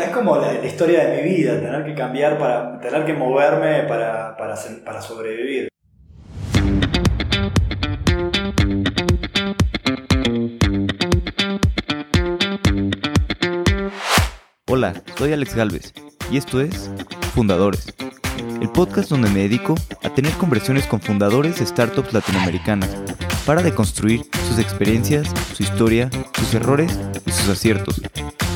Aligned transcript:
es 0.00 0.10
como 0.10 0.36
la, 0.36 0.64
historia 0.64 1.06
de 1.06 1.22
mi 1.22 1.28
vida, 1.28 1.60
tener 1.60 1.84
que 1.84 1.94
cambiar, 1.94 2.38
para, 2.38 2.80
tener 2.80 3.04
que 3.04 3.12
moverme 3.12 3.82
para, 3.84 4.36
para, 4.36 4.54
para 4.84 5.02
sobrevivir. 5.02 5.68
Hola, 14.70 14.94
soy 15.16 15.32
Alex 15.32 15.54
Galvez 15.54 15.92
y 16.30 16.36
esto 16.36 16.60
es 16.60 16.90
Fundadores, 17.34 17.94
el 18.60 18.68
podcast 18.70 19.10
donde 19.10 19.30
me 19.30 19.40
dedico 19.40 19.74
a 20.02 20.10
tener 20.10 20.32
conversaciones 20.32 20.86
con 20.86 21.00
fundadores 21.00 21.58
de 21.58 21.66
startups 21.66 22.12
latinoamericanas 22.12 22.90
para 23.48 23.62
deconstruir 23.62 24.26
sus 24.46 24.58
experiencias, 24.58 25.26
su 25.54 25.62
historia, 25.62 26.10
sus 26.34 26.52
errores 26.52 27.00
y 27.24 27.30
sus 27.30 27.48
aciertos, 27.48 27.98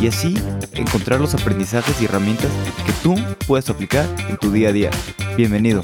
y 0.02 0.06
así 0.06 0.34
encontrar 0.74 1.18
los 1.18 1.32
aprendizajes 1.34 1.98
y 2.02 2.04
herramientas 2.04 2.52
que 2.84 2.92
tú 3.02 3.14
puedes 3.46 3.70
aplicar 3.70 4.06
en 4.28 4.36
tu 4.36 4.52
día 4.52 4.68
a 4.68 4.72
día. 4.72 4.90
Bienvenido. 5.34 5.82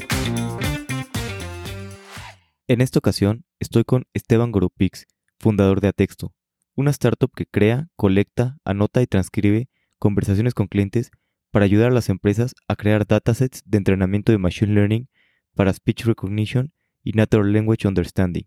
En 2.66 2.82
esta 2.82 2.98
ocasión 2.98 3.46
estoy 3.60 3.84
con 3.84 4.04
Esteban 4.12 4.52
Goropix, 4.52 5.06
fundador 5.38 5.80
de 5.80 5.88
Atexto, 5.88 6.34
una 6.74 6.90
startup 6.90 7.32
que 7.34 7.46
crea, 7.46 7.88
colecta, 7.96 8.58
anota 8.62 9.00
y 9.00 9.06
transcribe 9.06 9.70
conversaciones 9.98 10.52
con 10.52 10.66
clientes 10.66 11.12
para 11.50 11.64
ayudar 11.64 11.92
a 11.92 11.94
las 11.94 12.10
empresas 12.10 12.54
a 12.68 12.76
crear 12.76 13.06
datasets 13.06 13.62
de 13.64 13.78
entrenamiento 13.78 14.32
de 14.32 14.38
Machine 14.38 14.74
Learning 14.74 15.08
para 15.54 15.72
Speech 15.72 16.04
Recognition 16.04 16.74
y 17.02 17.12
Natural 17.12 17.50
Language 17.50 17.88
Understanding. 17.88 18.44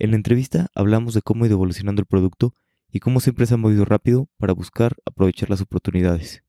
En 0.00 0.12
la 0.12 0.16
entrevista 0.16 0.68
hablamos 0.74 1.12
de 1.12 1.20
cómo 1.20 1.44
ha 1.44 1.46
ido 1.46 1.56
evolucionando 1.56 2.00
el 2.00 2.06
producto 2.06 2.54
y 2.90 3.00
cómo 3.00 3.20
siempre 3.20 3.44
se 3.44 3.52
ha 3.52 3.58
movido 3.58 3.84
rápido 3.84 4.28
para 4.38 4.54
buscar 4.54 4.92
aprovechar 5.04 5.50
las 5.50 5.60
oportunidades. 5.60 6.42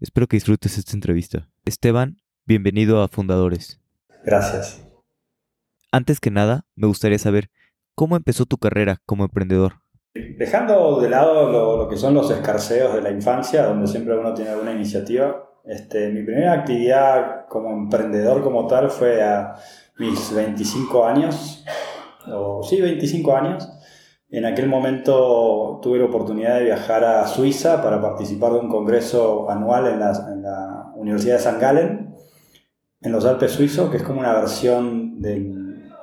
Espero 0.00 0.26
que 0.26 0.36
disfrutes 0.36 0.76
esta 0.76 0.94
entrevista. 0.94 1.48
Esteban, 1.64 2.16
bienvenido 2.44 3.00
a 3.00 3.06
Fundadores. 3.06 3.80
Gracias. 4.24 4.84
Antes 5.92 6.18
que 6.18 6.32
nada, 6.32 6.66
me 6.74 6.88
gustaría 6.88 7.20
saber 7.20 7.50
cómo 7.94 8.16
empezó 8.16 8.46
tu 8.46 8.58
carrera 8.58 9.00
como 9.06 9.22
emprendedor. 9.22 9.74
Dejando 10.14 11.00
de 11.00 11.08
lado 11.08 11.52
lo, 11.78 11.88
que 11.88 11.96
son 11.96 12.14
los 12.14 12.28
escarceos 12.32 12.96
de 12.96 13.02
la 13.02 13.12
infancia, 13.12 13.62
donde 13.62 13.86
siempre 13.86 14.18
uno 14.18 14.34
tiene 14.34 14.50
alguna 14.50 14.72
iniciativa, 14.72 15.48
este, 15.64 16.10
mi 16.10 16.24
primera 16.24 16.52
actividad 16.52 17.46
como 17.46 17.70
emprendedor 17.70 18.42
como 18.42 18.66
tal 18.66 18.90
fue 18.90 19.22
a 19.22 19.54
mis 19.98 20.34
25 20.34 21.06
años, 21.06 21.64
sí, 22.62 22.80
25 22.80 23.36
años. 23.36 23.68
En 24.30 24.44
aquel 24.44 24.68
momento 24.68 25.80
tuve 25.82 25.98
la 25.98 26.04
oportunidad 26.04 26.58
de 26.58 26.64
viajar 26.64 27.04
a 27.04 27.26
Suiza 27.26 27.82
para 27.82 28.00
participar 28.00 28.52
de 28.52 28.58
un 28.58 28.68
congreso 28.68 29.50
anual 29.50 29.86
en 29.86 30.00
la, 30.00 30.84
Universidad 30.96 31.36
de 31.36 31.42
San 31.42 31.60
Gallen, 31.60 32.16
en 33.00 33.12
los 33.12 33.24
Alpes 33.24 33.52
suizos, 33.52 33.88
que 33.88 33.98
es 33.98 34.02
como 34.02 34.18
una 34.18 34.34
versión 34.34 35.22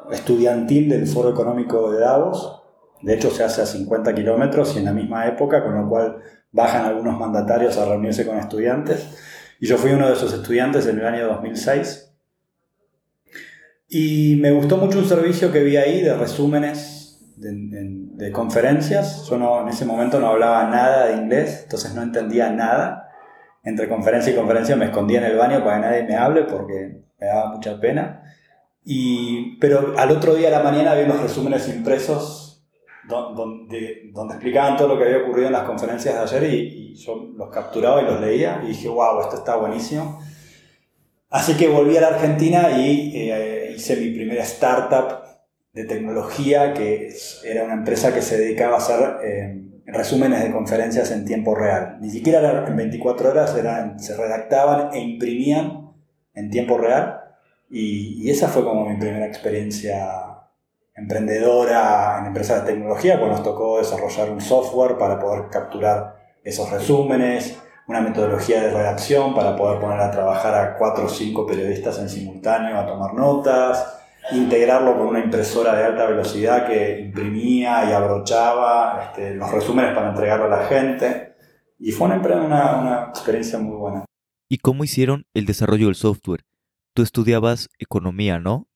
estudiantil 0.09 0.87
del 0.87 1.05
Foro 1.05 1.31
Económico 1.31 1.91
de 1.91 1.99
Davos 1.99 2.65
de 3.05 3.13
hecho, 3.13 3.29
se 3.29 3.43
hace 3.43 3.61
a 3.61 3.67
50 3.67 4.15
kilómetros 4.15 4.75
y 4.75 4.79
en 4.79 4.85
la 4.85 4.91
misma 4.91 5.27
época, 5.27 5.63
con 5.63 5.75
lo 5.79 5.87
cual 5.87 6.17
bajan 6.51 6.85
algunos 6.85 7.19
mandatarios 7.19 7.77
a 7.77 7.85
reunirse 7.85 8.25
con 8.25 8.39
estudiantes. 8.39 9.07
Y 9.59 9.67
yo 9.67 9.77
fui 9.77 9.91
uno 9.91 10.07
de 10.07 10.13
esos 10.13 10.33
estudiantes 10.33 10.87
en 10.87 10.97
el 10.97 11.05
año 11.05 11.27
2006. 11.27 12.04
Y 13.97 14.35
me 14.35 14.51
gustó 14.51 14.75
mucho 14.75 14.99
un 14.99 15.05
servicio 15.05 15.53
que 15.53 15.63
vi 15.63 15.77
ahí 15.77 16.01
de 16.01 16.13
resúmenes 16.17 17.17
de, 17.37 18.29
conferencias. 18.33 19.25
Yo 19.29 19.37
no, 19.37 19.61
en 19.61 19.69
ese 19.69 19.85
momento 19.85 20.19
no 20.19 20.27
hablaba 20.27 20.69
nada 20.69 21.05
de 21.05 21.13
inglés, 21.13 21.61
entonces 21.63 21.95
no 21.95 22.01
entendía 22.01 22.49
nada. 22.49 23.09
Entre 23.63 23.87
conferencia 23.87 24.33
y 24.33 24.35
conferencia 24.35 24.75
me 24.75 24.87
escondía 24.87 25.19
en 25.19 25.31
el 25.31 25.37
baño 25.37 25.63
para 25.63 25.77
que 25.77 25.87
nadie 25.87 26.03
me 26.03 26.17
hable 26.17 26.43
porque 26.43 27.03
me 27.17 27.25
daba 27.25 27.53
mucha 27.53 27.79
pena. 27.79 28.21
Y, 28.83 29.57
pero 29.59 29.93
al 29.97 30.11
otro 30.11 30.35
día 30.35 30.49
a 30.49 30.51
la 30.51 30.61
mañana 30.61 30.93
vi 30.93 31.05
unos 31.05 31.21
resúmenes 31.21 31.69
impresos 31.69 32.67
donde, 33.07 34.11
donde 34.11 34.33
explicaban 34.33 34.75
todo 34.75 34.89
lo 34.89 34.97
que 34.97 35.05
había 35.05 35.23
ocurrido 35.23 35.47
en 35.47 35.53
las 35.53 35.63
conferencias 35.63 36.15
de 36.15 36.19
ayer 36.19 36.53
y, 36.53 36.95
yo 36.95 37.29
los 37.37 37.49
capturaba 37.49 38.01
y 38.01 38.05
los 38.05 38.19
leía 38.19 38.59
y 38.65 38.67
dije, 38.67 38.89
wow, 38.89 39.21
esto 39.21 39.37
está 39.37 39.55
buenísimo. 39.55 40.19
Así 41.29 41.55
que 41.55 41.67
volví 41.67 41.97
a 41.97 42.01
la 42.01 42.07
Argentina 42.09 42.71
y 42.77 43.11
eh, 43.15 43.73
hice 43.75 43.97
mi 43.97 44.11
primera 44.11 44.43
startup 44.43 45.23
de 45.73 45.85
tecnología, 45.85 46.73
que 46.73 47.13
era 47.43 47.63
una 47.63 47.73
empresa 47.73 48.13
que 48.13 48.21
se 48.21 48.37
dedicaba 48.37 48.75
a 48.75 48.77
hacer 48.77 49.17
eh, 49.23 49.61
resúmenes 49.85 50.43
de 50.43 50.51
conferencias 50.51 51.11
en 51.11 51.25
tiempo 51.25 51.53
real. 51.55 51.97
Ni 51.99 52.09
siquiera 52.09 52.65
en 52.65 52.75
24 52.75 53.29
horas, 53.29 53.55
se 53.97 54.17
redactaban 54.17 54.93
e 54.93 54.99
imprimían 54.99 55.91
en 56.33 56.49
tiempo 56.49 56.77
real. 56.77 57.21
Y, 57.69 58.23
y 58.23 58.29
esa 58.29 58.47
fue 58.47 58.63
como 58.63 58.87
mi 58.87 58.97
primera 58.97 59.25
experiencia 59.25 60.35
emprendedora 60.95 62.19
en 62.19 62.27
empresas 62.27 62.63
de 62.63 62.71
tecnología, 62.71 63.19
pues 63.19 63.31
nos 63.31 63.43
tocó 63.43 63.79
desarrollar 63.79 64.29
un 64.29 64.39
software 64.39 64.97
para 64.97 65.19
poder 65.19 65.49
capturar 65.49 66.15
esos 66.43 66.71
resúmenes, 66.71 67.57
una 67.87 68.01
metodología 68.01 68.61
de 68.61 68.71
redacción 68.71 69.35
para 69.35 69.55
poder 69.55 69.79
poner 69.79 69.99
a 69.99 70.11
trabajar 70.11 70.55
a 70.55 70.77
cuatro 70.77 71.05
o 71.05 71.09
cinco 71.09 71.45
periodistas 71.45 71.99
en 71.99 72.09
simultáneo 72.09 72.79
a 72.79 72.85
tomar 72.85 73.13
notas, 73.13 74.01
integrarlo 74.31 74.97
con 74.97 75.07
una 75.07 75.19
impresora 75.19 75.75
de 75.75 75.83
alta 75.83 76.07
velocidad 76.07 76.65
que 76.65 76.99
imprimía 76.99 77.89
y 77.89 77.93
abrochaba 77.93 79.03
este, 79.03 79.35
los 79.35 79.51
resúmenes 79.51 79.93
para 79.93 80.09
entregarlo 80.09 80.45
a 80.45 80.59
la 80.59 80.65
gente. 80.65 81.35
Y 81.77 81.91
fue 81.91 82.07
una, 82.07 82.17
una, 82.17 82.75
una 82.77 83.03
experiencia 83.09 83.59
muy 83.59 83.75
buena. 83.75 84.05
¿Y 84.49 84.57
cómo 84.59 84.83
hicieron 84.83 85.25
el 85.33 85.45
desarrollo 85.45 85.87
del 85.87 85.95
software? 85.95 86.45
Tú 86.93 87.03
estudiabas 87.03 87.69
economía, 87.77 88.39
¿no? 88.39 88.67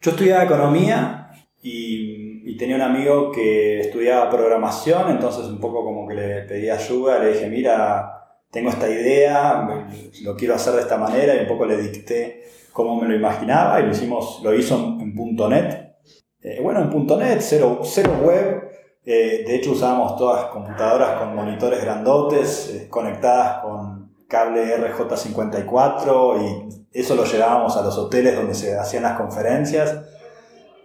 Yo 0.00 0.12
estudiaba 0.12 0.44
economía 0.44 1.30
y, 1.62 2.27
tenía 2.56 2.76
un 2.76 2.82
amigo 2.82 3.30
que 3.30 3.80
estudiaba 3.80 4.30
programación, 4.30 5.10
entonces 5.10 5.46
un 5.46 5.60
poco 5.60 5.84
como 5.84 6.06
que 6.06 6.14
le 6.14 6.42
pedí 6.42 6.70
ayuda, 6.70 7.18
le 7.18 7.32
dije, 7.32 7.48
mira, 7.48 8.18
tengo 8.50 8.70
esta 8.70 8.88
idea, 8.88 9.88
lo 10.22 10.36
quiero 10.36 10.54
hacer 10.54 10.74
de 10.74 10.80
esta 10.80 10.96
manera 10.96 11.34
y 11.34 11.40
un 11.40 11.48
poco 11.48 11.66
le 11.66 11.76
dicté 11.76 12.44
cómo 12.72 13.00
me 13.00 13.08
lo 13.08 13.14
imaginaba 13.14 13.80
y 13.80 13.84
lo, 13.84 13.92
hicimos, 13.92 14.40
lo 14.42 14.54
hizo 14.54 14.76
en, 14.76 15.14
.NET. 15.14 15.96
Eh, 16.40 16.60
bueno, 16.62 16.80
en 16.80 17.06
.NET, 17.18 17.40
cero, 17.40 17.80
cero 17.82 18.16
web, 18.22 18.70
eh, 19.04 19.44
de 19.46 19.56
hecho 19.56 19.72
usábamos 19.72 20.16
todas 20.16 20.46
computadoras 20.46 21.18
con 21.18 21.34
monitores 21.34 21.82
grandotes, 21.82 22.74
eh, 22.74 22.88
conectadas 22.88 23.62
con 23.62 24.14
cable 24.28 24.76
RJ54 24.76 26.42
y 26.42 26.88
eso 26.92 27.14
lo 27.14 27.24
llevábamos 27.24 27.76
a 27.76 27.82
los 27.82 27.96
hoteles 27.98 28.36
donde 28.36 28.54
se 28.54 28.78
hacían 28.78 29.02
las 29.02 29.16
conferencias, 29.18 29.96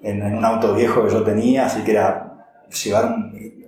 en, 0.04 0.22
un 0.22 0.46
auto 0.46 0.76
viejo 0.76 1.04
que 1.06 1.12
yo 1.12 1.24
tenía, 1.24 1.66
así 1.66 1.84
que 1.84 1.92
era 1.92 2.46
llevar 2.84 3.16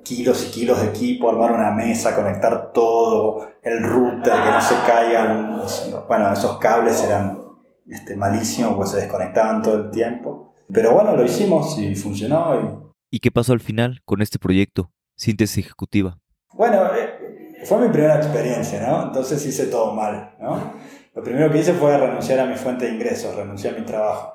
kilos 0.04 0.48
y 0.48 0.52
kilos 0.52 0.82
de 0.82 0.90
equipo, 0.90 1.30
armar 1.30 1.54
una 1.54 1.72
mesa, 1.72 2.16
conectar 2.16 2.72
todo, 2.72 3.48
el 3.64 3.82
router, 3.82 4.34
que 4.34 4.52
no 4.52 4.62
se 4.62 4.76
caigan. 4.86 5.62
Bueno, 6.08 6.34
esos 6.34 6.58
cables 6.60 7.04
eran 7.04 7.40
este, 7.88 8.16
malísimos, 8.16 8.76
pues 8.76 8.92
se 8.92 8.98
desconectaban 8.98 9.62
todo 9.62 9.76
el 9.76 9.92
tiempo. 9.92 10.54
Pero 10.72 10.94
bueno, 10.94 11.16
lo 11.16 11.24
hicimos 11.24 11.78
y 11.80 11.96
funcionó. 11.96 12.92
¿Y, 13.12 13.18
¿Y 13.18 13.20
qué 13.20 13.32
pasó 13.32 13.54
al 13.54 13.60
final 13.60 14.02
con 14.06 14.22
este 14.22 14.40
proyecto? 14.40 14.92
Síntesis 15.16 15.66
ejecutiva. 15.66 16.20
Bueno, 16.54 16.86
eh, 16.96 17.64
fue 17.66 17.80
mi 17.80 17.90
primera 17.90 18.18
experiencia, 18.18 18.86
¿no? 18.88 19.04
Entonces 19.04 19.46
hice 19.46 19.68
todo 19.68 19.94
mal, 19.94 20.36
¿no? 20.40 20.74
Lo 21.14 21.24
primero 21.24 21.50
que 21.52 21.60
hice 21.60 21.74
fue 21.74 21.98
renunciar 21.98 22.40
a 22.40 22.46
mi 22.46 22.56
fuente 22.56 22.86
de 22.86 22.94
ingresos, 22.94 23.36
renunciar 23.36 23.76
a 23.76 23.80
mi 23.80 23.86
trabajo. 23.86 24.34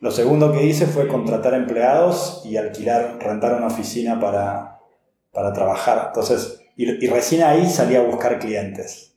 Lo 0.00 0.10
segundo 0.10 0.52
que 0.52 0.64
hice 0.64 0.86
fue 0.86 1.08
contratar 1.08 1.54
empleados 1.54 2.42
y 2.44 2.56
alquilar, 2.56 3.18
rentar 3.18 3.54
una 3.54 3.68
oficina 3.68 4.20
para, 4.20 4.78
para 5.32 5.52
trabajar. 5.52 6.04
Entonces, 6.08 6.60
y, 6.76 7.06
recién 7.06 7.42
ahí 7.42 7.66
salí 7.66 7.96
a 7.96 8.02
buscar 8.02 8.38
clientes. 8.38 9.16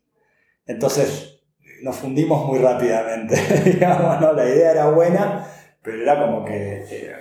Entonces, 0.65 1.41
nos 1.83 1.97
fundimos 1.97 2.45
muy 2.47 2.59
rápidamente. 2.59 3.35
Digamos, 3.65 4.21
¿no? 4.21 4.33
La 4.33 4.45
idea 4.45 4.71
era 4.71 4.89
buena, 4.89 5.45
pero 5.81 6.01
era 6.01 6.25
como 6.25 6.45
que 6.45 6.85
eh, 6.89 7.11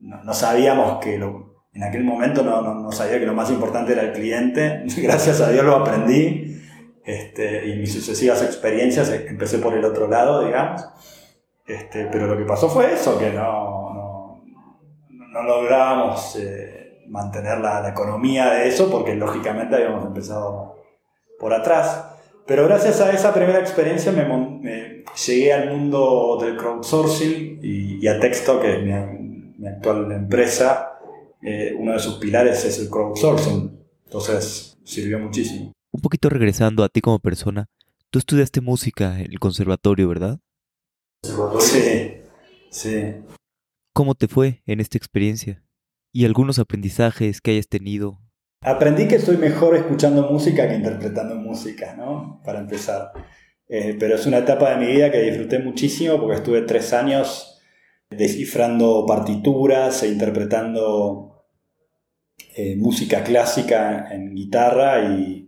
no, 0.00 0.32
sabíamos 0.32 0.98
que 1.02 1.18
lo, 1.18 1.64
en 1.72 1.82
aquel 1.82 2.04
momento 2.04 2.44
no, 2.44 2.62
no, 2.62 2.74
no 2.74 2.92
sabía 2.92 3.18
que 3.18 3.26
lo 3.26 3.34
más 3.34 3.50
importante 3.50 3.92
era 3.92 4.02
el 4.02 4.12
cliente. 4.12 4.84
Gracias 4.96 5.40
a 5.40 5.50
Dios 5.50 5.64
lo 5.64 5.76
aprendí 5.76 6.48
este, 7.04 7.66
y 7.66 7.76
mis 7.76 7.92
sucesivas 7.92 8.42
experiencias 8.42 9.08
eh, 9.08 9.26
empecé 9.28 9.58
por 9.58 9.74
el 9.74 9.84
otro 9.84 10.08
lado, 10.08 10.44
digamos. 10.44 10.84
Este, 11.68 12.06
pero 12.10 12.26
lo 12.26 12.38
que 12.38 12.44
pasó 12.44 12.70
fue 12.70 12.94
eso, 12.94 13.18
que 13.18 13.30
no, 13.30 13.92
no, 13.92 14.42
no 15.10 15.42
lográbamos 15.42 16.36
eh, 16.36 17.04
mantener 17.08 17.58
la, 17.58 17.82
la, 17.82 17.90
economía 17.90 18.50
de 18.54 18.68
eso 18.68 18.90
porque 18.90 19.14
lógicamente 19.14 19.76
habíamos 19.76 20.06
empezado 20.06 20.76
por 21.38 21.52
atrás. 21.52 22.06
Pero 22.46 22.66
gracias 22.66 23.02
a 23.02 23.12
esa 23.12 23.34
primera 23.34 23.58
experiencia 23.58 24.10
me, 24.12 24.24
me 24.24 25.04
llegué 25.26 25.52
al 25.52 25.70
mundo 25.70 26.38
del 26.40 26.56
crowdsourcing 26.56 27.60
y, 27.62 28.02
y 28.02 28.08
a 28.08 28.18
Texto, 28.18 28.58
que 28.58 28.78
es 28.78 28.82
mi, 28.82 28.92
mi 29.58 29.68
actual 29.68 30.10
empresa. 30.12 30.98
Eh, 31.42 31.74
uno 31.78 31.92
de 31.92 31.98
sus 31.98 32.14
pilares 32.14 32.64
es 32.64 32.78
el 32.78 32.88
crowdsourcing. 32.88 33.78
Entonces 34.06 34.78
sirvió 34.84 35.18
muchísimo 35.18 35.72
Un 35.92 36.00
poquito 36.00 36.30
regresando 36.30 36.82
a 36.82 36.88
ti 36.88 37.02
como 37.02 37.18
persona, 37.18 37.66
tú 38.08 38.18
estudiaste 38.18 38.62
música 38.62 39.20
en 39.20 39.32
el 39.32 39.38
conservatorio, 39.38 40.08
¿verdad? 40.08 40.38
Sí, 41.22 42.12
sí. 42.70 43.14
¿Cómo 43.92 44.14
te 44.14 44.28
fue 44.28 44.62
en 44.66 44.80
esta 44.80 44.98
experiencia? 44.98 45.64
¿Y 46.12 46.24
algunos 46.24 46.58
aprendizajes 46.58 47.40
que 47.40 47.52
hayas 47.52 47.68
tenido? 47.68 48.20
Aprendí 48.60 49.08
que 49.08 49.18
soy 49.18 49.36
mejor 49.36 49.76
escuchando 49.76 50.30
música 50.30 50.68
que 50.68 50.74
interpretando 50.74 51.34
música, 51.36 51.94
¿no? 51.96 52.40
Para 52.44 52.60
empezar. 52.60 53.12
Eh, 53.68 53.96
pero 53.98 54.14
es 54.14 54.26
una 54.26 54.38
etapa 54.38 54.70
de 54.70 54.86
mi 54.86 54.92
vida 54.92 55.10
que 55.10 55.22
disfruté 55.22 55.58
muchísimo 55.58 56.18
porque 56.18 56.36
estuve 56.36 56.62
tres 56.62 56.92
años 56.92 57.60
descifrando 58.10 59.04
partituras 59.06 60.02
e 60.02 60.08
interpretando 60.08 61.44
eh, 62.56 62.76
música 62.76 63.22
clásica 63.22 64.08
en 64.12 64.34
guitarra 64.34 65.14
y, 65.14 65.44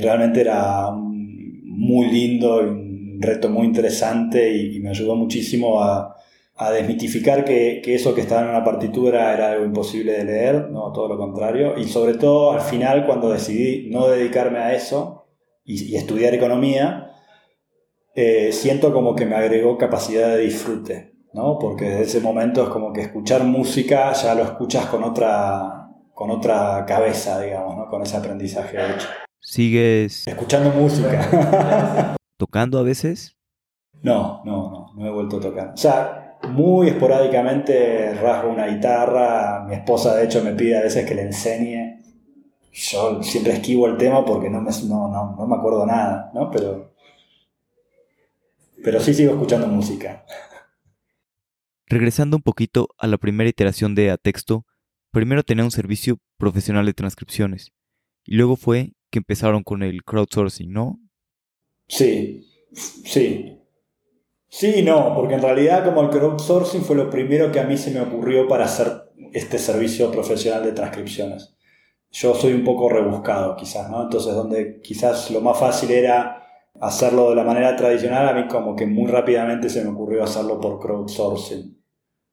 realmente 0.00 0.40
era 0.40 0.90
muy 0.92 2.10
lindo 2.10 2.66
y 2.66 2.85
un 3.16 3.22
reto 3.22 3.48
muy 3.48 3.66
interesante 3.66 4.54
y, 4.54 4.80
me 4.80 4.90
ayudó 4.90 5.14
muchísimo 5.16 5.82
a, 5.82 6.12
desmitificar 6.72 7.44
que, 7.44 7.82
eso 7.84 8.14
que 8.14 8.22
estaba 8.22 8.42
en 8.42 8.48
una 8.48 8.64
partitura 8.64 9.34
era 9.34 9.52
algo 9.52 9.66
imposible 9.66 10.12
de 10.12 10.24
leer, 10.24 10.70
no, 10.70 10.90
todo 10.90 11.06
lo 11.08 11.18
contrario. 11.18 11.78
Y 11.78 11.84
sobre 11.84 12.14
todo 12.14 12.52
al 12.52 12.62
final 12.62 13.04
cuando 13.04 13.30
decidí 13.30 13.90
no 13.90 14.08
dedicarme 14.08 14.60
a 14.60 14.74
eso 14.74 15.26
y 15.64 15.96
estudiar 15.96 16.32
economía, 16.32 17.06
eh, 18.18 18.50
siento 18.50 18.94
como 18.94 19.14
que 19.14 19.26
me 19.26 19.36
agregó 19.36 19.76
capacidad 19.76 20.28
de 20.28 20.38
disfrute, 20.38 21.12
¿no? 21.34 21.58
Porque 21.58 21.84
desde 21.84 22.02
ese 22.04 22.20
momento 22.20 22.62
es 22.62 22.70
como 22.70 22.90
que 22.90 23.02
escuchar 23.02 23.44
música 23.44 24.10
ya 24.14 24.34
lo 24.34 24.42
escuchas 24.42 24.86
con 24.86 25.04
otra, 25.04 25.90
con 26.14 26.30
otra 26.30 26.86
cabeza, 26.88 27.38
digamos, 27.38 27.76
¿no? 27.76 27.86
Con 27.90 28.00
ese 28.00 28.16
aprendizaje 28.16 28.78
hecho. 28.78 29.08
¿Sigues 29.38 30.26
escuchando 30.26 30.70
música? 30.70 32.15
¿Tocando 32.36 32.78
a 32.78 32.82
veces? 32.82 33.36
No, 34.02 34.42
no, 34.44 34.70
no, 34.70 34.92
no 34.94 35.06
he 35.06 35.10
vuelto 35.10 35.38
a 35.38 35.40
tocar. 35.40 35.72
O 35.74 35.76
sea, 35.76 36.38
muy 36.50 36.88
esporádicamente 36.88 38.14
rasgo 38.14 38.50
una 38.50 38.66
guitarra, 38.66 39.64
mi 39.66 39.74
esposa 39.74 40.14
de 40.14 40.24
hecho 40.24 40.44
me 40.44 40.52
pide 40.52 40.78
a 40.78 40.82
veces 40.82 41.06
que 41.06 41.14
le 41.14 41.22
enseñe. 41.22 42.02
Yo 42.72 43.22
siempre 43.22 43.54
esquivo 43.54 43.86
el 43.86 43.96
tema 43.96 44.24
porque 44.24 44.50
no 44.50 44.60
me, 44.60 44.70
no, 44.86 45.08
no, 45.08 45.34
no 45.36 45.46
me 45.46 45.56
acuerdo 45.56 45.86
nada, 45.86 46.30
¿no? 46.34 46.50
Pero 46.50 46.96
pero 48.86 49.00
sí 49.00 49.14
sigo 49.14 49.32
escuchando 49.32 49.66
música. 49.66 50.24
Regresando 51.86 52.36
un 52.36 52.42
poquito 52.44 52.90
a 52.98 53.08
la 53.08 53.18
primera 53.18 53.50
iteración 53.50 53.96
de 53.96 54.12
Atexto, 54.12 54.64
primero 55.10 55.42
tenía 55.42 55.64
un 55.64 55.72
servicio 55.72 56.18
profesional 56.36 56.86
de 56.86 56.94
transcripciones 56.94 57.72
y 58.24 58.36
luego 58.36 58.54
fue 58.54 58.92
que 59.10 59.18
empezaron 59.18 59.64
con 59.64 59.82
el 59.82 60.04
crowdsourcing, 60.04 60.70
¿no? 60.70 61.00
Sí, 61.86 62.46
sí. 62.72 63.52
Sí 64.48 64.74
y 64.76 64.82
no, 64.82 65.14
porque 65.14 65.34
en 65.34 65.42
realidad 65.42 65.84
como 65.84 66.02
el 66.02 66.10
crowdsourcing 66.10 66.82
fue 66.82 66.96
lo 66.96 67.10
primero 67.10 67.52
que 67.52 67.60
a 67.60 67.64
mí 67.64 67.76
se 67.76 67.90
me 67.90 68.00
ocurrió 68.00 68.48
para 68.48 68.64
hacer 68.64 69.10
este 69.32 69.58
servicio 69.58 70.10
profesional 70.10 70.64
de 70.64 70.72
transcripciones. 70.72 71.56
Yo 72.10 72.34
soy 72.34 72.54
un 72.54 72.64
poco 72.64 72.88
rebuscado 72.88 73.56
quizás, 73.56 73.90
¿no? 73.90 74.04
Entonces 74.04 74.34
donde 74.34 74.80
quizás 74.80 75.30
lo 75.30 75.40
más 75.40 75.58
fácil 75.58 75.90
era 75.90 76.42
hacerlo 76.80 77.30
de 77.30 77.36
la 77.36 77.44
manera 77.44 77.76
tradicional, 77.76 78.28
a 78.28 78.32
mí 78.32 78.46
como 78.48 78.76
que 78.76 78.86
muy 78.86 79.10
rápidamente 79.10 79.68
se 79.68 79.82
me 79.82 79.90
ocurrió 79.90 80.24
hacerlo 80.24 80.60
por 80.60 80.80
crowdsourcing. 80.80 81.76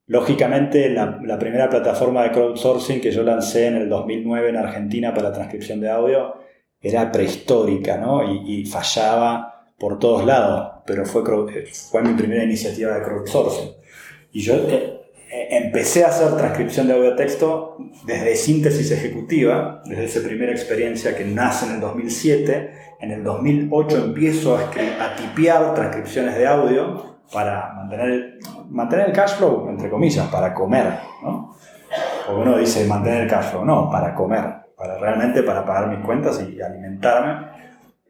Lógicamente, 0.05 0.89
la, 0.89 1.39
primera 1.39 1.69
plataforma 1.69 2.23
de 2.23 2.31
crowdsourcing 2.31 3.00
que 3.00 3.11
yo 3.11 3.23
lancé 3.23 3.67
en 3.67 3.75
el 3.75 3.89
2009 3.89 4.50
en 4.50 4.57
Argentina 4.57 5.13
para 5.13 5.31
transcripción 5.31 5.79
de 5.79 5.89
audio 5.89 6.33
era 6.83 7.12
prehistórica, 7.12 7.97
¿no? 7.97 8.21
Y, 8.24 8.65
fallaba 8.65 9.65
por 9.80 9.97
todos 9.97 10.25
lados, 10.25 10.81
pero 10.85 11.06
fue, 11.06 11.24
fue 11.89 12.01
mi 12.03 12.13
primera 12.13 12.44
iniciativa 12.44 12.94
de 12.94 13.03
crowdsourcing. 13.03 13.71
Y 14.31 14.41
yo 14.41 14.56
eh, 14.56 15.01
eh, 15.31 15.47
empecé 15.63 16.03
a 16.03 16.09
hacer 16.09 16.35
transcripción 16.38 16.88
de 16.88 16.94
audio 16.94 17.15
texto 17.15 17.77
desde 18.06 18.35
síntesis 18.35 18.91
ejecutiva, 18.91 19.81
desde 19.85 20.06
esa 20.06 20.27
primera 20.27 20.51
experiencia 20.51 21.15
que 21.15 21.25
nace 21.25 21.65
en 21.65 21.75
el 21.75 21.81
2007 21.81 22.83
en 23.03 23.12
el 23.12 23.21
2008 23.21 23.97
empiezo 23.97 24.56
a, 24.56 24.62
a 24.62 25.15
tipear 25.18 25.74
transcripciones 25.75 26.36
de 26.36 26.47
audio 26.47 27.18
para 27.33 27.74
mantener 27.74 28.09
el, 28.09 28.39
mantener 28.69 29.07
el 29.07 29.13
cash 29.13 29.33
flow, 29.36 29.68
entre 29.69 29.89
comillas, 29.89 30.25
para 30.27 30.53
comer, 30.53 31.00
¿no? 31.21 31.53
Porque 32.25 32.41
uno 32.41 32.57
dice 32.57 32.86
mantener 32.86 33.24
el 33.24 33.29
cash 33.29 33.51
flow, 33.51 33.65
no, 33.65 33.89
para 33.91 34.15
comer, 34.15 34.62
para 34.83 34.97
realmente 34.97 35.44
para 35.44 35.65
pagar 35.65 35.95
mis 35.95 36.06
cuentas 36.06 36.45
y 36.45 36.62
alimentarme. 36.62 37.47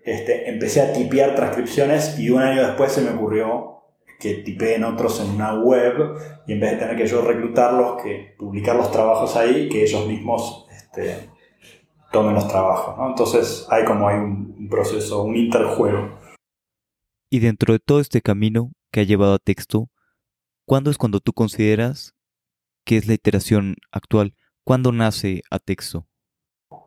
Este, 0.03 0.49
empecé 0.49 0.81
a 0.81 0.91
tipear 0.91 1.35
transcripciones 1.35 2.17
y 2.17 2.31
un 2.31 2.41
año 2.41 2.65
después 2.65 2.91
se 2.91 3.01
me 3.01 3.11
ocurrió 3.11 3.83
que 4.19 4.35
tipeen 4.35 4.83
otros 4.83 5.19
en 5.21 5.29
una 5.35 5.53
web 5.61 6.15
y 6.47 6.53
en 6.53 6.59
vez 6.59 6.71
de 6.71 6.77
tener 6.77 6.97
que 6.97 7.05
yo 7.05 7.21
reclutarlos, 7.21 8.01
que 8.01 8.35
publicar 8.39 8.75
los 8.75 8.91
trabajos 8.91 9.35
ahí, 9.35 9.69
que 9.69 9.83
ellos 9.83 10.07
mismos 10.07 10.65
este, 10.71 11.29
tomen 12.11 12.33
los 12.33 12.47
trabajos. 12.47 12.95
Entonces 13.07 13.67
hay 13.69 13.85
como 13.85 14.07
hay 14.07 14.17
un, 14.17 14.67
proceso, 14.67 15.23
un 15.23 15.37
interjuego. 15.37 16.17
Y 17.29 17.39
dentro 17.39 17.73
de 17.73 17.79
todo 17.79 17.99
este 17.99 18.21
camino 18.21 18.71
que 18.91 19.01
ha 19.01 19.03
llevado 19.03 19.35
a 19.35 19.39
texto, 19.39 19.89
¿cuándo 20.65 20.89
es 20.89 20.97
cuando 20.97 21.19
tú 21.19 21.33
consideras 21.33 22.15
que 22.83 22.97
es 22.97 23.07
la 23.07 23.13
iteración 23.13 23.75
actual? 23.91 24.33
¿Cuándo 24.63 24.91
nace 24.91 25.43
a 25.51 25.59
texto? 25.59 26.07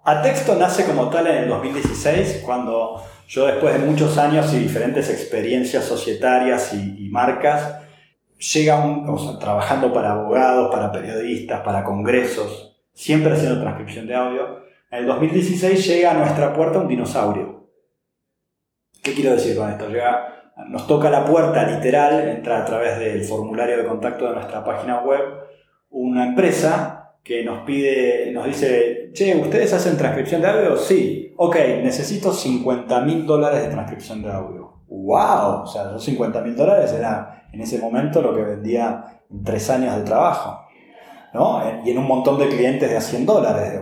A 0.04 0.22
texto 0.22 0.54
nace 0.54 0.86
como 0.86 1.08
tal 1.08 1.26
en 1.26 1.44
el 1.44 1.48
2016, 1.48 2.42
cuando 2.44 3.02
yo 3.28 3.46
después 3.46 3.74
de 3.74 3.84
muchos 3.84 4.16
años 4.18 4.52
y 4.54 4.58
diferentes 4.58 5.10
experiencias 5.10 5.84
societarias 5.84 6.72
y, 6.74 7.08
marcas, 7.10 7.80
llega 8.38 8.84
un, 8.84 9.38
trabajando 9.40 9.92
para 9.92 10.12
abogados, 10.12 10.70
para 10.72 10.92
periodistas, 10.92 11.60
para 11.62 11.82
congresos, 11.82 12.76
siempre 12.92 13.32
haciendo 13.32 13.60
transcripción 13.60 14.06
de 14.06 14.14
audio, 14.14 14.60
en 14.90 15.00
el 15.00 15.06
2016 15.06 15.86
llega 15.86 16.12
a 16.12 16.14
nuestra 16.14 16.54
puerta 16.54 16.78
un 16.78 16.88
dinosaurio. 16.88 17.68
¿Qué 19.02 19.12
quiero 19.12 19.32
decir 19.32 19.56
con 19.56 19.70
esto? 19.70 19.88
Nos 20.68 20.86
toca 20.86 21.10
la 21.10 21.24
puerta 21.24 21.64
literal, 21.64 22.28
entra 22.28 22.62
a 22.62 22.64
través 22.64 22.98
del 22.98 23.24
formulario 23.24 23.76
de 23.76 23.86
contacto 23.86 24.28
de 24.28 24.34
nuestra 24.34 24.64
página 24.64 25.00
web, 25.00 25.20
una 25.90 26.26
empresa 26.26 27.05
que 27.26 27.44
nos 27.44 27.64
pide, 27.64 28.30
nos 28.32 28.46
dice, 28.46 29.10
che, 29.12 29.34
¿ustedes 29.34 29.72
hacen 29.72 29.96
transcripción 29.96 30.40
de 30.40 30.48
audio? 30.48 30.76
Sí. 30.76 31.34
Ok, 31.36 31.56
necesito 31.82 32.32
50 32.32 33.00
mil 33.00 33.26
dólares 33.26 33.64
de 33.64 33.68
transcripción 33.68 34.22
de 34.22 34.30
audio. 34.30 34.84
¡Wow! 34.86 35.62
O 35.64 35.66
sea, 35.66 35.88
esos 35.88 36.04
50 36.04 36.40
mil 36.42 36.54
dólares 36.54 36.92
era 36.92 37.48
en 37.52 37.60
ese 37.60 37.80
momento 37.80 38.22
lo 38.22 38.32
que 38.32 38.42
vendía 38.42 39.22
en 39.28 39.42
tres 39.42 39.68
años 39.70 39.96
de 39.96 40.04
trabajo. 40.04 40.66
¿no? 41.34 41.60
Y 41.84 41.90
en 41.90 41.98
un 41.98 42.06
montón 42.06 42.38
de 42.38 42.48
clientes 42.48 42.88
de 42.88 42.96
a 42.96 43.00
100 43.00 43.26
dólares, 43.26 43.80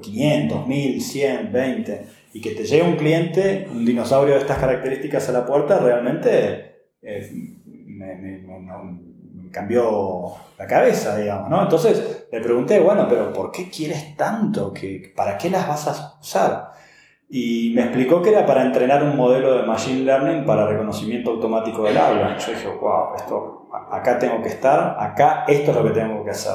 500, 0.00 0.66
1000, 0.66 1.00
100, 1.02 1.52
20, 1.52 2.06
y 2.32 2.40
que 2.40 2.52
te 2.52 2.64
llegue 2.64 2.82
un 2.82 2.96
cliente, 2.96 3.68
un 3.70 3.84
dinosaurio 3.84 4.34
de 4.34 4.40
estas 4.40 4.58
características 4.58 5.28
a 5.28 5.32
la 5.32 5.44
puerta, 5.44 5.78
realmente 5.78 6.86
eh, 7.02 7.30
me, 7.86 8.42
cambió 9.50 10.34
la 10.58 10.66
cabeza, 10.66 11.16
digamos, 11.16 11.48
¿no? 11.48 11.62
Entonces 11.62 12.26
le 12.30 12.40
pregunté, 12.40 12.80
bueno, 12.80 13.06
pero 13.08 13.32
¿por 13.32 13.50
qué 13.50 13.70
quieres 13.70 14.16
tanto? 14.16 14.72
¿Para 15.16 15.36
qué 15.38 15.50
las 15.50 15.66
vas 15.66 15.88
a 15.88 16.18
usar? 16.20 16.70
Y 17.28 17.72
me 17.74 17.82
explicó 17.82 18.20
que 18.20 18.30
era 18.30 18.44
para 18.44 18.62
entrenar 18.62 19.04
un 19.04 19.16
modelo 19.16 19.56
de 19.56 19.62
Machine 19.62 20.00
Learning 20.00 20.44
para 20.44 20.66
reconocimiento 20.66 21.30
automático 21.30 21.84
del 21.84 21.96
habla. 21.96 22.36
Yo 22.38 22.52
dije, 22.52 22.68
wow, 22.68 23.14
esto, 23.16 23.68
acá 23.90 24.18
tengo 24.18 24.42
que 24.42 24.48
estar, 24.48 24.96
acá 24.98 25.44
esto 25.46 25.70
es 25.70 25.76
lo 25.76 25.84
que 25.84 25.90
tengo 25.90 26.24
que 26.24 26.30
hacer. 26.30 26.54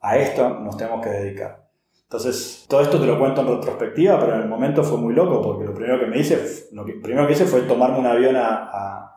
A 0.00 0.16
esto 0.16 0.48
nos 0.48 0.76
tenemos 0.76 1.00
que 1.00 1.10
dedicar. 1.10 1.70
Entonces, 2.10 2.66
todo 2.68 2.80
esto 2.80 2.98
te 2.98 3.06
lo 3.06 3.20
cuento 3.20 3.42
en 3.42 3.46
retrospectiva, 3.46 4.18
pero 4.18 4.34
en 4.34 4.40
el 4.40 4.48
momento 4.48 4.82
fue 4.82 4.98
muy 4.98 5.14
loco, 5.14 5.40
porque 5.40 5.64
lo 5.64 5.72
primero 5.72 6.00
que 6.00 6.06
me 6.06 6.18
hice, 6.18 6.66
lo 6.72 6.84
primero 6.84 7.24
que 7.28 7.34
hice 7.34 7.44
fue 7.44 7.60
tomarme 7.62 8.00
un 8.00 8.06
avión 8.06 8.34
a, 8.36 9.09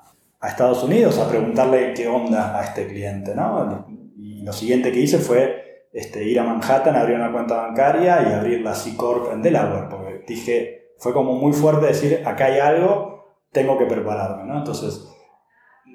Estados 0.50 0.84
Unidos 0.84 1.18
a 1.20 1.30
preguntarle 1.30 1.94
qué 1.94 2.08
onda 2.08 2.60
a 2.60 2.64
este 2.64 2.88
cliente, 2.88 3.34
¿no? 3.34 3.86
Y 4.18 4.44
lo 4.44 4.52
siguiente 4.52 4.92
que 4.92 5.00
hice 5.00 5.18
fue 5.20 5.88
este, 5.94 6.24
ir 6.24 6.40
a 6.40 6.44
Manhattan, 6.44 6.96
abrir 6.96 7.16
una 7.16 7.32
cuenta 7.32 7.56
bancaria 7.56 8.28
y 8.28 8.34
abrir 8.34 8.62
la 8.62 8.74
C-Corp 8.74 9.32
en 9.32 9.42
Delaware, 9.42 9.88
porque 9.90 10.24
dije, 10.28 10.92
fue 10.98 11.14
como 11.14 11.34
muy 11.34 11.54
fuerte 11.54 11.86
decir, 11.86 12.24
acá 12.26 12.46
hay 12.46 12.60
algo, 12.60 13.38
tengo 13.52 13.78
que 13.78 13.86
prepararme, 13.86 14.46
¿no? 14.46 14.58
Entonces, 14.58 15.08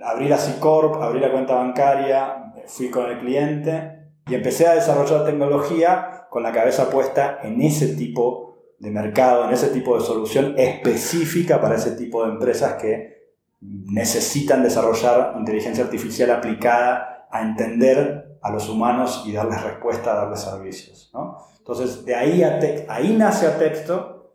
abrí 0.05 0.29
la 0.29 0.39
C-Corp, 0.39 1.03
abrí 1.03 1.21
la 1.21 1.33
cuenta 1.33 1.57
bancaria, 1.57 2.53
fui 2.67 2.91
con 2.91 3.11
el 3.11 3.19
cliente 3.19 4.13
y 4.29 4.35
empecé 4.35 4.67
a 4.67 4.75
desarrollar 4.75 5.25
tecnología 5.25 6.27
con 6.31 6.43
la 6.43 6.53
cabeza 6.53 6.91
puesta 6.91 7.41
en 7.43 7.61
ese 7.61 7.97
tipo 7.97 8.75
de 8.79 8.91
mercado, 8.91 9.47
en 9.47 9.51
ese 9.51 9.69
tipo 9.69 9.99
de 9.99 10.05
solución 10.05 10.55
específica 10.57 11.61
para 11.61 11.75
ese 11.75 11.93
tipo 11.93 12.25
de 12.25 12.33
empresas 12.33 12.75
que 12.75 13.18
necesitan 13.61 14.63
desarrollar 14.63 15.35
inteligencia 15.39 15.85
artificial 15.85 16.31
aplicada 16.31 17.27
a 17.31 17.43
entender 17.43 18.39
a 18.41 18.51
los 18.53 18.69
humanos 18.69 19.25
y 19.27 19.33
darles 19.33 19.63
respuesta, 19.63 20.15
darles 20.15 20.41
servicios. 20.41 21.13
Entonces, 21.59 22.05
de 22.05 22.15
ahí, 22.15 22.43
a 22.43 22.59
ahí 22.89 23.15
nace 23.17 23.47
a 23.47 23.59
texto 23.59 24.33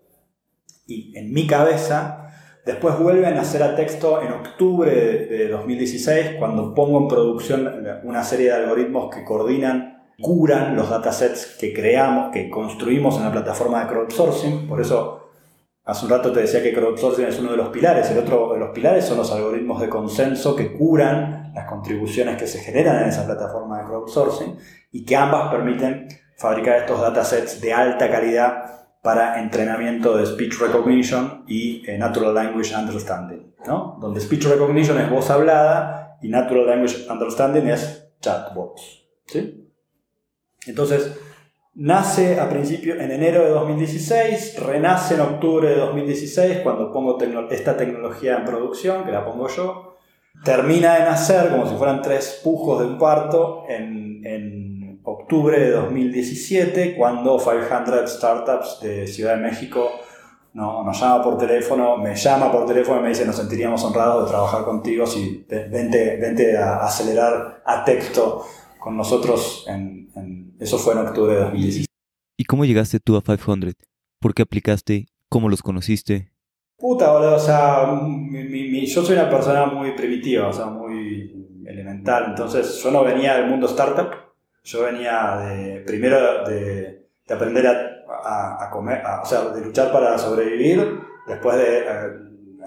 Y 0.86 1.18
en 1.18 1.32
mi 1.32 1.48
cabeza, 1.48 2.30
después 2.66 3.00
vuelven 3.00 3.38
a 3.38 3.42
hacer 3.42 3.64
a 3.64 3.76
texto 3.76 4.22
en 4.22 4.34
octubre 4.34 4.92
de 4.92 5.48
2016, 5.48 6.36
cuando 6.38 6.74
pongo 6.74 7.00
en 7.00 7.08
producción 7.08 7.88
una 8.04 8.24
serie 8.24 8.48
de 8.48 8.56
algoritmos 8.56 9.14
que 9.14 9.24
coordinan, 9.24 10.04
curan 10.22 10.76
los 10.76 10.90
datasets 10.90 11.58
que 11.60 11.74
creamos, 11.74 12.32
que 12.32 12.50
construimos 12.50 13.18
en 13.18 13.24
la 13.24 13.32
plataforma 13.32 13.82
de 13.82 13.88
crowdsourcing. 13.88 14.68
Por 14.68 14.82
eso 14.82 15.23
Hace 15.86 16.06
un 16.06 16.12
rato 16.12 16.32
te 16.32 16.40
decía 16.42 16.64
que 16.64 16.74
crowdsourcing 16.74 17.26
es 17.26 17.40
uno 17.40 17.52
de 17.52 17.58
los 17.58 17.68
pilares. 17.68 18.10
El 18.10 18.20
otro 18.20 18.54
de 18.54 18.60
los 18.60 18.70
pilares 18.70 19.06
son 19.06 19.18
los 19.18 19.32
algoritmos 19.32 19.82
de 19.82 19.90
consenso 19.90 20.56
que 20.56 20.72
curan 20.72 21.52
las 21.54 21.68
contribuciones 21.70 22.38
que 22.38 22.48
se 22.48 22.60
generan 22.60 23.04
en 23.04 23.10
esa 23.10 23.26
plataforma 23.26 23.80
de 23.80 23.86
crowdsourcing 23.86 24.58
y 24.92 25.04
que 25.04 25.16
ambas 25.18 25.52
permiten 25.52 26.08
fabricar 26.38 26.78
estos 26.78 27.02
datasets 27.02 27.60
de 27.60 27.74
alta 27.74 28.10
calidad 28.10 28.88
para 29.02 29.42
entrenamiento 29.42 30.16
de 30.16 30.26
speech 30.26 30.58
recognition 30.60 31.44
y 31.48 31.84
eh, 31.90 31.98
natural 31.98 32.34
language 32.34 32.74
understanding, 32.74 33.54
¿no? 33.68 33.98
Donde 34.00 34.22
speech 34.22 34.46
recognition 34.46 34.98
es 34.98 35.10
voz 35.10 35.30
hablada 35.30 36.18
y 36.22 36.30
natural 36.30 36.66
language 36.68 37.06
understanding 37.12 37.68
es 37.68 38.08
chatbots, 38.22 39.06
¿sí? 39.26 39.70
Entonces, 40.66 41.14
nace 41.76 42.40
a 42.40 42.50
principio 42.50 43.00
en 43.00 43.12
enero 43.12 43.44
de 43.44 43.50
2016, 43.50 44.60
renace 44.60 45.16
en 45.16 45.22
octubre 45.22 45.70
de 45.70 45.76
2016 45.76 46.60
cuando 46.60 46.92
pongo 46.92 47.18
esta 47.50 47.76
tecnología 47.76 48.38
en 48.38 48.46
producción, 48.46 49.04
que 49.04 49.12
la 49.12 49.26
pongo 49.26 49.48
yo, 49.48 49.98
termina 50.44 50.96
de 50.96 51.02
nacer 51.02 51.50
como 51.50 51.68
si 51.68 51.76
fueran 51.76 52.02
tres 52.02 52.42
pujos 52.44 52.80
de 52.80 52.86
un 52.86 52.98
parto 52.98 53.64
en, 53.68 54.26
en 54.26 55.02
octubre 55.04 55.60
de 55.60 55.72
2017, 55.72 56.96
cuando 56.96 57.38
500 57.38 58.12
Startups 58.12 58.80
de 58.82 59.08
Ciudad 59.08 59.36
de 59.36 59.42
México 59.42 59.90
no, 60.54 60.84
nos 60.84 61.00
llama 61.00 61.24
por 61.24 61.38
teléfono, 61.38 61.98
me 61.98 62.16
llama 62.16 62.52
por 62.52 62.66
teléfono 62.66 63.00
y 63.00 63.04
me 63.04 63.10
dice, 63.10 63.26
nos 63.26 63.36
sentiríamos 63.36 63.84
honrados 63.84 64.26
de 64.26 64.32
trabajar 64.32 64.64
contigo 64.64 65.06
si 65.08 65.46
vente, 65.50 66.18
vente 66.18 66.56
a 66.58 66.84
acelerar 66.84 67.64
a 67.66 67.84
texto 67.84 68.46
con 68.80 68.96
nosotros. 68.96 69.66
En, 69.68 70.04
eso 70.64 70.78
fue 70.78 70.94
en 70.94 71.00
octubre 71.00 71.34
de 71.34 71.42
2017. 71.42 71.88
¿Y 72.38 72.46
cómo 72.46 72.64
llegaste 72.66 73.00
tú 73.00 73.18
a 73.18 73.22
500? 73.22 73.74
¿Por 74.20 74.34
qué 74.34 74.44
aplicaste? 74.44 75.08
¿Cómo 75.30 75.50
los 75.50 75.62
conociste? 75.62 76.32
Puta, 76.78 77.12
boludo, 77.12 77.36
o 77.36 77.40
sea, 77.40 77.86
yo 77.86 79.04
soy 79.04 79.16
una 79.16 79.30
persona 79.30 79.66
muy 79.66 79.92
primitiva, 79.92 80.48
o 80.48 80.54
sea, 80.54 80.66
muy 80.66 81.64
elemental, 81.66 82.26
entonces 82.30 82.82
yo 82.82 82.92
no 82.92 83.04
venía 83.04 83.36
del 83.36 83.50
mundo 83.50 83.68
startup, 83.68 84.12
yo 84.64 84.84
venía 84.84 85.38
de, 85.38 85.82
primero 85.82 86.44
de, 86.46 87.08
aprender 87.30 87.68
a, 87.68 88.70
comer, 88.72 89.02
o 89.22 89.26
sea, 89.26 89.50
de 89.50 89.66
luchar 89.66 89.92
para 89.92 90.18
sobrevivir, 90.18 91.00
después 91.28 91.58
de 91.58 91.80
eh, 91.80 91.86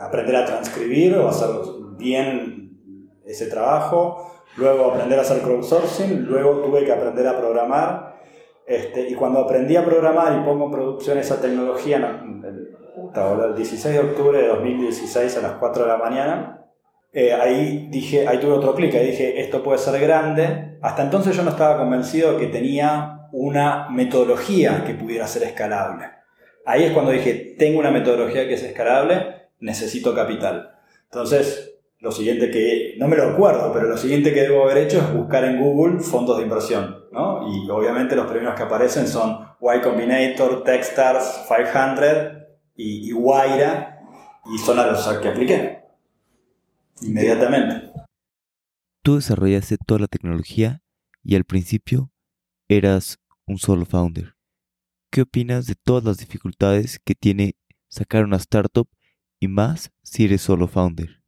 aprender 0.00 0.36
a 0.36 0.44
transcribir 0.44 1.16
o 1.16 1.28
hacer 1.28 1.48
bien 1.98 2.78
ese 3.24 3.46
trabajo, 3.46 4.35
luego 4.56 4.92
aprender 4.92 5.18
a 5.18 5.22
hacer 5.22 5.42
crowdsourcing, 5.42 6.24
luego 6.24 6.62
tuve 6.62 6.84
que 6.84 6.92
aprender 6.92 7.26
a 7.26 7.38
programar. 7.38 8.16
Este, 8.66 9.08
y 9.08 9.14
cuando 9.14 9.40
aprendí 9.40 9.76
a 9.76 9.84
programar 9.84 10.38
y 10.40 10.44
pongo 10.44 10.66
en 10.66 10.72
producción 10.72 11.18
esa 11.18 11.40
tecnología, 11.40 11.96
el, 11.96 12.76
el 13.44 13.54
16 13.54 13.94
de 13.94 14.00
octubre 14.00 14.42
de 14.42 14.48
2016 14.48 15.36
a 15.36 15.40
las 15.42 15.52
4 15.52 15.84
de 15.84 15.88
la 15.88 15.96
mañana, 15.96 16.56
eh, 17.12 17.32
ahí 17.32 17.88
dije, 17.90 18.28
ahí 18.28 18.38
tuve 18.38 18.52
otro 18.52 18.74
clic, 18.74 18.94
ahí 18.94 19.06
dije, 19.06 19.40
esto 19.40 19.62
puede 19.62 19.78
ser 19.78 19.98
grande. 20.00 20.76
Hasta 20.82 21.02
entonces 21.02 21.34
yo 21.34 21.42
no 21.44 21.50
estaba 21.50 21.78
convencido 21.78 22.32
de 22.32 22.38
que 22.38 22.46
tenía 22.48 23.28
una 23.32 23.88
metodología 23.88 24.84
que 24.84 24.94
pudiera 24.94 25.26
ser 25.26 25.44
escalable. 25.44 26.10
Ahí 26.66 26.84
es 26.84 26.92
cuando 26.92 27.12
dije, 27.12 27.54
tengo 27.58 27.78
una 27.78 27.90
metodología 27.90 28.46
que 28.46 28.54
es 28.54 28.62
escalable, 28.62 29.48
necesito 29.60 30.14
capital. 30.14 30.74
Entonces, 31.04 31.75
lo 31.98 32.12
siguiente 32.12 32.50
que, 32.50 32.94
no 32.98 33.08
me 33.08 33.16
lo 33.16 33.30
acuerdo, 33.30 33.72
pero 33.72 33.88
lo 33.88 33.96
siguiente 33.96 34.32
que 34.32 34.42
debo 34.42 34.64
haber 34.64 34.78
hecho 34.78 34.98
es 34.98 35.14
buscar 35.14 35.44
en 35.44 35.58
Google 35.58 36.00
fondos 36.00 36.36
de 36.36 36.44
inversión. 36.44 37.06
¿no? 37.10 37.48
Y 37.48 37.68
obviamente 37.70 38.14
los 38.14 38.26
primeros 38.26 38.54
que 38.54 38.62
aparecen 38.62 39.08
son 39.08 39.38
Y 39.60 39.80
Combinator, 39.80 40.62
Techstars, 40.62 41.46
500 41.48 42.42
y, 42.76 43.08
y 43.08 43.12
Waira, 43.12 44.00
y 44.54 44.58
son 44.58 44.78
a 44.78 44.86
los 44.86 45.06
que 45.18 45.28
apliqué. 45.28 45.84
Inmediatamente. 47.02 47.90
Tú 49.02 49.16
desarrollaste 49.16 49.76
toda 49.78 50.00
la 50.00 50.06
tecnología 50.06 50.82
y 51.22 51.36
al 51.36 51.44
principio 51.44 52.10
eras 52.68 53.18
un 53.46 53.58
solo 53.58 53.84
founder. 53.84 54.36
¿Qué 55.10 55.22
opinas 55.22 55.66
de 55.66 55.74
todas 55.74 56.04
las 56.04 56.18
dificultades 56.18 57.00
que 57.04 57.14
tiene 57.14 57.56
sacar 57.88 58.24
una 58.24 58.36
startup 58.36 58.88
y 59.40 59.48
más 59.48 59.92
si 60.02 60.24
eres 60.24 60.42
solo 60.42 60.66
founder? 60.66 61.22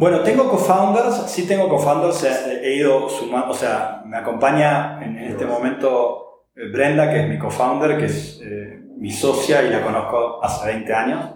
Bueno, 0.00 0.20
tengo 0.20 0.48
co-founders, 0.48 1.30
sí 1.30 1.46
tengo 1.46 1.68
co-founders, 1.68 2.24
he 2.24 2.74
ido 2.74 3.06
sumando, 3.10 3.50
o 3.50 3.54
sea, 3.54 4.02
me 4.06 4.16
acompaña 4.16 4.98
en 5.04 5.18
este 5.18 5.44
momento 5.44 6.46
eh, 6.56 6.70
Brenda, 6.72 7.10
que 7.12 7.20
es 7.20 7.28
mi 7.28 7.38
co-founder, 7.38 7.98
que 7.98 8.06
es 8.06 8.40
eh, 8.42 8.80
mi 8.96 9.12
socia 9.12 9.62
y 9.62 9.68
la 9.68 9.82
conozco 9.82 10.42
hace 10.42 10.68
20 10.68 10.94
años. 10.94 11.34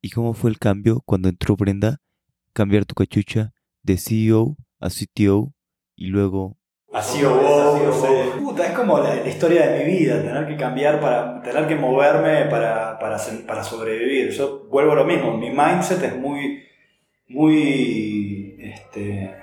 ¿Y 0.00 0.10
cómo 0.10 0.34
fue 0.34 0.50
el 0.50 0.60
cambio 0.60 1.02
cuando 1.04 1.28
entró 1.28 1.56
Brenda 1.56 1.98
cambiar 2.52 2.84
tu 2.84 2.94
cachucha 2.94 3.50
de 3.82 3.98
CEO 3.98 4.56
a 4.78 4.88
CTO 4.88 5.52
y 5.96 6.06
luego... 6.06 6.58
A 6.92 7.02
CEO, 7.02 7.40
Puta, 8.38 8.68
es 8.68 8.72
como 8.72 9.00
la, 9.00 9.26
historia 9.26 9.66
de 9.66 9.84
mi 9.84 9.98
vida, 9.98 10.22
tener 10.22 10.46
que 10.46 10.56
cambiar, 10.56 11.00
para, 11.00 11.42
tener 11.42 11.66
que 11.66 11.74
moverme 11.74 12.44
para, 12.44 13.00
para, 13.00 13.16
para 13.48 13.64
sobrevivir. 13.64 14.30
Yo 14.30 14.68
vuelvo 14.70 14.92
a 14.92 14.94
lo 14.94 15.04
mismo, 15.04 15.36
mi 15.36 15.50
mindset 15.50 16.04
es 16.04 16.16
muy, 16.16 16.67
muy, 17.28 18.56
este, 18.58 19.34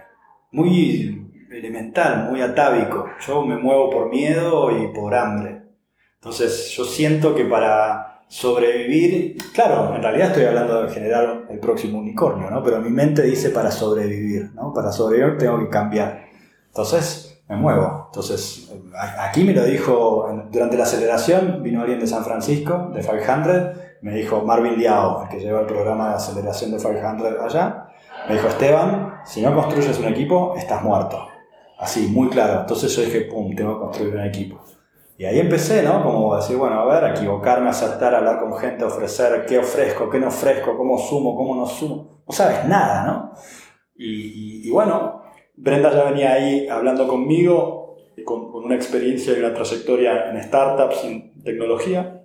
muy 0.51 1.47
elemental, 1.51 2.29
muy 2.29 2.41
atávico. 2.41 3.05
Yo 3.25 3.45
me 3.45 3.57
muevo 3.57 3.89
por 3.89 4.09
miedo 4.09 4.71
y 4.71 4.93
por 4.93 5.15
hambre. 5.15 5.61
Entonces 6.15 6.71
yo 6.71 6.85
siento 6.85 7.35
que 7.35 7.45
para 7.45 8.23
sobrevivir, 8.27 9.37
claro, 9.53 9.95
en 9.95 10.01
realidad 10.01 10.29
estoy 10.29 10.45
hablando 10.45 10.83
de 10.83 10.91
generar 10.91 11.45
el 11.49 11.59
próximo 11.59 11.99
unicornio, 11.99 12.49
¿no? 12.49 12.63
Pero 12.63 12.81
mi 12.81 12.89
mente 12.89 13.21
dice 13.21 13.51
para 13.51 13.69
sobrevivir, 13.69 14.51
¿no? 14.55 14.73
Para 14.73 14.91
sobrevivir 14.91 15.37
tengo 15.37 15.59
que 15.59 15.69
cambiar. 15.69 16.25
Entonces, 16.67 17.43
me 17.47 17.55
muevo. 17.55 18.05
Entonces, 18.07 18.71
aquí 19.19 19.43
me 19.43 19.53
lo 19.53 19.63
dijo, 19.63 20.27
durante 20.51 20.77
la 20.77 20.83
aceleración, 20.83 21.61
vino 21.61 21.81
alguien 21.81 21.99
de 21.99 22.07
San 22.07 22.25
Francisco, 22.25 22.91
de 22.93 23.01
500, 23.01 23.77
me 24.05 24.13
dijo 24.13 24.43
Marvin 24.43 24.77
Liao, 24.77 25.23
el 25.23 25.29
que 25.29 25.39
lleva 25.39 25.61
el 25.61 25.65
programa 25.65 26.09
de 26.09 26.15
aceleración 26.17 26.69
de 26.69 26.77
500 26.77 27.41
allá, 27.41 27.87
me 28.27 28.35
dijo, 28.35 28.47
Esteban, 28.49 29.21
si 29.25 29.41
no 29.41 29.55
construyes 29.55 29.97
un 29.97 30.05
equipo, 30.05 30.53
estás 30.55 30.83
muerto. 30.83 31.27
Así, 31.79 32.05
muy 32.09 32.29
claro. 32.29 32.59
Entonces 32.59 32.95
yo 32.95 33.01
dije, 33.01 33.21
pum, 33.21 33.55
tengo 33.55 33.73
que 33.73 33.79
construir 33.79 34.13
un 34.13 34.21
equipo. 34.21 34.63
Y 35.17 35.25
ahí 35.25 35.39
empecé, 35.39 35.81
¿no? 35.81 36.03
Como 36.03 36.35
decir, 36.35 36.55
bueno, 36.55 36.81
a 36.81 36.85
ver, 36.85 37.17
equivocarme, 37.17 37.67
acertar, 37.67 38.13
hablar 38.13 38.39
con 38.39 38.55
gente, 38.59 38.83
ofrecer 38.83 39.43
qué 39.47 39.57
ofrezco, 39.57 40.07
qué 40.07 40.19
no 40.19 40.27
ofrezco, 40.27 40.77
cómo 40.77 40.99
sumo, 40.99 41.35
cómo 41.35 41.55
no 41.55 41.65
sumo. 41.65 42.21
No 42.27 42.31
sabes 42.31 42.63
nada, 42.65 43.07
¿no? 43.07 43.33
Y, 43.95 44.69
bueno, 44.69 45.23
Brenda 45.55 45.91
ya 45.91 46.03
venía 46.03 46.33
ahí 46.33 46.67
hablando 46.67 47.07
conmigo, 47.07 47.97
con, 48.23 48.51
con, 48.51 48.65
una 48.65 48.75
experiencia 48.75 49.33
y 49.33 49.39
una 49.39 49.55
trayectoria 49.55 50.29
en 50.29 50.43
startups, 50.43 51.05
en 51.05 51.41
tecnología. 51.41 52.21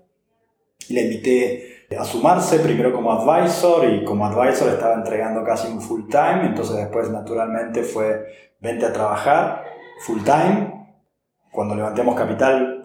Y 0.86 0.94
le 0.94 1.02
invité 1.02 1.69
a 1.96 2.04
sumarse, 2.04 2.60
primero 2.60 2.92
como 2.92 3.12
advisor, 3.12 3.84
y 3.88 4.04
como 4.04 4.26
advisor 4.26 4.68
estaba 4.68 4.94
entregando 4.94 5.42
casi 5.44 5.72
un 5.72 5.80
full 5.80 6.08
time, 6.08 6.46
entonces 6.46 6.76
después 6.76 7.10
naturalmente 7.10 7.82
fue, 7.82 8.26
vente 8.60 8.86
a 8.86 8.92
trabajar 8.92 9.64
full 10.00 10.22
time. 10.22 10.88
Cuando 11.52 11.74
levantemos 11.74 12.14
capital 12.14 12.80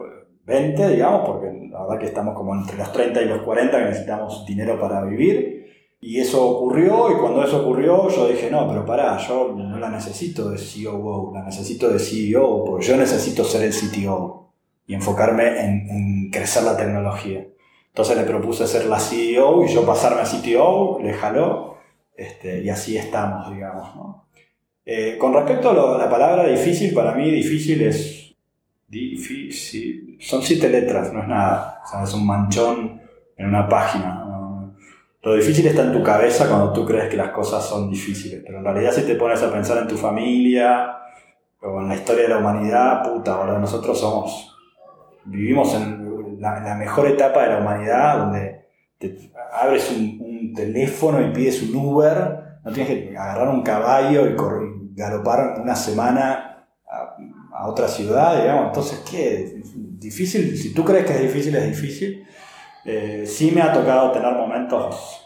20, 0.46 0.90
digamos, 0.90 1.28
porque 1.28 1.70
la 1.72 1.82
verdad 1.82 2.00
que 2.00 2.06
estamos 2.06 2.36
como 2.36 2.54
entre 2.56 2.78
los 2.78 2.92
30 2.92 3.22
y 3.22 3.26
los 3.26 3.42
40 3.42 3.78
que 3.78 3.86
necesitamos 3.86 4.46
dinero 4.46 4.80
para 4.80 5.04
vivir. 5.04 5.56
Y 6.00 6.20
eso 6.20 6.48
ocurrió, 6.48 7.12
y 7.12 7.16
cuando 7.16 7.44
eso 7.44 7.62
ocurrió, 7.64 8.10
yo 8.10 8.28
dije, 8.28 8.52
no, 8.52 8.68
pero 8.68 8.86
pará, 8.86 9.18
yo 9.18 9.54
no 9.56 9.80
la 9.80 9.90
necesito 9.90 10.52
de 10.52 10.58
COO, 10.58 11.32
la 11.34 11.44
necesito 11.44 11.90
de 11.90 11.98
CEO, 11.98 12.64
porque 12.64 12.86
yo 12.86 12.96
necesito 12.96 13.44
ser 13.44 13.64
el 13.64 13.74
CTO 13.74 14.52
y 14.86 14.94
enfocarme 14.94 15.66
en, 15.66 16.30
crecer 16.32 16.64
la 16.64 16.78
tecnología. 16.78 17.48
Entonces 17.96 18.18
le 18.18 18.24
propuse 18.24 18.68
ser 18.68 18.88
la 18.88 19.00
CEO 19.00 19.64
y 19.64 19.70
yo 19.70 19.86
pasarme 19.86 20.20
a 20.20 20.25
CTO, 20.25 21.00
le 21.02 21.14
jaló, 21.14 21.78
este, 22.14 22.62
y 22.62 22.70
así 22.70 22.98
estamos, 22.98 23.50
digamos. 23.54 23.88
Eh, 24.86 25.18
con 25.18 25.34
respecto 25.34 25.70
a 25.70 25.98
la 25.98 26.10
palabra 26.10 26.46
difícil, 26.46 26.94
para 26.94 27.14
mí 27.14 27.32
difícil 27.32 27.82
es 27.84 28.25
Difícil. 28.88 30.18
Son 30.22 30.42
siete 30.42 30.70
letras, 30.70 31.12
no 31.12 31.22
es 31.22 31.28
nada. 31.28 31.82
O 31.84 31.88
sea, 31.88 32.04
es 32.04 32.14
un 32.14 32.25
manchón 32.25 33.02
en 33.36 33.48
una 33.48 33.68
página. 33.68 34.22
Lo 35.22 35.34
difícil 35.34 35.66
está 35.66 35.82
en 35.82 35.92
tu 35.92 36.04
cabeza 36.04 36.48
cuando 36.48 36.72
tú 36.72 36.86
crees 36.86 37.10
que 37.10 37.18
las 37.18 37.32
cosas 37.32 37.66
son 37.66 37.90
difíciles. 37.90 38.44
Pero 38.46 38.60
en 38.60 38.64
realidad, 38.64 38.92
si 38.92 39.02
te 39.02 39.16
pones 39.16 39.42
a 39.42 39.52
pensar 39.52 39.80
en 39.80 39.88
tu 39.88 39.98
familia 39.98 40.98
o 41.62 41.82
en 41.82 41.88
la 41.88 41.96
historia 41.96 42.24
de 42.24 42.30
la 42.30 42.38
humanidad, 42.38 43.04
puta, 43.04 43.34
ahora 43.34 43.58
nosotros 43.58 44.00
somos. 44.00 44.56
Vivimos 45.25 45.74
en 45.74 46.05
la, 46.46 46.75
mejor 46.75 47.08
etapa 47.08 47.44
de 47.44 47.50
la 47.50 47.60
humanidad 47.60 48.20
donde 48.20 48.66
abres 49.52 49.92
un, 49.92 50.54
teléfono 50.56 51.22
y 51.22 51.34
pides 51.34 51.62
un 51.64 51.75
Uber, 51.75 52.60
no 52.64 52.72
tienes 52.72 52.88
que 52.88 53.18
agarrar 53.18 53.50
un 53.50 53.62
caballo 53.62 54.25
y, 54.25 54.36
galopar 54.96 55.60
una 55.62 55.75
semana 55.75 56.70
a, 57.52 57.68
otra 57.68 57.90
ciudad, 57.90 58.42
digamos. 58.42 58.68
Entonces, 58.68 59.04
¿qué? 59.10 59.62
Difícil, 59.75 60.58
si 60.58 60.74
tú 60.74 60.86
crees 60.86 61.06
que 61.06 61.14
es 61.14 61.22
difícil, 61.22 61.56
es 61.56 61.68
difícil. 61.68 62.25
Eh, 62.86 63.25
sí 63.25 63.52
me 63.52 63.62
ha 63.62 63.74
tocado 63.74 64.12
tener 64.12 64.34
momentos 64.34 65.25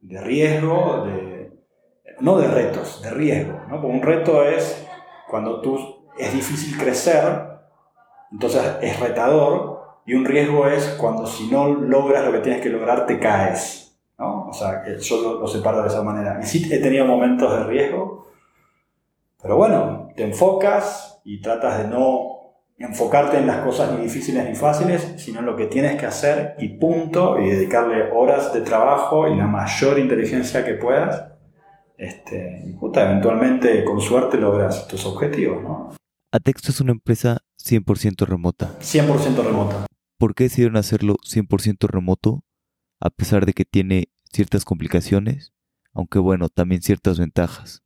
de 0.00 0.20
riesgo, 0.20 1.06
de, 1.06 1.52
no 2.20 2.38
de 2.38 2.48
retos, 2.48 3.00
de 3.02 3.10
riesgo. 3.10 3.60
¿no? 3.68 3.80
Porque 3.80 3.96
un 3.96 4.02
reto 4.02 4.42
es 4.42 4.86
cuando 5.28 5.60
tú 5.60 5.78
es 6.18 6.32
difícil 6.32 6.76
crecer, 6.78 7.46
entonces 8.32 8.62
es 8.80 9.00
retador, 9.00 9.75
y 10.06 10.14
un 10.14 10.24
riesgo 10.24 10.68
es 10.68 10.86
cuando 11.00 11.26
si 11.26 11.48
no 11.48 11.68
logras 11.68 12.24
lo 12.24 12.32
que 12.32 12.38
tienes 12.38 12.62
que 12.62 12.70
lograr, 12.70 13.06
te 13.06 13.18
caes. 13.18 13.98
¿no? 14.18 14.46
O 14.48 14.52
sea, 14.52 14.84
yo 14.98 15.38
lo, 15.40 15.46
separo 15.46 15.82
de 15.82 15.88
esa 15.88 16.02
manera. 16.02 16.38
Y 16.40 16.46
sí 16.46 16.72
he 16.72 16.78
tenido 16.78 17.04
momentos 17.04 17.52
de 17.52 17.64
riesgo, 17.64 18.28
pero 19.42 19.56
bueno, 19.56 20.08
te 20.16 20.24
enfocas 20.24 21.20
y 21.24 21.40
tratas 21.40 21.78
de 21.78 21.88
no 21.88 22.36
enfocarte 22.78 23.38
en 23.38 23.46
las 23.46 23.64
cosas 23.64 23.92
ni 23.92 24.04
difíciles 24.04 24.48
ni 24.48 24.54
fáciles, 24.54 25.14
sino 25.16 25.40
en 25.40 25.46
lo 25.46 25.56
que 25.56 25.66
tienes 25.66 25.98
que 25.98 26.06
hacer 26.06 26.54
y 26.58 26.68
punto, 26.68 27.40
y 27.40 27.50
dedicarle 27.50 28.10
horas 28.12 28.52
de 28.52 28.60
trabajo 28.60 29.26
y 29.28 29.36
la 29.36 29.46
mayor 29.46 29.98
inteligencia 29.98 30.64
que 30.64 30.74
puedas. 30.74 31.32
Este, 31.98 32.62
y 32.66 32.72
puta, 32.74 33.10
eventualmente 33.10 33.82
con 33.82 34.00
suerte 34.00 34.36
logras 34.36 34.86
tus 34.86 35.04
objetivos, 35.06 35.62
¿no? 35.62 35.90
Atexto 36.30 36.70
es 36.70 36.80
una 36.80 36.92
empresa 36.92 37.38
100% 37.58 38.26
remota. 38.26 38.70
100% 38.80 39.42
remota. 39.42 39.86
¿Por 40.18 40.34
qué 40.34 40.44
decidieron 40.44 40.76
hacerlo 40.76 41.16
100% 41.24 41.88
remoto 41.88 42.44
a 43.00 43.10
pesar 43.10 43.44
de 43.44 43.52
que 43.52 43.64
tiene 43.64 44.08
ciertas 44.32 44.64
complicaciones, 44.64 45.52
aunque 45.92 46.18
bueno, 46.18 46.48
también 46.48 46.82
ciertas 46.82 47.18
ventajas? 47.18 47.82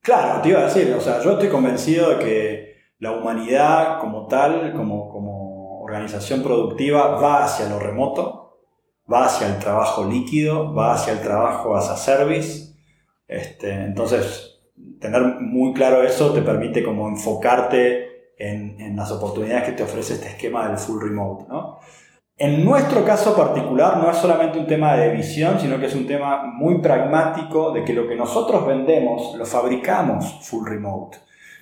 Claro, 0.00 0.42
te 0.42 0.50
iba 0.50 0.60
a 0.60 0.64
decir, 0.64 0.92
o 0.92 1.00
sea, 1.00 1.22
yo 1.22 1.32
estoy 1.32 1.48
convencido 1.48 2.10
de 2.10 2.18
que 2.18 2.76
la 2.98 3.12
humanidad 3.12 4.00
como 4.00 4.26
tal, 4.26 4.74
como, 4.74 5.08
como 5.08 5.80
organización 5.80 6.42
productiva, 6.42 7.20
va 7.20 7.44
hacia 7.44 7.68
lo 7.68 7.78
remoto, 7.78 8.60
va 9.10 9.26
hacia 9.26 9.46
el 9.46 9.58
trabajo 9.58 10.04
líquido, 10.04 10.74
va 10.74 10.94
hacia 10.94 11.14
el 11.14 11.20
trabajo 11.20 11.74
as 11.76 11.88
a 11.88 11.96
service. 11.96 12.74
Este, 13.26 13.72
entonces, 13.72 14.60
tener 15.00 15.22
muy 15.40 15.72
claro 15.72 16.02
eso 16.02 16.32
te 16.32 16.42
permite 16.42 16.82
como 16.82 17.08
enfocarte 17.08 18.13
en, 18.38 18.96
las 18.96 19.10
oportunidades 19.10 19.64
que 19.64 19.72
te 19.72 19.82
ofrece 19.82 20.14
este 20.14 20.28
esquema 20.28 20.68
del 20.68 20.78
full 20.78 21.02
remote. 21.02 21.44
¿no? 21.48 21.78
En 22.36 22.64
nuestro 22.64 23.04
caso 23.04 23.36
particular 23.36 23.98
no 23.98 24.10
es 24.10 24.16
solamente 24.16 24.58
un 24.58 24.66
tema 24.66 24.96
de 24.96 25.10
visión, 25.10 25.58
sino 25.60 25.78
que 25.78 25.86
es 25.86 25.94
un 25.94 26.06
tema 26.06 26.44
muy 26.44 26.80
pragmático 26.80 27.72
de 27.72 27.84
que 27.84 27.92
lo 27.92 28.08
que 28.08 28.16
nosotros 28.16 28.66
vendemos 28.66 29.34
lo 29.36 29.46
fabricamos 29.46 30.40
full 30.42 30.68
remote. 30.68 31.18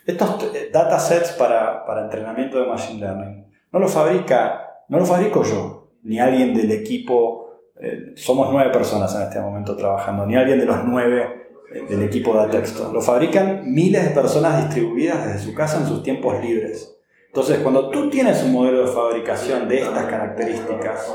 Estos 0.07 0.51
datasets 0.73 1.33
para, 1.33 1.85
para 1.85 2.05
entrenamiento 2.05 2.59
de 2.59 2.67
Machine 2.67 3.01
Learning 3.01 3.47
no 3.71 3.79
lo 3.79 3.89
fabrica, 3.89 4.85
no 4.89 4.99
lo 4.99 5.07
fabrico 5.07 5.43
yo, 5.43 5.93
ni 6.03 6.19
alguien 6.19 6.55
del 6.55 6.71
equipo, 6.73 7.43
eh, 7.81 8.13
somos 8.17 8.49
nueve 8.51 8.71
personas 8.71 9.15
en 9.15 9.23
este 9.23 9.41
momento 9.41 9.77
trabajando, 9.77 10.27
ni 10.27 10.37
alguien 10.37 10.59
de 10.59 10.67
los 10.67 10.85
nueve 10.85 11.42
del 11.73 12.03
equipo 12.03 12.41
de 12.41 12.49
texto. 12.49 12.91
Lo 12.93 13.01
fabrican 13.01 13.63
miles 13.73 14.05
de 14.05 14.11
personas 14.11 14.65
distribuidas 14.65 15.27
desde 15.27 15.47
su 15.47 15.55
casa 15.55 15.79
en 15.79 15.87
sus 15.87 16.03
tiempos 16.03 16.43
libres. 16.43 16.97
Entonces, 17.27 17.61
cuando 17.61 17.89
tú 17.89 18.11
tienes 18.11 18.43
un 18.43 18.53
modelo 18.53 18.87
de 18.87 18.93
fabricación 18.93 19.69
de 19.69 19.81
estas 19.81 20.05
características, 20.05 21.15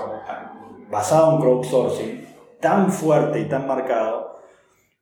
basado 0.90 1.34
en 1.36 1.42
crowdsourcing, 1.42 2.28
tan 2.60 2.92
fuerte 2.92 3.40
y 3.40 3.48
tan 3.48 3.68
marcado, 3.68 4.40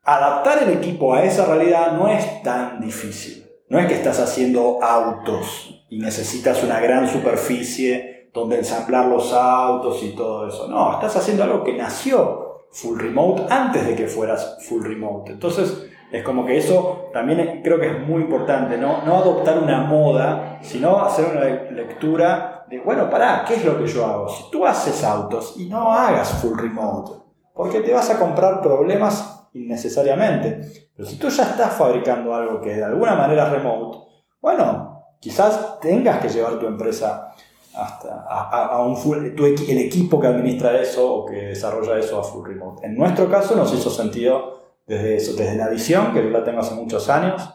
adaptar 0.04 0.64
el 0.64 0.74
equipo 0.74 1.14
a 1.14 1.24
esa 1.24 1.46
realidad 1.46 1.94
no 1.94 2.10
es 2.10 2.44
tan 2.44 2.82
difícil. 2.82 3.46
No 3.70 3.80
es 3.80 3.88
que 3.88 3.96
estás 3.96 4.20
haciendo 4.20 4.84
autos 4.84 5.86
y 5.90 6.00
necesitas 6.00 6.64
una 6.64 6.80
gran 6.80 7.08
superficie 7.08 8.30
donde 8.34 8.58
ensamblar 8.58 9.06
los 9.08 9.32
autos 9.34 10.04
y 10.04 10.10
todo 10.16 10.48
eso. 10.48 10.68
No, 10.68 10.94
estás 10.94 11.16
haciendo 11.16 11.44
algo 11.44 11.64
que 11.64 11.74
nació 11.74 12.45
full 12.76 13.00
remote 13.00 13.46
antes 13.50 13.88
de 13.88 13.96
que 13.96 14.08
fueras 14.08 14.58
full 14.68 14.84
remote. 14.84 15.32
Entonces, 15.32 15.90
es 16.12 16.24
como 16.24 16.46
que 16.46 16.58
eso 16.58 17.10
también 17.14 17.62
creo 17.64 17.80
que 17.80 17.88
es 17.88 18.08
muy 18.08 18.24
importante, 18.24 18.78
¿no? 18.78 19.02
no 19.04 19.16
adoptar 19.16 19.58
una 19.60 19.82
moda, 19.82 20.60
sino 20.62 21.00
hacer 21.04 21.26
una 21.32 21.46
lectura 21.72 22.66
de, 22.70 22.80
bueno, 22.80 23.10
pará, 23.10 23.46
¿qué 23.48 23.56
es 23.56 23.66
lo 23.66 23.78
que 23.78 23.88
yo 23.88 24.06
hago? 24.06 24.30
Si 24.30 24.52
tú 24.52 24.66
haces 24.66 25.04
autos 25.04 25.56
y 25.58 25.68
no 25.68 25.94
hagas 25.94 26.30
full 26.42 26.60
remote, 26.60 27.12
porque 27.54 27.80
te 27.80 27.94
vas 27.94 28.10
a 28.10 28.20
comprar 28.20 28.62
problemas 28.62 29.50
innecesariamente. 29.54 30.90
Pero 30.96 31.08
si 31.08 31.18
tú 31.18 31.30
ya 31.30 31.44
estás 31.44 31.74
fabricando 31.74 32.36
algo 32.36 32.60
que 32.60 32.76
de 32.76 32.84
alguna 32.84 33.16
manera 33.16 33.50
remote, 33.50 34.00
bueno, 34.42 35.06
quizás 35.22 35.80
tengas 35.80 36.20
que 36.20 36.30
llevar 36.30 36.60
tu 36.60 36.68
empresa 36.68 37.34
hasta 37.76 38.26
a, 38.28 38.82
un 38.82 38.98
el 39.36 39.78
equipo 39.78 40.20
que 40.20 40.28
administra 40.28 40.80
eso 40.80 41.14
o 41.14 41.26
que 41.26 41.48
desarrolla 41.48 42.00
eso 42.00 42.20
a 42.20 42.24
full 42.24 42.48
remote. 42.48 42.86
En 42.86 42.96
nuestro 42.96 43.30
caso 43.30 43.56
nos 43.56 43.74
hizo 43.74 43.90
sentido 43.90 44.60
desde 44.88 45.18
eso, 45.18 45.34
desde 45.34 45.56
la 45.56 45.70
visión, 45.70 46.14
que 46.14 46.24
yo 46.24 46.30
la 46.30 46.44
tengo 46.44 46.60
hace 46.60 46.76
muchos 46.76 47.10
años, 47.10 47.50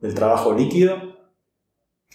del 0.00 0.14
trabajo 0.14 0.52
líquido, 0.52 0.96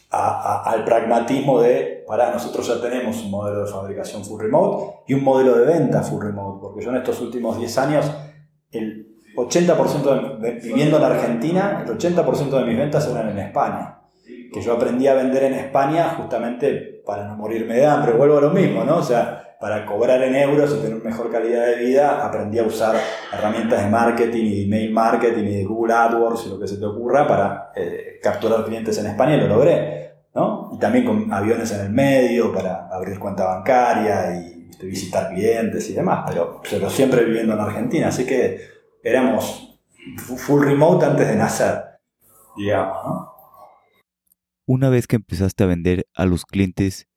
al 0.10 0.84
pragmatismo 0.86 1.60
de, 1.62 2.04
para 2.08 2.32
nosotros 2.32 2.68
ya 2.68 2.82
tenemos 2.82 3.22
un 3.24 3.32
modelo 3.32 3.66
de 3.66 3.72
fabricación 3.72 4.24
full 4.24 4.42
remote 4.42 5.04
y 5.08 5.14
un 5.14 5.24
modelo 5.24 5.58
de 5.58 5.66
venta 5.66 6.02
full 6.02 6.24
remote, 6.24 6.60
porque 6.62 6.84
yo 6.84 6.92
en 6.92 6.98
estos 6.98 7.22
últimos 7.22 7.58
10 7.58 7.78
años, 7.78 8.12
el 8.72 9.18
80% 9.36 10.40
de, 10.40 10.52
viviendo 10.54 10.98
en 10.98 11.04
Argentina, 11.04 11.84
el 11.86 11.98
80% 11.98 12.50
de 12.50 12.66
mis 12.66 12.78
ventas 12.78 13.08
eran 13.08 13.30
en 13.30 13.40
España 13.40 13.98
que 14.52 14.62
yo 14.62 14.74
aprendí 14.74 15.08
a 15.08 15.14
vender 15.14 15.44
en 15.44 15.54
España 15.54 16.16
justamente 16.18 17.02
para 17.06 17.26
no 17.26 17.36
morirme 17.36 17.76
de 17.76 17.86
hambre, 17.86 18.14
vuelvo 18.14 18.38
a 18.38 18.42
lo 18.42 18.50
mismo, 18.52 18.84
¿no? 18.84 18.98
O 18.98 19.04
sea, 19.04 19.56
para 19.60 19.86
cobrar 19.86 20.22
en 20.24 20.36
euros 20.36 20.76
y 20.78 20.84
tener 20.84 21.04
mejor 21.04 21.32
calidad 21.32 21.66
de 21.66 21.76
vida, 21.78 22.26
aprendí 22.26 22.60
a 22.60 22.64
usar 22.64 22.96
herramientas 23.34 23.84
de 23.84 23.90
marketing 23.90 24.46
y 24.46 24.56
de 24.56 24.64
email 24.66 24.94
marketing 24.94 25.44
y 25.46 25.56
de 25.56 25.64
Google 25.64 25.94
AdWords 25.94 26.46
y 26.46 26.50
lo 26.50 26.60
que 26.60 26.68
se 26.68 26.78
te 26.78 26.86
ocurra 26.86 27.28
para 27.28 27.72
eh, 27.76 28.20
capturar 28.22 28.66
clientes 28.66 28.98
en 29.00 29.08
España 29.08 29.36
y 29.36 29.40
lo 29.42 29.48
logré, 29.48 30.26
¿no? 30.36 30.70
Y 30.74 30.78
también 30.78 31.06
con 31.06 31.34
aviones 31.34 31.72
en 31.72 31.86
el 31.86 31.90
medio 31.90 32.54
para 32.54 32.88
abrir 32.92 33.18
cuenta 33.18 33.46
bancaria 33.46 34.36
y 34.36 34.86
visitar 34.86 35.30
clientes 35.30 35.90
y 35.90 35.94
demás, 35.94 36.24
pero, 36.28 36.62
pero 36.70 36.90
siempre 36.90 37.26
viviendo 37.26 37.54
en 37.54 37.60
Argentina, 37.60 38.10
así 38.10 38.26
que 38.26 38.62
éramos 39.02 39.80
full 40.18 40.64
remote 40.64 41.06
antes 41.06 41.28
de 41.28 41.36
nacer, 41.36 41.84
digamos, 42.56 42.98
¿no? 43.06 43.37
Una 44.70 44.90
vez 44.90 45.08
que 45.08 45.16
empezaste 45.16 45.64
a 45.64 45.68
vender 45.68 46.08
a 46.14 46.26
los 46.26 46.46
clientes 46.46 47.08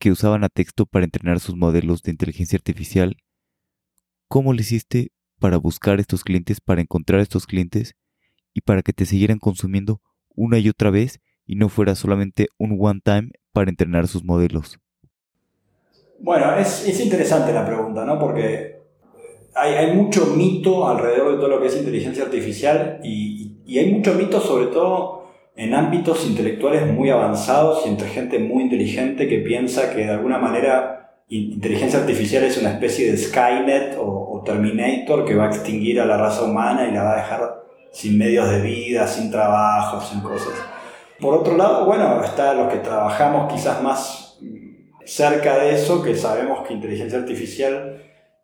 que 0.00 0.10
usaban 0.10 0.42
a 0.42 0.48
texto 0.48 0.86
para 0.86 1.04
entrenar 1.04 1.38
sus 1.38 1.54
modelos 1.54 2.02
de 2.02 2.10
inteligencia 2.10 2.56
artificial, 2.56 3.16
¿cómo 4.26 4.52
le 4.52 4.62
hiciste 4.62 5.12
para 5.38 5.56
buscar 5.56 6.00
estos 6.00 6.24
clientes, 6.24 6.60
para 6.60 6.80
encontrar 6.80 7.20
estos 7.20 7.46
clientes 7.46 7.94
y 8.54 8.62
para 8.62 8.82
que 8.82 8.92
te 8.92 9.06
siguieran 9.06 9.38
consumiendo 9.38 10.00
una 10.34 10.58
y 10.58 10.68
otra 10.68 10.90
vez 10.90 11.20
y 11.46 11.54
no 11.54 11.68
fuera 11.68 11.94
solamente 11.94 12.48
un 12.58 12.76
one 12.80 13.02
time 13.04 13.30
para 13.52 13.70
entrenar 13.70 14.08
sus 14.08 14.24
modelos? 14.24 14.80
Bueno, 16.18 16.56
es, 16.56 16.98
interesante 16.98 17.52
la 17.52 17.64
pregunta, 17.64 18.04
¿no? 18.04 18.18
Porque 18.18 18.82
hay, 19.54 19.94
mucho 19.94 20.34
mito 20.34 20.88
alrededor 20.88 21.30
de 21.30 21.36
todo 21.36 21.48
lo 21.50 21.60
que 21.60 21.68
es 21.68 21.76
inteligencia 21.76 22.24
artificial 22.24 22.98
y, 23.04 23.58
y 23.64 23.78
hay 23.78 23.92
mucho 23.92 24.14
mito 24.14 24.40
sobre 24.40 24.66
todo 24.66 25.27
en 25.58 25.74
ámbitos 25.74 26.24
intelectuales 26.24 26.86
muy 26.86 27.10
avanzados 27.10 27.84
y 27.84 27.88
entre 27.88 28.08
gente 28.08 28.38
muy 28.38 28.62
inteligente 28.62 29.28
que 29.28 29.38
piensa 29.38 29.90
que 29.90 30.04
de 30.04 30.10
alguna 30.10 30.38
manera 30.38 31.16
inteligencia 31.28 31.98
artificial 31.98 32.44
es 32.44 32.56
una 32.58 32.70
especie 32.70 33.10
de 33.10 33.18
Skynet 33.18 33.96
o, 33.98 34.26
Terminator 34.46 35.24
que 35.26 35.34
va 35.34 35.44
a 35.44 35.48
extinguir 35.48 36.00
a 36.00 36.06
la 36.06 36.16
raza 36.16 36.44
humana 36.44 36.88
y 36.88 36.92
la 36.92 37.02
va 37.02 37.12
a 37.12 37.16
dejar 37.16 37.64
sin 37.92 38.16
medios 38.16 38.48
de 38.48 38.62
vida, 38.62 39.06
sin 39.06 39.30
trabajo, 39.30 40.00
sin 40.00 40.20
cosas. 40.20 40.54
Por 41.20 41.34
otro 41.34 41.56
lado, 41.56 41.84
bueno, 41.84 42.22
está 42.22 42.54
los 42.54 42.72
que 42.72 42.78
trabajamos 42.78 43.52
quizás 43.52 43.82
más 43.82 44.38
cerca 45.04 45.58
de 45.58 45.74
eso, 45.74 46.02
que 46.02 46.14
sabemos 46.14 46.66
que 46.66 46.72
inteligencia 46.72 47.18
artificial 47.18 48.00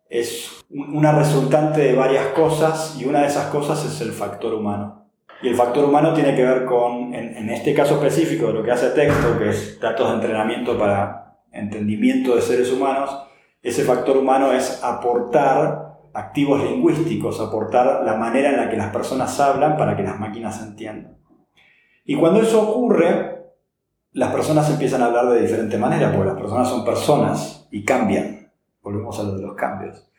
es 0.09 0.51
una 0.69 1.13
resultante 1.13 1.81
de 1.81 1.95
varias 1.95 2.27
cosas 2.35 2.97
y 2.99 3.05
una 3.05 3.21
de 3.21 3.27
esas 3.27 3.45
cosas 3.45 3.83
es 3.85 4.01
el 4.01 4.11
factor 4.11 4.53
humano. 4.53 5.04
Y 5.45 5.49
el 5.49 5.55
factor 5.55 5.85
humano 5.85 6.11
tiene 6.11 6.33
que 6.33 6.43
ver 6.43 6.65
con, 6.65 7.13
en, 7.13 7.47
este 7.51 7.75
caso 7.75 8.03
específico, 8.03 8.47
de 8.47 8.53
lo 8.53 8.63
que 8.63 8.71
hace 8.71 8.89
texto, 8.89 9.37
que 9.37 9.49
es 9.49 9.79
datos 9.79 10.09
de 10.09 10.15
entrenamiento 10.15 10.75
para 10.75 11.37
entendimiento 11.51 12.35
de 12.35 12.41
seres 12.41 12.73
humanos, 12.73 13.15
ese 13.61 13.83
factor 13.83 14.17
humano 14.17 14.51
es 14.51 14.83
aportar 14.83 15.99
activos 16.15 16.63
lingüísticos, 16.63 17.39
aportar 17.39 18.01
la 18.03 18.15
manera 18.15 18.49
en 18.49 18.57
la 18.57 18.71
que 18.71 18.75
las 18.75 18.91
personas 18.91 19.39
hablan 19.39 19.77
para 19.77 19.95
que 19.95 20.01
las 20.01 20.19
máquinas 20.19 20.63
entiendan. 20.63 21.15
Y 22.05 22.15
cuando 22.15 22.41
eso 22.41 22.67
ocurre, 22.67 23.51
las 24.13 24.31
personas 24.31 24.67
empiezan 24.71 25.03
a 25.03 25.05
hablar 25.05 25.29
de 25.29 25.41
diferente 25.41 25.77
manera, 25.77 26.11
porque 26.11 26.29
las 26.29 26.41
personas 26.41 26.67
son 26.67 26.83
personas 26.83 27.67
y 27.69 27.85
cambian. 27.85 28.51
volvemos 28.81 29.19
a 29.19 29.23
lo 29.23 29.35
de 29.35 29.43
los 29.43 29.53
cambios. 29.53 30.09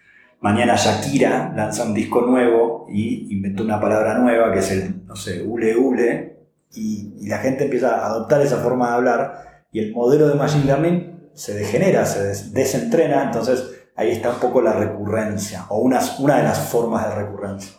Mañana 0.40 0.76
Shakira 0.76 1.52
lanza 1.56 1.84
un 1.84 1.94
disco 1.94 2.20
nuevo 2.20 2.86
y 2.88 3.32
inventó 3.34 3.64
una 3.64 3.80
palabra 3.80 4.18
nueva 4.18 4.52
que 4.52 4.58
es 4.58 4.70
el, 4.70 5.06
no 5.06 5.16
sé, 5.16 5.42
ule 5.42 5.76
ule, 5.76 6.36
y, 6.74 7.26
la 7.28 7.38
gente 7.38 7.64
empieza 7.64 7.96
a 7.96 8.06
adoptar 8.06 8.40
esa 8.42 8.58
forma 8.58 8.88
de 8.88 8.94
hablar 8.94 9.64
y 9.72 9.80
el 9.80 9.92
modelo 9.92 10.28
de 10.28 10.34
Machine 10.34 10.64
Learning 10.64 11.30
se 11.34 11.54
degenera, 11.54 12.06
se 12.06 12.22
desentrena, 12.52 13.24
entonces 13.24 13.88
ahí 13.96 14.10
está 14.12 14.30
un 14.30 14.38
poco 14.38 14.62
la 14.62 14.72
recurrencia, 14.72 15.64
o 15.70 15.78
una, 15.78 16.00
una 16.20 16.36
de 16.36 16.42
las 16.44 16.68
formas 16.68 17.08
de 17.08 17.14
recurrencia. 17.14 17.72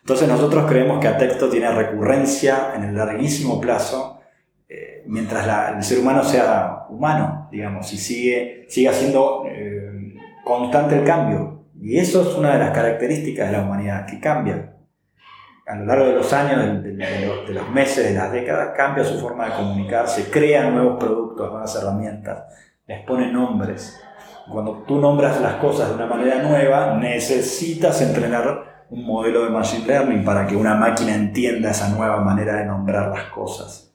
Entonces 0.00 0.26
nosotros 0.26 0.66
creemos 0.68 1.00
que 1.00 1.08
a 1.08 1.18
texto 1.18 1.50
tiene 1.50 1.70
recurrencia 1.70 2.72
en 2.74 2.84
el 2.84 2.96
larguísimo 2.96 3.60
plazo, 3.60 4.20
eh, 4.68 5.02
mientras 5.06 5.46
el 5.76 5.82
ser 5.82 5.98
humano 5.98 6.24
sea 6.24 6.86
humano, 6.88 7.48
digamos, 7.52 7.92
y 7.92 7.98
sigue, 7.98 8.66
siga 8.68 8.92
siendo 8.92 9.44
eh, 9.46 10.14
constante 10.44 10.98
el 10.98 11.04
cambio. 11.04 11.57
Y 11.80 11.98
eso 11.98 12.22
es 12.22 12.36
una 12.36 12.54
de 12.54 12.58
las 12.58 12.70
características 12.70 13.50
de 13.50 13.56
la 13.56 13.62
humanidad, 13.62 14.06
que 14.06 14.20
cambia. 14.20 14.74
A 15.66 15.76
lo 15.76 15.84
largo 15.84 16.06
de 16.06 16.14
los 16.14 16.32
años, 16.32 16.82
de, 16.82 17.52
los 17.52 17.70
meses, 17.70 18.08
de 18.08 18.14
las 18.14 18.32
décadas, 18.32 18.70
cambia 18.76 19.04
su 19.04 19.20
forma 19.20 19.46
de 19.46 19.52
comunicarse, 19.52 20.30
crea 20.30 20.70
nuevos 20.70 20.98
productos, 20.98 21.50
nuevas 21.50 21.74
herramientas, 21.76 22.44
les 22.86 23.04
pone 23.04 23.30
nombres. 23.30 24.00
Cuando 24.50 24.84
tú 24.86 24.98
nombras 24.98 25.40
las 25.40 25.56
cosas 25.56 25.90
de 25.90 25.94
una 25.96 26.06
manera 26.06 26.42
nueva, 26.42 26.96
necesitas 26.96 28.00
entrenar 28.00 28.86
un 28.88 29.04
modelo 29.04 29.44
de 29.44 29.50
Machine 29.50 29.86
Learning 29.86 30.24
para 30.24 30.46
que 30.46 30.56
una 30.56 30.74
máquina 30.74 31.14
entienda 31.14 31.70
esa 31.70 31.90
nueva 31.90 32.20
manera 32.22 32.56
de 32.56 32.64
nombrar 32.64 33.10
las 33.10 33.24
cosas. 33.24 33.92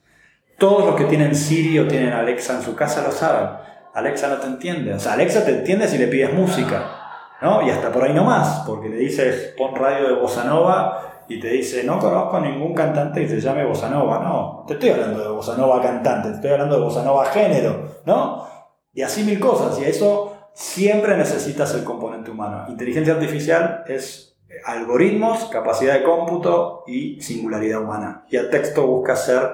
Todos 0.60 0.86
los 0.86 0.96
que 0.96 1.06
tienen 1.06 1.36
Siri 1.36 1.80
o 1.80 1.88
tienen 1.88 2.14
Alexa 2.14 2.56
en 2.56 2.62
su 2.62 2.76
casa 2.76 3.02
lo 3.02 3.12
saben. 3.12 3.50
Alexa 3.96 4.28
no 4.28 4.38
te 4.38 4.48
entiende. 4.48 4.94
O 4.94 5.00
sea, 5.00 5.14
Alexa 5.14 5.44
te 5.44 5.58
entiende 5.58 5.88
si 5.88 5.98
le 5.98 6.08
pides 6.08 6.34
música. 6.34 7.03
¿No? 7.44 7.62
Y 7.62 7.70
hasta 7.70 7.92
por 7.92 8.04
ahí 8.04 8.14
no 8.14 8.24
más, 8.24 8.64
porque 8.66 8.88
le 8.88 8.96
dices 8.96 9.54
pon 9.58 9.76
radio 9.76 10.08
de 10.08 10.14
bossa 10.14 10.46
nova 10.46 11.26
y 11.28 11.42
te 11.42 11.50
dice 11.50 11.84
no 11.84 12.00
conozco 12.00 12.38
a 12.38 12.40
ningún 12.40 12.74
cantante 12.74 13.22
que 13.22 13.28
se 13.28 13.42
llame 13.42 13.66
bossa 13.66 13.90
nova. 13.90 14.20
No, 14.20 14.64
te 14.66 14.76
estoy 14.76 14.92
hablando 14.92 15.22
de 15.22 15.28
bossa 15.28 15.58
nova 15.58 15.82
cantante, 15.82 16.30
te 16.30 16.36
estoy 16.36 16.52
hablando 16.52 16.78
de 16.78 16.84
bossa 16.84 17.04
nova 17.04 17.26
género, 17.26 18.00
¿no? 18.06 18.48
Y 18.94 19.02
así 19.02 19.24
mil 19.24 19.42
cosas. 19.42 19.78
Y 19.80 19.84
eso 19.84 20.50
siempre 20.54 21.18
necesitas 21.18 21.76
el 21.76 21.84
componente 21.84 22.32
humano. 22.32 22.66
Inteligencia 22.70 23.14
artificial 23.14 23.84
es 23.88 24.40
algoritmos, 24.66 25.46
capacidad 25.46 25.96
de 25.96 26.04
cómputo 26.04 26.84
y 26.88 27.20
singularidad 27.20 27.82
humana. 27.82 28.26
Y 28.30 28.38
el 28.38 28.50
texto 28.50 28.88
busca 28.88 29.18
ser 29.18 29.50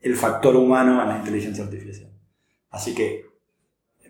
el 0.00 0.16
factor 0.16 0.56
humano 0.56 1.00
en 1.00 1.08
la 1.08 1.18
inteligencia 1.18 1.62
artificial. 1.62 2.10
Así 2.70 2.92
que 2.92 3.27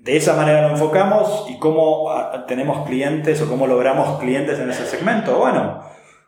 de 0.00 0.16
esa 0.16 0.34
manera 0.34 0.62
lo 0.62 0.70
enfocamos 0.70 1.46
y 1.48 1.58
cómo 1.58 2.10
ah, 2.10 2.44
tenemos 2.46 2.86
clientes 2.86 3.40
o 3.42 3.48
cómo 3.48 3.66
logramos 3.66 4.18
clientes 4.18 4.58
en 4.58 4.70
ese 4.70 4.86
segmento. 4.86 5.38
Bueno, 5.38 5.80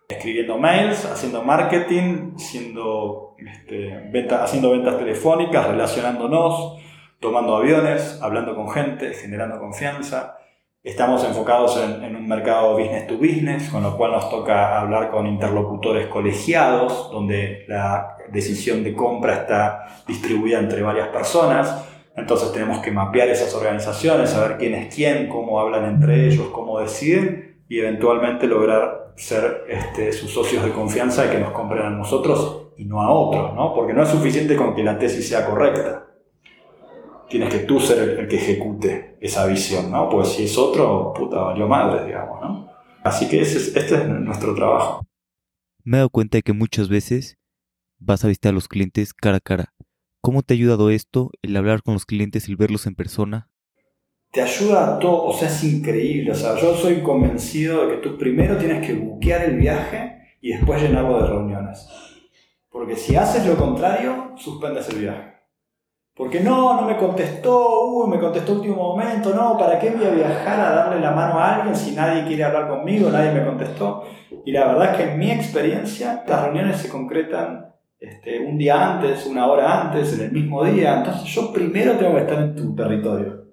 escribiendo 0.09 0.59
mails, 0.59 1.05
haciendo 1.05 1.43
marketing, 1.43 2.35
haciendo, 2.37 3.37
este, 3.39 4.11
haciendo 4.35 4.73
ventas 4.73 4.99
telefónicas, 4.99 5.67
relacionándonos, 5.67 6.79
tomando 7.21 7.57
aviones, 7.57 8.19
hablando 8.23 8.55
con 8.57 8.71
gente, 8.71 9.13
generando 9.15 9.59
confianza. 9.59 10.37
Estamos 10.83 11.23
enfocados 11.25 11.77
en, 11.77 12.17
un 12.17 12.27
mercado 12.27 12.73
business 12.73 13.07
to 13.07 13.19
business, 13.19 13.69
con 13.69 13.83
lo 13.83 13.99
cual 13.99 14.13
nos 14.13 14.31
toca 14.31 14.81
hablar 14.81 15.11
con 15.11 15.27
interlocutores 15.27 16.07
colegiados, 16.09 17.11
donde 17.13 17.67
la 17.69 18.17
decisión 18.33 18.83
de 18.83 18.95
compra 18.95 19.35
está 19.35 20.03
distribuida 20.07 20.59
entre 20.59 20.83
varias 20.83 21.09
personas. 21.09 21.89
Entonces 22.21 22.53
tenemos 22.53 22.79
que 22.81 22.91
mapear 22.91 23.29
esas 23.29 23.55
organizaciones, 23.55 24.31
saber 24.31 24.59
quién 24.59 24.75
es 24.75 24.95
quién, 24.95 25.29
cómo 25.29 25.61
hablan 25.61 25.85
entre 25.87 26.27
ellos, 26.27 26.49
cómo 26.53 26.81
deciden 26.81 27.63
y 27.69 27.81
eventualmente 27.81 28.47
lograr 28.47 29.13
ser 29.17 29.65
este, 29.69 30.13
sus 30.13 30.31
socios 30.31 30.65
de 30.65 30.73
confianza 30.73 31.27
y 31.27 31.31
que 31.31 31.39
nos 31.39 31.53
compren 31.53 31.83
a 31.85 31.91
nosotros 31.91 32.69
y 32.77 32.85
no 32.85 33.03
a 33.03 33.11
otros, 33.11 33.55
¿no? 33.55 33.75
porque 33.75 33.93
no 33.93 34.03
es 34.03 34.09
suficiente 34.09 34.57
con 34.57 34.75
que 34.75 34.83
la 34.83 34.99
tesis 34.99 35.29
sea 35.29 35.45
correcta 35.45 36.07
tienes 37.31 37.55
que 37.55 37.61
tú 37.61 37.81
ser 37.81 38.19
el, 38.19 38.29
que 38.29 38.37
ejecute 38.37 39.17
esa 39.21 39.47
visión, 39.47 39.91
¿no? 39.91 40.11
Pues 40.11 40.31
si 40.31 40.45
es 40.45 40.59
otro, 40.59 41.15
puta, 41.15 41.39
valió 41.41 41.67
madre, 41.67 42.05
digamos, 42.05 42.41
¿no? 42.43 42.71
Así 43.03 43.29
que 43.29 43.41
este 43.41 43.79
es 43.79 44.09
nuestro 44.09 44.55
trabajo. 44.55 45.07
Me 45.85 45.97
he 45.97 46.01
dado 46.01 46.11
cuenta 46.11 46.37
de 46.39 46.43
que 46.43 46.53
muchas 46.53 46.89
veces 46.91 47.39
vas 47.99 48.25
a 48.25 48.29
visitar 48.29 48.51
a 48.51 48.55
los 48.55 48.69
clientes 48.69 49.15
cara 49.15 49.39
a 49.39 49.41
cara. 49.41 49.73
¿Cómo 50.23 50.43
te 50.43 50.53
ha 50.53 50.57
ayudado 50.57 50.91
esto, 50.91 51.31
el 51.41 51.57
hablar 51.57 51.83
con 51.83 51.95
los 51.95 52.05
clientes, 52.05 52.47
el 52.47 52.57
verlos 52.57 52.87
en 52.87 52.95
persona? 52.95 53.49
Te 54.31 54.43
ayuda 54.43 54.97
a 54.97 54.99
todo, 54.99 55.25
o 55.25 55.33
sea, 55.33 55.49
es 55.49 55.65
increíble. 55.65 56.33
O 56.33 56.35
sea, 56.35 56.61
yo 56.61 56.75
soy 56.75 57.01
convencido 57.01 57.87
de 57.87 57.95
que 57.95 58.03
tú 58.03 58.19
primero 58.19 58.59
tienes 58.59 58.87
que 58.87 58.93
buquear 58.93 59.45
el 59.45 59.57
viaje 59.57 60.37
y 60.43 60.53
después 60.53 60.83
llenarlo 60.83 61.23
de 61.23 61.27
reuniones. 61.27 61.89
Porque 62.69 62.97
si 62.97 63.17
haces 63.17 63.47
lo 63.47 63.57
contrario, 63.57 64.33
suspendes 64.37 64.91
el 64.91 64.99
viaje. 64.99 65.35
Porque 66.15 66.41
no, 66.41 66.79
no 66.79 66.83
me 66.83 66.99
contestó, 66.99 67.87
uy, 67.87 68.11
me 68.11 68.21
contestó 68.21 68.53
último 68.53 68.77
momento, 68.77 69.33
no, 69.35 69.57
¿para 69.57 69.79
qué 69.79 69.89
voy 69.89 70.05
a 70.05 70.11
viajar 70.11 70.61
a 70.61 70.75
darle 70.75 71.01
la 71.01 71.13
mano 71.13 71.39
a 71.39 71.57
alguien 71.57 71.75
si 71.75 71.93
nadie 71.93 72.27
quiere 72.27 72.45
hablar 72.45 72.69
conmigo, 72.69 73.09
nadie 73.09 73.33
me 73.33 73.47
contestó? 73.47 74.05
Y 74.45 74.53
la 74.53 74.67
verdad 74.67 74.93
es 74.93 74.97
que 74.99 75.13
en 75.13 75.19
mi 75.19 75.31
experiencia, 75.31 76.23
las 76.29 76.45
reuniones 76.45 76.77
se 76.77 76.91
concretan 76.91 77.70
este, 78.01 78.41
un 78.41 78.57
día 78.57 78.95
antes, 78.95 79.27
una 79.27 79.47
hora 79.47 79.83
antes, 79.83 80.15
en 80.15 80.27
el 80.27 80.33
mismo 80.33 80.65
día. 80.65 80.99
Entonces 80.99 81.25
yo 81.25 81.53
primero 81.53 81.93
tengo 81.93 82.15
que 82.15 82.23
estar 82.23 82.39
en 82.39 82.57
tu 82.57 82.75
territorio. 82.75 83.45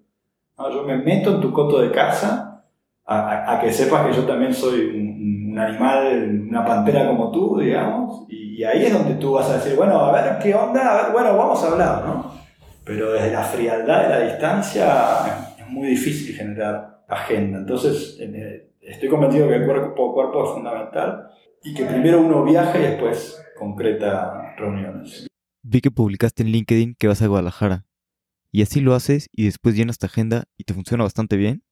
Yo 0.57 0.83
me 0.83 0.97
meto 0.97 1.35
en 1.35 1.41
tu 1.41 1.51
coto 1.51 1.81
de 1.81 1.91
casa 1.91 2.63
a, 3.05 3.59
que 3.61 3.71
sepas 3.71 4.07
que 4.07 4.13
yo 4.13 4.23
también 4.23 4.53
soy 4.53 4.79
un, 4.99 5.57
animal, 5.59 6.45
una 6.49 6.65
pantera 6.65 7.07
como 7.07 7.31
tú, 7.31 7.59
digamos. 7.59 8.25
Y, 8.29 8.63
ahí 8.63 8.85
es 8.85 8.93
donde 8.93 9.15
tú 9.15 9.33
vas 9.33 9.49
a 9.49 9.57
decir, 9.57 9.75
bueno, 9.75 9.99
a 9.99 10.11
ver 10.11 10.39
qué 10.41 10.55
onda, 10.55 11.09
bueno, 11.11 11.37
vamos 11.37 11.63
a 11.63 11.71
hablar, 11.71 12.03
¿no? 12.05 12.37
pero 12.87 13.11
desde 13.11 13.31
la 13.31 13.43
frialdad 13.43 14.03
de 14.03 14.09
la 14.09 14.19
distancia 14.21 15.55
es 15.59 15.67
muy 15.69 15.89
difícil 15.89 16.33
generar 16.33 17.01
agenda. 17.09 17.59
Entonces, 17.59 18.17
estoy 18.81 19.09
convencido 19.09 19.49
que 19.49 19.55
el 19.55 19.65
cuerpo 19.65 20.13
cuerpo 20.13 20.45
es 20.45 20.49
fundamental 20.51 21.27
y 21.63 21.73
que 21.73 21.83
primero 21.83 22.21
uno 22.21 22.43
viaja 22.45 22.79
y 22.79 22.83
después 22.83 23.43
concreta 23.57 24.55
reuniones. 24.57 25.27
Vi 25.63 25.81
que 25.81 25.91
publicaste 25.91 26.43
en 26.43 26.49
LinkedIn 26.49 26.95
que 26.97 27.07
vas 27.07 27.21
a 27.21 27.27
Guadalajara. 27.27 27.85
¿Y 28.51 28.61
así 28.61 28.79
lo 28.79 28.95
haces 28.95 29.27
y 29.31 29.45
después 29.45 29.75
llenas 29.75 29.97
tu 29.97 30.05
agenda 30.05 30.45
y 30.57 30.63
te 30.63 30.73
funciona 30.73 31.03
bastante 31.03 31.35
bien? 31.35 31.63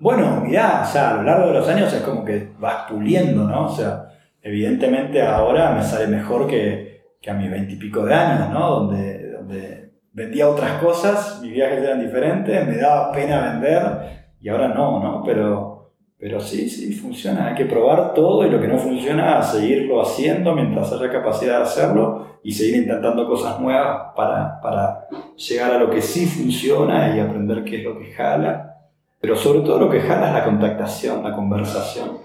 Bueno, 0.00 0.40
mirá, 0.42 0.82
o 0.82 0.86
sea, 0.86 1.10
a 1.10 1.14
lo 1.16 1.22
largo 1.22 1.48
de 1.48 1.54
los 1.54 1.68
años 1.68 1.92
es 1.92 2.02
como 2.02 2.24
que 2.24 2.52
vas 2.58 2.90
puliendo, 2.90 3.44
¿no? 3.44 3.66
O 3.66 3.74
sea, 3.74 4.08
evidentemente 4.42 5.22
ahora 5.22 5.74
me 5.74 5.82
sale 5.82 6.06
mejor 6.06 6.46
que, 6.46 7.16
que 7.20 7.30
a 7.30 7.34
mis 7.34 7.50
veintipico 7.50 8.04
de 8.04 8.14
años, 8.14 8.50
¿no? 8.50 8.70
Donde, 8.70 9.32
donde 9.32 9.92
vendía 10.12 10.48
otras 10.48 10.82
cosas, 10.82 11.40
mis 11.42 11.52
viajes 11.52 11.82
eran 11.82 12.00
diferentes, 12.00 12.66
me 12.66 12.76
daba 12.76 13.12
pena 13.12 13.52
vender 13.52 14.34
y 14.40 14.48
ahora 14.48 14.68
no, 14.68 15.02
¿no? 15.02 15.22
Pero, 15.24 15.77
pero 16.18 16.40
sí, 16.40 16.68
sí, 16.68 16.92
funciona. 16.94 17.46
Hay 17.46 17.54
que 17.54 17.64
probar 17.64 18.12
todo 18.12 18.44
y 18.44 18.50
lo 18.50 18.60
que 18.60 18.66
no 18.66 18.76
funciona, 18.76 19.40
seguirlo 19.40 20.02
haciendo 20.02 20.52
mientras 20.52 20.92
haya 20.92 21.12
capacidad 21.12 21.58
de 21.58 21.62
hacerlo 21.62 22.40
y 22.42 22.52
seguir 22.52 22.82
intentando 22.82 23.28
cosas 23.28 23.60
nuevas 23.60 24.14
para, 24.16 24.60
para 24.60 25.06
llegar 25.36 25.72
a 25.72 25.78
lo 25.78 25.90
que 25.90 26.02
sí 26.02 26.26
funciona 26.26 27.16
y 27.16 27.20
aprender 27.20 27.62
qué 27.64 27.78
es 27.78 27.84
lo 27.84 27.96
que 27.96 28.12
jala. 28.12 28.90
Pero 29.20 29.36
sobre 29.36 29.60
todo 29.60 29.78
lo 29.78 29.90
que 29.90 30.00
jala 30.00 30.28
es 30.28 30.34
la 30.34 30.44
contactación, 30.44 31.22
la 31.22 31.34
conversación. 31.36 32.18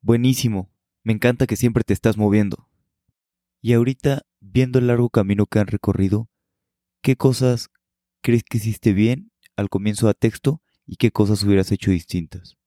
Buenísimo. 0.00 0.70
Me 1.02 1.12
encanta 1.12 1.46
que 1.46 1.56
siempre 1.56 1.84
te 1.84 1.92
estás 1.92 2.16
moviendo. 2.16 2.66
Y 3.60 3.74
ahorita, 3.74 4.22
viendo 4.40 4.78
el 4.78 4.86
largo 4.86 5.10
camino 5.10 5.44
que 5.44 5.58
han 5.58 5.66
recorrido, 5.66 6.28
¿qué 7.02 7.16
cosas 7.16 7.68
crees 8.22 8.42
que 8.42 8.56
hiciste 8.56 8.94
bien 8.94 9.32
al 9.54 9.68
comienzo 9.68 10.06
de 10.06 10.14
texto 10.14 10.62
y 10.86 10.96
qué 10.96 11.10
cosas 11.10 11.42
hubieras 11.42 11.72
hecho 11.72 11.90
distintas? 11.90 12.58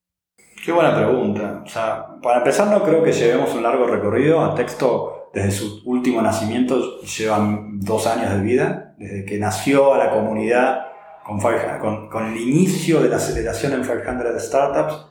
Qué 0.64 0.72
buena 0.72 0.96
pregunta. 0.96 1.64
O 1.66 1.70
sea, 1.70 2.06
para 2.22 2.40
empezar 2.40 2.68
no 2.68 2.84
creo 2.84 3.04
que 3.04 3.12
llevemos 3.12 3.54
un 3.54 3.64
largo 3.64 3.86
recorrido. 3.86 4.42
A 4.42 4.56
texto, 4.56 5.30
desde 5.34 5.52
su 5.52 5.82
último 5.86 6.22
nacimiento, 6.22 7.02
llevan 7.02 7.80
dos 7.80 8.08
años 8.08 8.32
de 8.32 8.40
vida. 8.42 8.96
Desde 8.98 9.26
que 9.26 9.38
nació 9.40 9.94
a 9.94 9.98
la 9.98 10.12
comunidad 10.12 10.86
con, 11.24 12.10
con, 12.10 12.28
el 12.28 12.38
inicio 12.38 13.02
de 13.02 13.10
la 13.10 13.18
aceleración 13.18 13.74
en 13.74 13.82
500 13.82 14.44
Startups, 14.44 15.08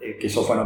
eh, 0.00 0.16
que 0.20 0.26
eso 0.26 0.44
fue 0.44 0.56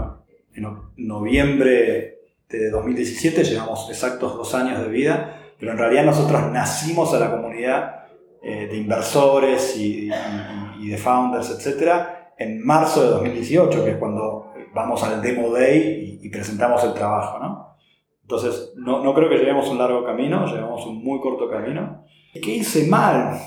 en, 0.55 0.67
noviembre 0.97 2.19
de 2.49 2.71
2017, 2.71 3.45
llevamos 3.45 3.89
exactos 3.91 4.37
dos 4.37 4.55
años 4.55 4.81
de 4.81 4.89
vida 4.89 5.39
pero 5.59 5.73
en 5.73 5.79
realidad 5.79 6.05
nosotros 6.05 6.51
nacimos 6.53 7.13
a 7.15 7.19
la 7.19 7.31
comunidad 7.31 8.07
eh, 8.43 8.69
de 8.71 8.77
inversores 8.77 9.77
y, 9.77 10.09
de 10.09 10.97
founders, 10.97 11.51
etcétera, 11.51 12.18
en 12.39 12.65
marzo 12.65 13.03
de 13.03 13.09
2018, 13.09 13.85
que 13.85 13.91
es 13.93 13.97
cuando 13.97 14.53
vamos 14.75 15.03
al 15.03 15.21
Demo 15.21 15.51
Day 15.51 16.21
y, 16.23 16.29
presentamos 16.29 16.85
el 16.85 16.95
trabajo, 16.95 17.39
¿no? 17.39 17.77
Entonces, 18.23 18.75
no, 18.77 19.03
no, 19.03 19.15
creo 19.15 19.29
que 19.29 19.39
lleguemos 19.39 19.69
un 19.69 19.79
largo 19.79 20.05
camino, 20.05 20.47
llevamos 20.47 20.85
un 20.87 21.03
muy 21.03 21.19
corto 21.21 21.49
camino. 21.49 22.05
¿Qué 22.35 22.57
hice 22.57 22.87
mal? 22.87 23.39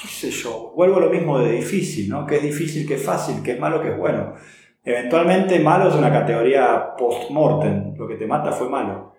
qué 0.00 0.08
sé 0.08 0.30
yo, 0.30 0.72
vuelvo 0.74 0.96
a 0.96 1.00
lo 1.00 1.10
mismo 1.10 1.38
de 1.38 1.52
difícil, 1.52 2.08
¿no? 2.08 2.26
Que 2.26 2.36
es 2.36 2.42
difícil, 2.42 2.86
que 2.86 2.94
es 2.94 3.04
fácil, 3.04 3.42
que 3.42 3.52
es 3.52 3.60
malo, 3.60 3.82
que 3.82 3.90
es 3.90 3.98
bueno. 3.98 4.34
Eventualmente 4.82 5.58
malo 5.60 5.88
es 5.88 5.94
una 5.94 6.10
categoría 6.10 6.96
post-mortem, 6.96 7.96
lo 7.96 8.08
que 8.08 8.14
te 8.14 8.26
mata 8.26 8.52
fue 8.52 8.68
malo. 8.68 9.12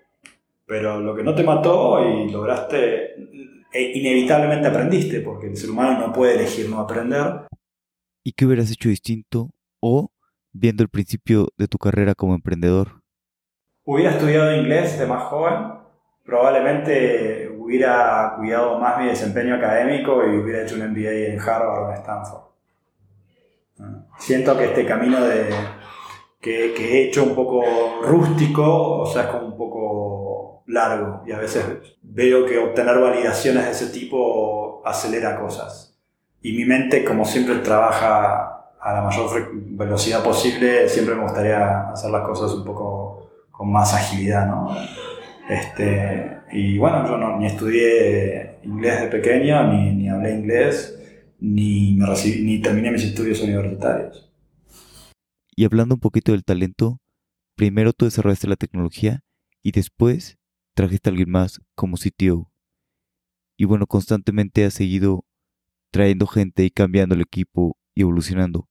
Pero 0.65 0.99
lo 0.99 1.15
que 1.15 1.23
no 1.23 1.36
te 1.36 1.43
mató 1.43 1.99
y 2.03 2.31
lograste, 2.31 3.13
e 3.71 3.91
inevitablemente 3.93 4.67
aprendiste, 4.67 5.21
porque 5.21 5.47
el 5.47 5.57
ser 5.57 5.69
humano 5.69 5.99
no 5.99 6.13
puede 6.13 6.36
elegir 6.36 6.69
no 6.69 6.79
aprender. 6.79 7.47
¿Y 8.23 8.34
qué 8.34 8.45
hubieras 8.45 8.71
hecho 8.71 8.89
distinto 8.89 9.49
o 9.79 10.12
viendo 10.51 10.84
el 10.84 10.89
principio 10.89 11.47
de 11.57 11.67
tu 11.67 11.77
carrera 11.77 12.13
como 12.13 12.36
emprendedor? 12.36 13.01
Hubiera 13.84 14.12
estudiado 14.12 14.55
inglés 14.55 14.99
de 14.99 15.07
más 15.07 15.23
joven, 15.23 15.73
probablemente 16.23 17.49
hubiera 17.57 18.36
cuidado 18.38 18.77
más 18.79 18.99
mi 18.99 19.07
desempeño 19.07 19.55
académico 19.55 20.23
y 20.25 20.38
hubiera 20.38 20.62
hecho 20.62 20.75
un 20.75 20.91
MBA 20.91 21.31
en 21.34 21.39
Harvard 21.39 21.84
o 21.84 21.89
en 21.89 21.97
Stanford. 21.97 22.41
Siento 24.19 24.55
que 24.55 24.65
este 24.65 24.86
camino 24.86 25.19
de, 25.25 25.49
que, 26.39 26.73
que, 26.75 26.93
he 26.93 27.07
hecho 27.07 27.23
un 27.23 27.34
poco 27.34 27.63
rústico, 28.03 28.99
o 28.99 29.05
sea, 29.07 29.23
es 29.23 29.27
como 29.29 29.47
un 29.47 29.57
poco 29.57 30.63
largo 30.67 31.23
y 31.25 31.31
a 31.31 31.39
veces 31.39 31.65
veo 32.03 32.45
que 32.45 32.60
obtener 32.60 32.99
validaciones 32.99 33.65
de 33.65 33.71
ese 33.71 33.88
tipo 33.88 34.84
acelera 34.86 35.39
cosas. 35.39 35.90
Y 36.41 36.54
mi 36.54 36.65
mente, 36.65 37.04
como 37.04 37.23
siempre, 37.25 37.56
trabaja 37.60 38.62
a 38.82 38.93
la 38.93 39.01
mayor 39.04 39.51
velocidad 39.54 40.23
posible, 40.23 40.89
siempre 40.89 41.15
me 41.15 41.23
gustaría 41.23 41.91
hacer 41.91 42.10
las 42.10 42.27
cosas 42.27 42.51
un 42.54 42.65
poco 42.65 43.30
con 43.51 43.71
más 43.71 43.93
agilidad, 43.93 44.47
¿no? 44.47 44.75
Este, 45.47 46.39
y 46.51 46.77
bueno, 46.80 47.06
yo 47.08 47.17
no, 47.17 47.38
ni 47.38 47.45
estudié 47.45 48.60
inglés 48.63 49.01
de 49.01 49.08
pequeño, 49.08 49.71
ni, 49.71 49.93
ni 49.93 50.10
hablé 50.10 50.34
inglés, 50.34 50.97
ni, 51.39 51.95
me 51.95 52.08
recibí, 52.08 52.41
ni 52.43 52.60
terminé 52.60 52.89
mis 52.89 53.04
estudios 53.04 53.41
universitarios. 53.41 54.32
Y 55.56 55.65
hablando 55.65 55.95
un 55.95 56.01
poquito 56.01 56.32
del 56.32 56.43
talento, 56.43 56.99
primero 57.56 57.93
tú 57.93 58.06
desarrollaste 58.06 58.47
la 58.47 58.56
tecnología 58.56 59.21
y 59.62 59.73
después 59.73 60.39
trajiste 60.73 61.10
a 61.10 61.12
alguien 61.12 61.30
más 61.30 61.62
como 61.75 61.97
CTO. 61.97 62.51
Y 63.58 63.65
bueno, 63.65 63.86
constantemente 63.86 64.65
has 64.65 64.73
seguido 64.73 65.25
trayendo 65.91 66.25
gente 66.25 66.63
y 66.63 66.71
cambiando 66.71 67.15
el 67.15 67.21
equipo 67.21 67.77
y 67.93 68.01
evolucionando. 68.01 68.67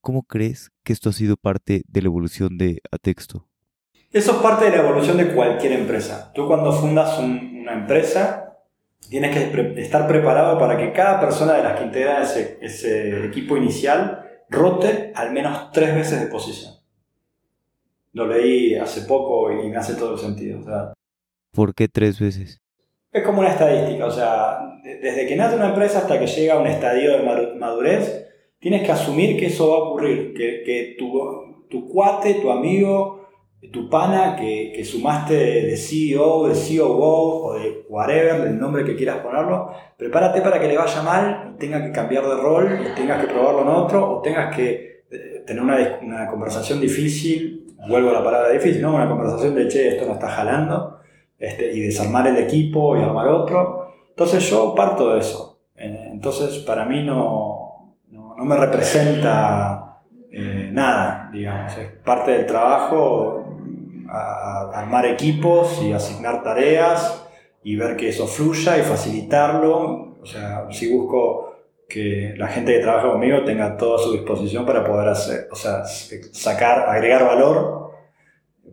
¿Cómo 0.00 0.22
crees 0.22 0.70
que 0.84 0.92
esto 0.92 1.10
ha 1.10 1.12
sido 1.12 1.36
parte 1.36 1.82
de 1.86 2.02
la 2.02 2.06
evolución 2.06 2.56
de 2.58 2.80
Atexto? 2.90 3.48
Eso 4.10 4.32
es 4.32 4.38
parte 4.38 4.66
de 4.66 4.72
la 4.72 4.82
evolución 4.82 5.16
de 5.16 5.32
cualquier 5.32 5.72
empresa. 5.72 6.32
Tú 6.34 6.46
cuando 6.46 6.72
fundas 6.72 7.18
una 7.18 7.72
empresa, 7.72 8.58
tienes 9.08 9.34
que 9.34 9.80
estar 9.80 10.06
preparado 10.06 10.58
para 10.58 10.76
que 10.76 10.92
cada 10.92 11.20
persona 11.20 11.54
de 11.54 11.62
las 11.62 11.78
que 11.78 11.84
integra 11.84 12.22
ese, 12.22 12.58
ese 12.60 13.26
equipo 13.26 13.56
inicial 13.56 14.22
rote 14.48 15.12
al 15.14 15.32
menos 15.32 15.70
tres 15.72 15.94
veces 15.94 16.20
de 16.20 16.26
posición. 16.26 16.74
Lo 18.12 18.26
leí 18.26 18.74
hace 18.74 19.02
poco 19.02 19.50
y 19.50 19.68
me 19.68 19.76
hace 19.76 19.94
todo 19.94 20.14
el 20.14 20.20
sentido. 20.20 20.60
¿Por 21.52 21.74
qué 21.74 21.88
tres 21.88 22.20
veces? 22.20 22.60
Es 23.10 23.22
como 23.22 23.40
una 23.40 23.50
estadística, 23.50 24.06
o 24.06 24.10
sea, 24.10 24.61
desde 24.82 25.26
que 25.26 25.36
nace 25.36 25.56
una 25.56 25.68
empresa 25.68 25.98
hasta 25.98 26.18
que 26.18 26.26
llega 26.26 26.54
a 26.54 26.58
un 26.58 26.66
estadio 26.66 27.12
de 27.12 27.54
madurez, 27.58 28.28
tienes 28.58 28.82
que 28.82 28.92
asumir 28.92 29.38
que 29.38 29.46
eso 29.46 29.68
va 29.68 29.76
a 29.76 29.88
ocurrir, 29.88 30.34
que, 30.34 30.62
que 30.64 30.96
tu, 30.98 31.66
tu 31.68 31.88
cuate, 31.88 32.34
tu 32.34 32.50
amigo, 32.50 33.28
tu 33.70 33.88
pana 33.88 34.34
que, 34.36 34.72
que, 34.74 34.84
sumaste 34.84 35.34
de 35.34 35.76
CEO, 35.76 36.48
de 36.48 36.54
COO 36.54 37.44
o 37.44 37.54
de 37.54 37.84
whatever, 37.88 38.42
del 38.42 38.58
nombre 38.58 38.84
que 38.84 38.96
quieras 38.96 39.18
ponerlo, 39.18 39.70
prepárate 39.96 40.40
para 40.40 40.60
que 40.60 40.66
le 40.66 40.76
vaya 40.76 41.02
mal 41.02 41.52
y 41.54 41.58
tenga 41.58 41.84
que 41.84 41.92
cambiar 41.92 42.26
de 42.26 42.34
rol 42.34 42.68
tengas 42.96 43.20
que 43.20 43.32
probarlo 43.32 43.62
en 43.62 43.68
otro 43.68 44.18
o 44.18 44.20
tengas 44.20 44.54
que 44.54 45.04
eh, 45.10 45.44
tener 45.46 45.62
una, 45.62 45.76
una, 46.02 46.26
conversación 46.26 46.80
difícil, 46.80 47.74
vuelvo 47.88 48.10
a 48.10 48.14
la 48.14 48.24
palabra 48.24 48.50
difícil, 48.50 48.82
¿no? 48.82 48.96
una 48.96 49.08
conversación 49.08 49.54
de 49.54 49.68
che, 49.68 49.88
esto 49.88 50.06
no 50.06 50.14
está 50.14 50.28
jalando, 50.28 50.98
este, 51.38 51.72
y 51.72 51.80
desarmar 51.80 52.26
el 52.26 52.38
equipo 52.38 52.96
y 52.96 53.02
armar 53.02 53.28
otro. 53.28 53.81
Entonces 54.12 54.48
yo 54.50 54.74
parto 54.74 55.14
de 55.14 55.20
eso. 55.20 55.60
Eh, 55.74 56.10
entonces 56.12 56.58
para 56.58 56.84
mí 56.84 57.02
no, 57.02 57.96
no, 58.10 58.36
me 58.44 58.56
representa 58.56 60.02
eh, 60.30 60.68
nada, 60.70 61.30
digamos, 61.32 61.76
es 61.78 61.88
parte 62.04 62.32
del 62.32 62.46
trabajo 62.46 63.44
a 64.10 64.70
armar 64.74 65.06
equipos 65.06 65.80
y 65.82 65.92
asignar 65.92 66.42
tareas 66.42 67.26
y 67.64 67.76
ver 67.76 67.96
que 67.96 68.10
eso 68.10 68.26
fluya 68.26 68.76
y 68.76 68.82
facilitarlo. 68.82 70.18
O 70.20 70.26
sea, 70.26 70.66
si 70.70 70.92
busco 70.92 71.54
que 71.88 72.34
la 72.36 72.48
gente 72.48 72.74
que 72.74 72.80
trabaja 72.80 73.10
conmigo 73.10 73.44
tenga 73.44 73.76
todo 73.76 73.96
a 73.96 73.98
su 73.98 74.12
disposición 74.12 74.66
para 74.66 74.84
poder 74.84 75.08
hacer, 75.08 75.48
o 75.50 75.56
sea, 75.56 75.84
sacar, 75.84 76.90
agregar 76.90 77.24
valor, 77.24 77.92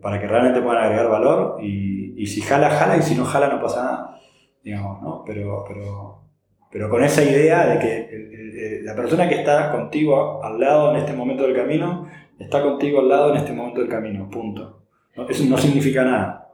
para 0.02 0.20
que 0.20 0.26
realmente 0.26 0.60
puedan 0.60 0.84
agregar 0.84 1.08
valor 1.08 1.56
y 1.62 2.26
si 2.26 2.42
jala, 2.42 2.70
jala 2.70 2.98
y 2.98 3.02
si 3.02 3.14
no 3.14 3.24
jala 3.24 3.48
no 3.48 3.62
pasa 3.62 3.82
nada, 3.82 4.19
digamos, 4.62 5.02
¿no? 5.02 5.24
Pero, 5.24 5.64
pero, 5.66 6.22
pero 6.70 6.90
con 6.90 7.02
esa 7.04 7.22
idea 7.22 7.66
de 7.66 7.78
que 7.78 8.80
la 8.84 8.94
persona 8.94 9.28
que 9.28 9.36
está 9.36 9.72
contigo 9.72 10.42
al 10.42 10.60
lado 10.60 10.90
en 10.90 10.96
este 10.96 11.12
momento 11.12 11.44
del 11.44 11.56
camino, 11.56 12.06
está 12.38 12.62
contigo 12.62 13.00
al 13.00 13.08
lado 13.08 13.30
en 13.30 13.36
este 13.36 13.52
momento 13.52 13.80
del 13.80 13.88
camino, 13.88 14.28
punto. 14.30 14.86
Eso 15.28 15.44
no 15.44 15.58
significa 15.58 16.04
nada. 16.04 16.48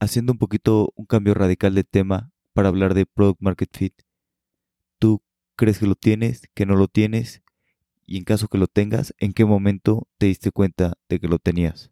Haciendo 0.00 0.32
un 0.32 0.38
poquito 0.38 0.92
un 0.96 1.06
cambio 1.06 1.34
radical 1.34 1.74
de 1.74 1.84
tema 1.84 2.32
para 2.52 2.68
hablar 2.68 2.94
de 2.94 3.06
Product 3.06 3.40
Market 3.40 3.70
Fit. 3.72 4.02
¿Tú 4.98 5.22
crees 5.56 5.78
que 5.78 5.86
lo 5.86 5.94
tienes, 5.94 6.48
que 6.54 6.66
no 6.66 6.76
lo 6.76 6.88
tienes? 6.88 7.42
Y 8.06 8.18
en 8.18 8.24
caso 8.24 8.48
que 8.48 8.58
lo 8.58 8.66
tengas, 8.66 9.14
¿en 9.18 9.32
qué 9.32 9.44
momento 9.44 10.08
te 10.18 10.26
diste 10.26 10.50
cuenta 10.50 10.94
de 11.08 11.20
que 11.20 11.28
lo 11.28 11.38
tenías? 11.38 11.91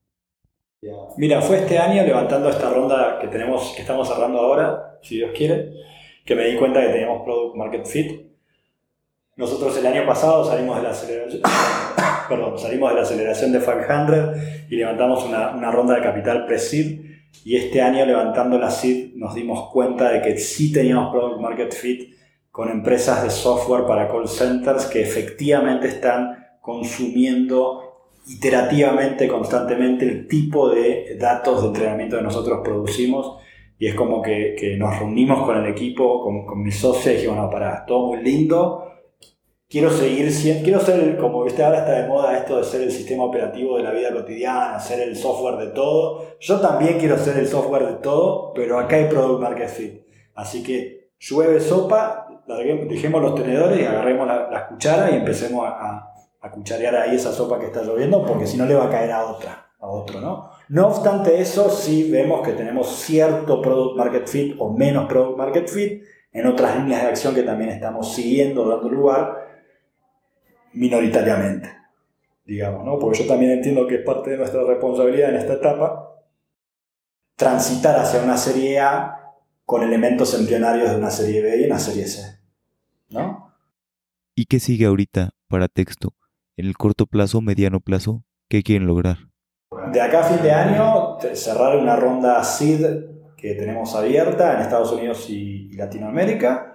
Mira, 1.18 1.42
fue 1.42 1.58
este 1.58 1.78
año 1.78 2.02
levantando 2.02 2.48
esta 2.48 2.70
ronda 2.70 3.18
que 3.20 3.28
tenemos, 3.28 3.74
que 3.76 3.82
estamos 3.82 4.08
cerrando 4.08 4.38
ahora, 4.38 4.98
si 5.02 5.16
Dios 5.16 5.32
quiere, 5.36 5.74
que 6.24 6.34
me 6.34 6.46
di 6.46 6.56
cuenta 6.56 6.80
que 6.80 6.88
teníamos 6.88 7.22
Product 7.22 7.54
Market 7.54 7.86
Fit. 7.86 8.30
Nosotros 9.36 9.76
el 9.76 9.86
año 9.86 10.06
pasado 10.06 10.42
salimos 10.42 10.78
de 10.78 10.82
la 10.82 10.90
aceleración, 10.90 11.42
perdón, 12.30 12.58
salimos 12.58 12.90
de 12.90 12.96
la 12.96 13.02
aceleración 13.02 13.52
de 13.52 13.58
500 13.58 14.70
y 14.70 14.76
levantamos 14.76 15.22
una, 15.24 15.50
una 15.50 15.70
ronda 15.70 15.96
de 15.96 16.02
capital 16.02 16.46
pre-seed 16.46 17.00
y 17.44 17.56
este 17.56 17.82
año 17.82 18.06
levantando 18.06 18.58
la 18.58 18.70
seed 18.70 19.12
nos 19.16 19.34
dimos 19.34 19.70
cuenta 19.70 20.10
de 20.10 20.22
que 20.22 20.38
sí 20.38 20.72
teníamos 20.72 21.12
product 21.12 21.40
market 21.40 21.74
fit 21.74 22.14
con 22.50 22.70
empresas 22.70 23.22
de 23.22 23.30
software 23.30 23.84
para 23.86 24.08
call 24.08 24.28
centers 24.28 24.86
que 24.86 25.02
efectivamente 25.02 25.88
están 25.88 26.56
consumiendo 26.60 27.89
iterativamente, 28.34 29.28
constantemente 29.28 30.06
el 30.06 30.28
tipo 30.28 30.70
de 30.70 31.16
datos 31.18 31.62
de 31.62 31.68
entrenamiento 31.68 32.16
que 32.16 32.22
nosotros 32.22 32.60
producimos 32.64 33.38
y 33.78 33.86
es 33.86 33.94
como 33.94 34.20
que, 34.20 34.76
nos 34.78 34.98
reunimos 34.98 35.44
con 35.46 35.56
el 35.56 35.66
equipo, 35.66 36.22
con, 36.22 36.44
con 36.44 36.62
mis 36.62 36.78
socios 36.78 37.06
y 37.06 37.16
dijimos, 37.16 37.38
no, 37.38 37.48
para, 37.48 37.86
todo 37.86 38.08
muy 38.08 38.22
lindo, 38.22 38.90
quiero 39.70 39.88
seguir 39.90 40.30
siendo, 40.32 40.64
quiero 40.64 40.80
ser, 40.80 41.16
como 41.16 41.44
viste, 41.44 41.62
ahora 41.62 41.78
está 41.78 41.92
de 41.92 42.08
moda 42.08 42.36
esto 42.36 42.58
de 42.58 42.64
ser 42.64 42.82
el 42.82 42.90
sistema 42.90 43.24
operativo 43.24 43.78
de 43.78 43.84
la 43.84 43.92
vida 43.92 44.12
cotidiana, 44.12 44.78
ser 44.80 45.00
el 45.00 45.16
software 45.16 45.56
de 45.56 45.72
todo. 45.72 46.26
Yo 46.40 46.60
también 46.60 46.98
quiero 46.98 47.16
ser 47.16 47.38
el 47.38 47.46
software 47.46 47.86
de 47.86 47.94
todo, 47.94 48.52
pero 48.52 48.78
acá 48.78 48.96
hay 48.96 49.06
Product 49.06 49.40
Market 49.40 49.68
Fit. 49.68 50.02
Así 50.34 50.62
que 50.62 51.10
llueve 51.18 51.60
sopa, 51.60 52.26
dejemos 52.88 53.22
los 53.22 53.34
tenedores 53.34 53.80
y 53.80 53.84
agarremos 53.84 54.26
las 54.26 54.50
la 54.50 54.68
cucharas 54.68 55.12
y 55.12 55.16
empecemos 55.16 55.64
a, 55.66 56.06
cucharear 56.48 56.94
ahí 56.96 57.16
esa 57.16 57.32
sopa 57.32 57.58
que 57.58 57.66
está 57.66 57.82
lloviendo, 57.82 58.24
porque 58.24 58.46
si 58.46 58.56
no 58.56 58.64
le 58.64 58.74
va 58.74 58.86
a 58.86 58.90
caer 58.90 59.12
a 59.12 59.26
otra, 59.26 59.72
a 59.78 59.86
otro, 59.86 60.20
¿no? 60.20 60.50
No 60.68 60.86
obstante 60.86 61.40
eso, 61.40 61.68
sí 61.68 62.10
vemos 62.10 62.46
que 62.46 62.52
tenemos 62.52 62.88
cierto 62.88 63.60
Product 63.60 63.96
Market 63.96 64.26
Fit 64.28 64.56
o 64.58 64.72
menos 64.72 65.06
Product 65.06 65.36
Market 65.36 65.68
Fit 65.68 66.02
en 66.32 66.46
otras 66.46 66.76
líneas 66.76 67.02
de 67.02 67.08
acción 67.08 67.34
que 67.34 67.42
también 67.42 67.70
estamos 67.70 68.14
siguiendo, 68.14 68.68
dando 68.68 68.88
lugar, 68.88 69.48
minoritariamente, 70.72 71.70
digamos, 72.44 72.84
¿no? 72.84 72.98
Porque 72.98 73.18
yo 73.18 73.26
también 73.26 73.52
entiendo 73.52 73.86
que 73.86 73.96
es 73.96 74.04
parte 74.04 74.30
de 74.30 74.36
nuestra 74.38 74.62
responsabilidad 74.62 75.30
en 75.30 75.36
esta 75.36 75.54
etapa 75.54 76.06
transitar 77.36 77.98
hacia 77.98 78.22
una 78.22 78.36
serie 78.36 78.78
A 78.80 79.16
con 79.64 79.82
elementos 79.82 80.34
embrionarios 80.34 80.90
de 80.90 80.96
una 80.96 81.10
serie 81.10 81.42
B 81.42 81.60
y 81.60 81.64
una 81.64 81.78
serie 81.78 82.06
C, 82.06 82.38
¿no? 83.08 83.54
¿Y 84.34 84.44
qué 84.46 84.60
sigue 84.60 84.86
ahorita 84.86 85.30
para 85.48 85.68
texto? 85.68 86.14
En 86.60 86.66
el 86.66 86.76
corto 86.76 87.06
plazo, 87.06 87.40
mediano 87.40 87.80
plazo, 87.80 88.22
¿qué 88.50 88.62
quieren 88.62 88.86
lograr? 88.86 89.16
De 89.94 89.98
acá 89.98 90.20
a 90.20 90.24
fin 90.24 90.42
de 90.42 90.52
año, 90.52 91.16
cerrar 91.32 91.74
una 91.78 91.96
ronda 91.96 92.44
SID 92.44 92.84
que 93.34 93.54
tenemos 93.54 93.94
abierta 93.94 94.52
en 94.52 94.60
Estados 94.60 94.92
Unidos 94.92 95.30
y 95.30 95.72
Latinoamérica. 95.72 96.74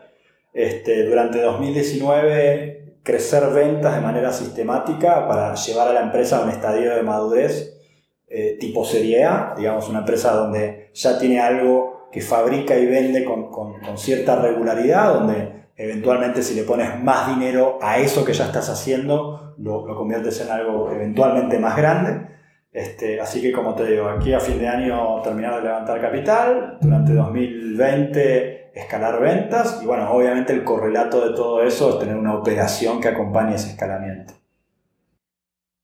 Este, 0.51 1.05
durante 1.05 1.39
2019 1.39 2.95
crecer 3.03 3.43
ventas 3.53 3.93
de 3.93 4.01
manera 4.01 4.33
sistemática 4.33 5.27
para 5.27 5.53
llevar 5.53 5.89
a 5.89 5.93
la 5.93 6.01
empresa 6.01 6.39
a 6.39 6.45
un 6.45 6.49
estadio 6.49 6.95
de 6.95 7.03
madurez 7.03 7.79
eh, 8.27 8.57
tipo 8.59 8.85
Serie 8.85 9.23
A, 9.23 9.53
digamos, 9.55 9.87
una 9.87 9.99
empresa 9.99 10.33
donde 10.33 10.89
ya 10.95 11.19
tiene 11.19 11.39
algo 11.39 12.09
que 12.11 12.21
fabrica 12.21 12.75
y 12.75 12.87
vende 12.87 13.23
con, 13.23 13.51
con, 13.51 13.99
cierta 13.99 14.41
regularidad, 14.41 15.13
donde 15.13 15.64
eventualmente 15.75 16.41
si 16.41 16.55
le 16.55 16.63
pones 16.63 17.01
más 17.03 17.27
dinero 17.35 17.77
a 17.81 17.97
eso 17.97 18.23
que 18.23 18.33
ya 18.33 18.45
estás 18.45 18.69
haciendo, 18.69 19.55
lo, 19.57 19.85
lo 19.85 19.95
conviertes 19.95 20.41
en 20.41 20.51
algo 20.51 20.91
eventualmente 20.91 21.59
más 21.59 21.75
grande. 21.75 22.35
Este, 22.71 23.21
así 23.21 23.41
que 23.41 23.53
como 23.53 23.73
te 23.73 23.85
digo, 23.85 24.09
aquí 24.09 24.33
a 24.33 24.39
fin 24.39 24.59
de 24.59 24.67
año 24.67 25.21
terminar 25.21 25.55
de 25.55 25.61
levantar 25.61 26.01
capital, 26.01 26.77
durante 26.81 27.13
2020 27.13 28.71
escalar 28.75 29.21
ventas 29.21 29.79
y 29.81 29.85
bueno, 29.85 30.11
obviamente 30.11 30.51
el 30.51 30.65
correlato 30.65 31.25
de 31.25 31.33
todo 31.33 31.63
eso 31.63 31.93
es 31.93 31.99
tener 31.99 32.17
una 32.17 32.35
operación 32.35 32.99
que 32.99 33.07
acompañe 33.07 33.55
ese 33.55 33.69
escalamiento. 33.69 34.33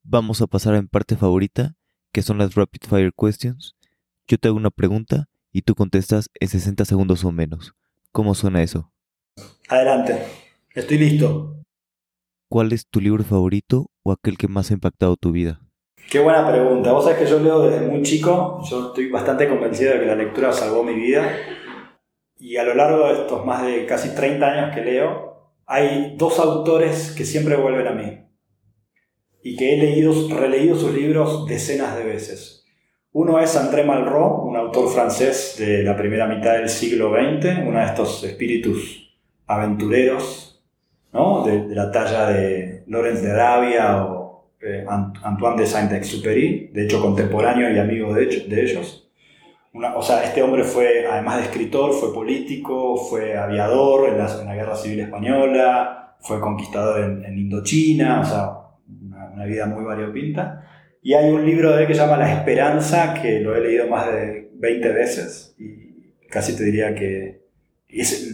Vamos 0.04 0.42
a 0.42 0.48
pasar 0.48 0.76
a 0.76 0.82
mi 0.82 0.88
parte 0.88 1.16
favorita, 1.16 1.76
que 2.12 2.22
son 2.22 2.38
las 2.38 2.56
rapid 2.56 2.82
fire 2.90 3.14
questions. 3.18 3.78
Yo 4.28 4.38
te 4.38 4.50
hago 4.50 4.58
una 4.58 4.72
pregunta 4.72 5.30
y 5.54 5.62
tú 5.62 5.76
contestas 5.76 6.30
en 6.40 6.50
60 6.50 6.84
segundos 6.84 7.24
o 7.24 7.32
menos. 7.32 7.74
¿Cómo 8.12 8.36
suena 8.36 8.62
eso? 8.62 8.91
Adelante, 9.72 10.18
estoy 10.76 10.98
listo. 10.98 11.56
¿Cuál 12.50 12.74
es 12.74 12.90
tu 12.90 13.00
libro 13.00 13.24
favorito 13.24 13.90
o 14.04 14.12
aquel 14.12 14.38
que 14.38 14.50
más 14.50 14.70
ha 14.70 14.74
impactado 14.74 15.16
tu 15.16 15.32
vida? 15.32 15.62
Qué 16.10 16.20
buena 16.20 16.46
pregunta. 16.46 16.92
Vos 16.92 17.06
sabés 17.06 17.20
que 17.20 17.26
yo 17.26 17.40
leo 17.40 17.62
desde 17.62 17.88
muy 17.88 18.02
chico, 18.02 18.62
yo 18.70 18.88
estoy 18.88 19.10
bastante 19.10 19.48
convencido 19.48 19.94
de 19.94 20.02
que 20.02 20.06
la 20.08 20.16
lectura 20.16 20.52
salvó 20.52 20.84
mi 20.84 20.94
vida. 20.94 21.26
Y 22.36 22.58
a 22.58 22.66
lo 22.66 22.76
largo 22.76 23.08
de 23.08 23.22
estos 23.22 23.46
más 23.46 23.66
de 23.66 23.86
casi 23.86 24.14
30 24.14 24.46
años 24.46 24.76
que 24.76 24.82
leo, 24.82 25.54
hay 25.66 26.18
dos 26.18 26.38
autores 26.40 27.12
que 27.12 27.24
siempre 27.24 27.56
vuelven 27.56 27.88
a 27.88 27.94
mí 27.94 28.28
y 29.42 29.56
que 29.56 29.76
he 29.76 29.78
leído, 29.78 30.14
releído 30.38 30.76
sus 30.76 30.94
libros 30.94 31.48
decenas 31.48 31.96
de 31.96 32.04
veces. 32.04 32.66
Uno 33.14 33.40
es 33.40 33.56
André 33.56 33.86
Malraux, 33.86 34.44
un 34.44 34.58
autor 34.58 34.90
francés 34.90 35.56
de 35.58 35.82
la 35.82 35.96
primera 35.96 36.28
mitad 36.28 36.56
del 36.56 36.68
siglo 36.68 37.14
XX, 37.14 37.66
uno 37.66 37.80
de 37.80 37.86
estos 37.86 38.22
espíritus 38.26 39.01
aventureros, 39.56 40.64
¿no? 41.14 41.44
de, 41.44 41.76
la 41.76 41.92
talla 41.92 42.28
de 42.28 42.84
Lorenz 42.88 43.22
de 43.22 43.32
Arabia 43.32 44.04
o 44.04 44.52
eh, 44.62 44.86
Antoine 44.88 45.62
de 45.62 45.68
Saint-Exupéry, 45.68 46.72
de 46.74 46.84
hecho 46.84 47.02
contemporáneo 47.02 47.72
y 47.72 47.80
amigo 47.80 48.14
de, 48.14 48.26
de 48.26 48.62
ellos. 48.62 49.12
o 49.74 50.02
sea, 50.02 50.24
este 50.24 50.44
hombre 50.44 50.64
fue, 50.64 51.08
además 51.08 51.38
de 51.38 51.44
escritor, 51.44 51.94
fue 51.94 52.14
político, 52.14 52.96
fue 52.98 53.38
aviador 53.38 54.10
en 54.10 54.18
la, 54.18 54.56
Guerra 54.56 54.76
Civil 54.76 55.00
Española, 55.02 56.16
fue 56.20 56.40
conquistador 56.40 57.24
en, 57.26 57.38
Indochina, 57.38 58.22
o 58.22 58.26
sea, 58.26 58.52
una 59.34 59.46
vida 59.46 59.66
muy 59.66 59.84
variopinta. 59.84 60.68
Y 61.02 61.16
hay 61.16 61.32
un 61.32 61.44
libro 61.44 61.76
de 61.76 61.82
él 61.82 61.88
que 61.88 61.96
se 61.96 62.02
llama 62.02 62.18
La 62.18 62.32
Esperanza, 62.32 63.16
que 63.20 63.40
lo 63.40 63.56
he 63.56 63.62
leído 63.62 63.88
más 63.88 64.12
de 64.12 64.52
20 64.54 64.90
veces 64.94 65.56
y 65.58 66.28
casi 66.30 66.56
te 66.56 66.64
diría 66.64 66.96
que 66.96 67.41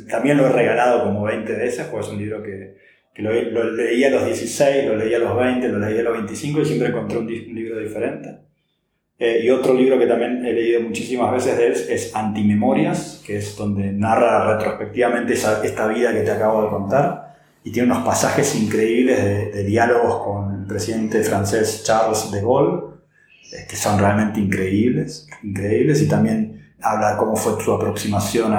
también 0.10 0.38
lo 0.38 0.48
he 0.48 0.52
regalado 0.52 1.04
como 1.04 1.24
20 1.24 1.54
veces, 1.54 1.88
pues 1.88 2.06
es 2.06 2.14
un 2.14 2.20
libro 2.20 2.44
que, 2.44 2.76
que 3.14 3.22
lo, 3.22 3.32
lo, 3.34 3.72
leí 3.72 4.04
a 4.04 4.10
los 4.10 4.26
16, 4.26 4.86
lo 4.86 4.96
leí 4.96 5.14
a 5.14 5.20
los 5.20 5.36
20, 5.36 5.68
lo 5.70 5.80
leí 5.80 6.00
a 6.00 6.04
los 6.04 6.14
25 6.14 6.62
y 6.62 6.66
siempre 6.66 6.90
encontré 6.90 7.18
un, 7.18 7.28
libro 7.28 7.80
diferente. 7.80 8.38
Eh, 9.20 9.42
y 9.44 9.50
otro 9.50 9.74
libro 9.74 9.98
que 9.98 10.06
también 10.06 10.46
he 10.46 10.54
leído 10.54 10.82
muchísimas 10.82 11.32
veces 11.32 11.58
de 11.58 11.68
él 11.68 11.74
es 11.74 12.16
Antimemorias, 12.16 13.24
que 13.26 13.38
es 13.38 13.56
donde 13.58 13.92
narra 13.92 14.54
retrospectivamente 14.54 15.34
esa, 15.34 15.64
esta 15.66 15.88
vida 15.88 16.14
que 16.14 16.22
te 16.22 16.30
acabo 16.30 16.64
de 16.64 16.70
contar 16.70 17.28
y 17.68 17.72
tiene 17.72 17.92
unos 17.92 18.06
pasajes 18.06 18.56
increíbles 18.56 19.54
de, 19.54 19.64
diálogos 19.66 20.24
con 20.24 20.62
el 20.62 20.66
presidente 20.66 21.22
francés 21.22 21.84
Charles 21.84 22.32
de 22.32 22.40
Gaulle, 22.40 22.96
eh, 23.52 23.66
que 23.70 23.76
son 23.76 24.00
realmente 24.00 24.40
increíbles, 24.40 25.28
increíbles, 25.44 26.02
y 26.02 26.08
también 26.08 26.74
habla 26.82 27.12
de 27.12 27.18
cómo 27.18 27.36
fue 27.36 27.62
su 27.62 27.74
aproximación 27.74 28.54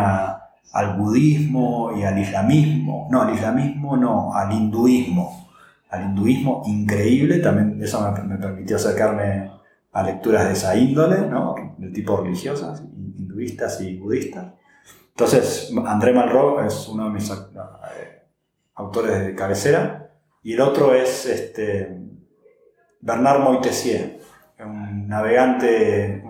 al 0.73 0.97
budismo 0.97 1.93
y 1.97 2.03
al 2.03 2.19
islamismo, 2.19 3.09
no, 3.11 3.23
al 3.23 3.35
islamismo 3.35 3.97
no, 3.97 4.35
al 4.35 4.53
hinduismo, 4.53 5.49
al 5.91 6.05
hinduismo 6.05 6.63
increíble, 6.67 7.39
también 7.39 7.83
eso 7.83 8.01
me, 8.27 8.37
permitió 8.37 8.77
acercarme 8.77 9.51
a 9.93 10.03
lecturas 10.03 10.47
de 10.47 10.53
esa 10.53 10.77
índole, 10.77 11.27
¿no? 11.27 11.55
de 11.79 11.91
tipo 11.91 12.19
religiosas, 12.19 12.83
hinduistas 13.17 13.81
y 13.81 13.97
budistas. 13.97 14.53
Entonces, 15.11 15.73
André 15.87 16.13
Malraux 16.13 16.65
es 16.65 16.89
uno 16.89 17.05
de 17.05 17.11
mis 17.11 17.33
autores 18.75 19.27
de 19.27 19.35
cabecera, 19.35 20.11
y 20.43 20.53
el 20.53 20.61
otro 20.61 20.95
es 20.95 21.27
este, 21.27 21.99
Bernard 23.01 23.41
Moitessier, 23.41 24.21
un 24.61 25.09
navegante, 25.09 26.23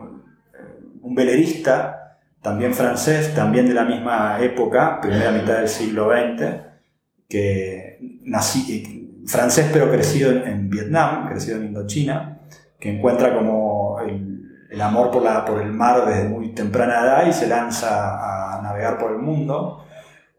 un 1.03 1.15
velerista, 1.15 2.08
también 2.43 2.75
francés, 2.75 3.35
también 3.35 3.67
de 3.67 3.75
la 3.75 3.85
misma 3.85 4.39
época, 4.41 5.01
primera 5.01 5.31
mitad 5.33 5.59
del 5.59 5.69
siglo 5.69 6.11
XX, 6.11 6.45
que 7.29 7.99
nací, 8.25 9.23
francés 9.27 9.69
pero 9.73 9.91
crecido 9.91 10.31
en, 10.31 10.71
Vietnam, 10.71 11.29
crecido 11.29 11.59
en 11.59 11.67
Indochina, 11.67 12.41
que 12.79 12.97
encuentra 12.97 13.35
como 13.35 13.99
el, 14.01 14.81
amor 14.81 15.11
por, 15.11 15.23
la, 15.23 15.45
por 15.45 15.61
el 15.61 15.73
mar 15.73 16.07
desde 16.07 16.29
muy 16.29 16.55
temprana 16.55 17.01
edad 17.01 17.27
y 17.27 17.33
se 17.33 17.47
lanza 17.47 18.57
a 18.57 18.63
navegar 18.63 18.99
por 18.99 19.11
el 19.13 19.19
mundo 19.19 19.85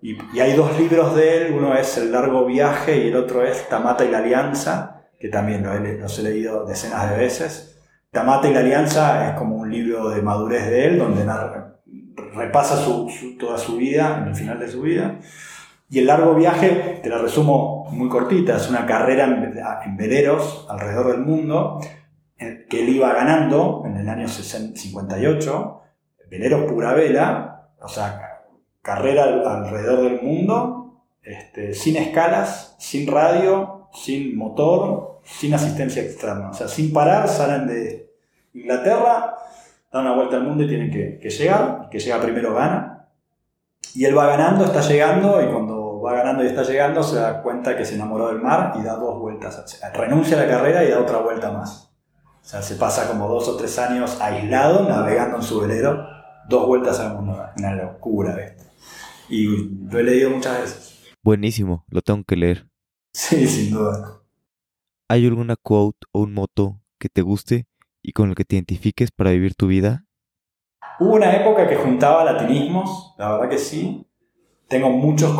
y, 0.02 0.40
hay 0.40 0.54
dos 0.56 0.78
libros 0.80 1.16
de 1.16 1.38
él, 1.38 1.54
uno 1.54 1.76
es 1.76 1.98
El 1.98 2.12
largo 2.12 2.46
viaje 2.46 2.98
y 3.04 3.08
el 3.10 3.16
otro 3.16 3.44
es 3.44 3.68
Tamata 3.68 4.06
y 4.06 4.12
la 4.12 4.20
Alianza, 4.20 5.02
que 5.20 5.28
también 5.28 5.64
lo 5.64 5.74
he, 5.74 5.98
los 5.98 6.18
he 6.20 6.24
leído 6.24 6.66
decenas 6.66 7.10
de 7.10 7.18
veces. 7.18 7.78
Tamata 8.12 8.48
y 8.48 8.54
la 8.54 8.62
Alianza 8.62 9.30
es 9.30 9.38
como 9.38 9.58
un 9.58 9.70
libro 9.70 10.10
de 10.10 10.22
madurez 10.22 10.70
de 10.70 10.86
él, 10.88 11.00
donde 11.00 11.26
repasa 12.34 12.86
toda 13.39 13.58
su 13.58 13.77
vida, 13.77 14.25
el 14.27 14.36
final 14.36 14.60
de 14.60 14.67
su 14.67 14.82
vida. 14.82 15.19
Y 15.89 15.99
el 15.99 16.08
largo 16.08 16.36
viaje, 16.36 16.99
te 17.01 17.10
la 17.10 17.17
resumo 17.17 17.88
muy 17.91 18.10
cortita, 18.10 18.58
es 18.58 18.69
una 18.69 18.86
carrera 18.86 19.25
en, 19.25 19.97
veleros 19.97 20.67
alrededor 20.69 21.12
del 21.12 21.21
mundo, 21.21 21.79
que 22.38 22.84
él 22.84 22.89
iba 22.89 23.13
ganando 23.13 23.84
en 23.86 23.97
el 23.97 24.08
año 24.08 24.27
58, 24.27 25.82
veleros 26.29 26.71
pura 26.71 26.93
vela, 26.93 27.69
o 27.82 27.88
sea, 27.88 28.43
carrera 28.82 29.23
alrededor 29.23 30.03
del 30.03 30.21
mundo, 30.21 31.03
este, 31.23 31.73
sin 31.73 31.97
escalas, 31.97 32.75
sin 32.79 33.12
radio, 33.12 33.89
sin 33.93 34.38
motor, 34.38 35.21
sin 35.23 35.53
asistencia 35.53 36.01
externa. 36.01 36.49
O 36.49 36.53
sea, 36.53 36.67
sin 36.67 36.93
parar, 36.93 37.27
salen 37.27 37.67
de 37.67 38.13
Inglaterra, 38.53 39.36
dan 39.91 40.06
una 40.06 40.15
vuelta 40.15 40.38
al 40.38 40.43
mundo 40.43 40.63
y 40.63 40.67
tienen 40.67 40.91
que, 40.91 41.30
llegar. 41.30 41.82
El 41.84 41.89
que 41.89 41.99
llega 41.99 42.21
primero 42.21 42.54
gana. 42.54 43.08
Y 43.95 44.06
él 44.06 44.17
va 44.17 44.28
ganando, 44.28 44.65
está 44.65 44.82
llegando, 44.82 45.41
y 45.41 45.52
cuando 45.52 46.02
va 46.02 46.13
ganando 46.13 46.43
y 46.43 46.47
está 46.47 46.63
llegando, 46.63 47.02
se 47.02 47.15
da 47.15 47.41
cuenta 47.41 47.75
que 47.75 47.86
se 47.86 47.95
enamoró 47.95 48.28
del 48.28 48.41
mar 48.41 48.73
y 48.80 48.84
da 48.84 48.95
dos 48.95 49.19
vueltas. 49.19 49.80
Renuncia 49.93 50.38
a 50.38 50.45
la 50.45 50.49
carrera 50.49 50.84
y 50.84 50.89
da 50.89 50.99
otra 50.99 51.17
vuelta 51.19 51.52
más. 51.52 51.91
O 52.41 52.45
sea, 52.49 52.62
se 52.62 52.75
pasa 52.75 53.08
como 53.08 53.28
dos 53.28 53.47
o 53.47 53.58
tres 53.58 53.78
años 53.80 54.19
aislado, 54.21 54.88
navegando 54.88 55.38
en 55.38 55.43
su 55.43 55.62
velero, 55.62 56.06
dos 56.47 56.67
vueltas 56.67 56.99
al 56.99 57.15
mundo. 57.15 57.43
Una 57.58 57.75
locura, 57.75 58.36
¿ves? 58.36 58.69
y 59.30 59.45
lo 59.45 59.99
he 59.99 60.04
leído 60.04 60.32
muchas 60.32 60.62
veces. 60.62 60.99
Buenísimo, 61.23 61.86
lo 61.89 62.02
tengo 62.02 62.23
que 62.23 62.36
leer. 62.36 62.67
Sí, 63.13 63.47
sin 63.47 63.73
duda. 63.73 64.21
¿Hay 65.08 65.25
alguna 65.25 65.56
quote 65.56 65.99
o 66.12 66.21
un 66.21 66.34
moto 66.34 66.82
que 66.99 67.10
te 67.10 67.21
guste 67.21 67.67
y 68.02 68.14
con 68.14 68.30
el 68.30 68.36
que 68.36 68.46
te 68.46 68.56
identifiques 68.56 69.12
para 69.12 69.32
vivir 69.32 69.56
tu 69.56 69.68
vida? 69.68 70.06
Hubo 71.00 71.16
una 71.16 71.36
época 71.36 71.68
que 71.68 71.76
juntaba 71.76 72.24
latinismos, 72.24 73.16
la 73.18 73.34
verdad 73.34 73.50
que 73.50 73.58
sí. 73.58 74.06
Tengo 74.68 74.90
muchos 74.90 75.34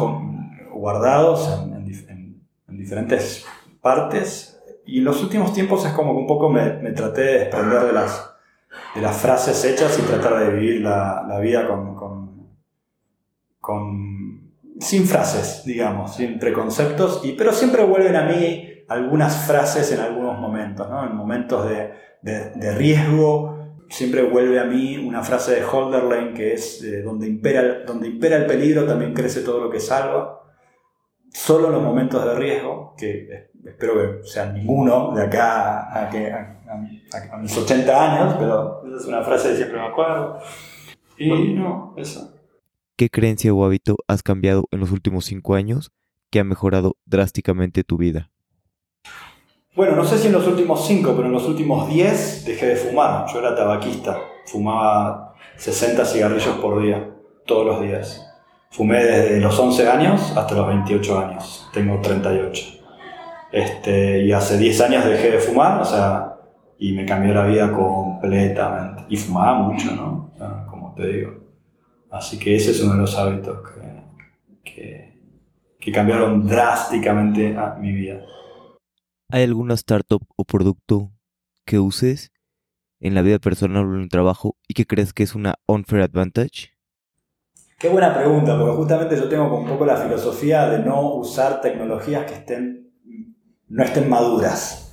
guardados 0.74 1.48
en, 1.48 1.80
diferentes 2.78 3.46
partes. 3.82 4.62
Y 4.86 5.00
en 5.00 5.04
los 5.04 5.22
últimos 5.22 5.54
tiempos 5.54 5.86
es 5.86 5.92
como 5.92 6.14
que 6.14 6.20
un 6.20 6.28
poco 6.28 6.50
me, 6.50 6.70
traté 6.92 7.22
de 7.22 7.40
desprender 7.40 7.84
de 7.84 7.94
las, 7.94 8.34
de 8.96 9.02
las 9.02 9.18
frases 9.18 9.64
hechas 9.66 10.00
y 10.00 10.02
tratar 10.04 10.40
de 10.40 10.54
vivir 10.54 10.82
la, 10.82 11.26
la 11.28 11.40
vida 11.40 11.68
con, 11.68 11.96
con, 13.60 14.54
sin 14.80 15.06
frases, 15.06 15.64
digamos, 15.66 16.16
sin 16.16 16.40
preconceptos, 16.40 17.22
y, 17.24 17.34
pero 17.34 17.52
siempre 17.52 17.84
vuelven 17.84 18.16
a 18.16 18.24
mí 18.24 18.66
algunas 18.88 19.46
frases 19.46 19.92
en 19.92 20.00
algunos 20.00 20.40
momentos, 20.40 20.90
¿no? 20.90 21.06
en 21.06 21.16
momentos 21.16 21.70
de, 21.70 21.94
de, 22.22 22.72
riesgo, 22.76 23.76
siempre 23.90 24.24
vuelve 24.24 24.60
a 24.60 24.66
mí 24.66 24.98
una 24.98 25.24
frase 25.24 25.56
de 25.56 25.66
Holderlin 25.66 26.34
que 26.34 26.54
es 26.54 26.84
eh, 26.84 27.02
donde, 27.02 27.28
impera, 27.28 27.84
donde 27.86 28.08
impera 28.08 28.38
el 28.38 28.46
peligro 28.46 28.86
también 28.86 29.14
crece 29.14 29.42
todo 29.42 29.62
lo 29.62 29.70
que 29.70 29.80
salva. 29.80 30.36
Solo 31.32 31.68
en 31.68 31.74
los 31.74 31.84
momentos 31.84 32.26
de 32.26 32.36
riesgo, 32.36 32.96
que 32.98 33.50
espero 33.64 33.94
que 33.94 34.28
sean 34.28 34.54
ninguno 34.56 35.14
de 35.14 35.24
acá 35.24 35.82
a, 35.82 36.10
a, 36.10 37.34
a, 37.34 37.38
mis 37.38 37.56
80 37.56 38.14
años, 38.14 38.36
pero 38.40 38.84
esa 38.88 38.98
es 38.98 39.06
una 39.06 39.24
frase 39.24 39.50
que 39.50 39.56
siempre 39.58 39.80
me 39.80 39.88
acuerdo. 39.88 40.40
Y 41.18 41.54
no, 41.54 41.94
eso. 41.98 42.34
¿Qué 42.96 43.10
creencia 43.10 43.54
o 43.54 43.64
hábito 43.64 43.98
has 44.08 44.24
cambiado 44.24 44.66
en 44.72 44.80
los 44.80 44.92
últimos 44.92 45.26
cinco 45.26 45.56
años 45.56 45.92
que 46.32 46.40
ha 46.40 46.44
mejorado 46.44 46.98
drásticamente 47.06 47.84
tu 47.84 47.98
vida? 47.98 48.32
Bueno, 49.80 49.96
no 49.96 50.04
sé 50.04 50.18
si 50.18 50.28
en 50.28 50.34
los 50.34 50.46
últimos 50.46 50.86
cinco, 50.86 51.14
pero 51.16 51.28
en 51.28 51.32
los 51.32 51.48
últimos 51.48 51.88
diez 51.88 52.44
dejé 52.46 52.66
de 52.66 52.76
fumar. 52.76 53.26
Yo 53.32 53.40
era 53.40 53.56
tabaquista, 53.56 54.20
fumaba 54.46 55.36
60 55.56 56.04
cigarrillos 56.04 56.58
por 56.58 56.82
día, 56.82 57.10
todos 57.46 57.66
los 57.66 57.82
días. 57.82 58.30
Fumé 58.72 59.02
desde 59.02 59.40
los 59.40 59.58
11 59.58 59.90
años 59.90 60.34
hasta 60.36 60.54
los 60.54 60.68
28 60.68 61.20
años. 61.20 61.70
Tengo 61.72 61.98
38. 62.02 62.66
Este, 63.54 64.26
y 64.26 64.34
hace 64.34 64.58
10 64.58 64.82
años 64.82 65.06
dejé 65.06 65.32
de 65.32 65.40
fumar, 65.40 65.82
o 65.82 65.86
sea, 65.86 66.36
y 66.78 66.92
me 66.92 67.06
cambió 67.06 67.34
la 67.34 67.46
vida 67.46 67.72
completamente. 67.72 69.06
Y 69.08 69.16
fumaba 69.16 69.60
mucho, 69.60 69.96
¿no? 69.96 70.32
como 70.70 70.94
te 70.94 71.08
digo. 71.08 71.36
Así 72.12 72.38
que 72.38 72.54
ese 72.54 72.72
es 72.72 72.84
uno 72.84 72.96
de 72.96 73.00
los 73.00 73.18
hábitos 73.18 73.60
que, 74.66 75.14
que, 75.80 75.92
cambiaron 75.94 76.46
drásticamente 76.46 77.56
a 77.58 77.78
mi 77.80 77.94
vida. 77.94 78.20
¿Hay 79.30 79.44
alguna 79.44 79.76
startup 79.76 80.22
o 80.36 80.44
producto 80.44 81.12
que 81.66 81.80
uses 81.80 82.32
en 83.00 83.16
la 83.16 83.22
vida 83.22 83.40
personal 83.40 83.86
o 83.86 83.96
en 83.96 84.02
el 84.02 84.10
trabajo 84.10 84.56
y 84.68 84.74
que 84.74 84.86
crees 84.86 85.14
que 85.14 85.24
es 85.24 85.36
una 85.36 85.56
unfair 85.68 86.02
advantage? 86.02 86.74
Qué 87.78 87.90
buena 87.90 88.14
pregunta, 88.14 88.58
porque 88.58 88.76
justamente 88.76 89.16
yo 89.16 89.30
tengo 89.30 89.58
un 89.58 89.68
poco 89.68 89.86
la 89.86 89.98
filosofía 89.98 90.70
de 90.70 90.80
no 90.80 91.14
usar 91.14 91.62
tecnologías 91.62 92.26
que 92.26 92.34
estén, 92.34 92.92
no 93.70 93.84
estén 93.84 94.10
maduras 94.10 94.90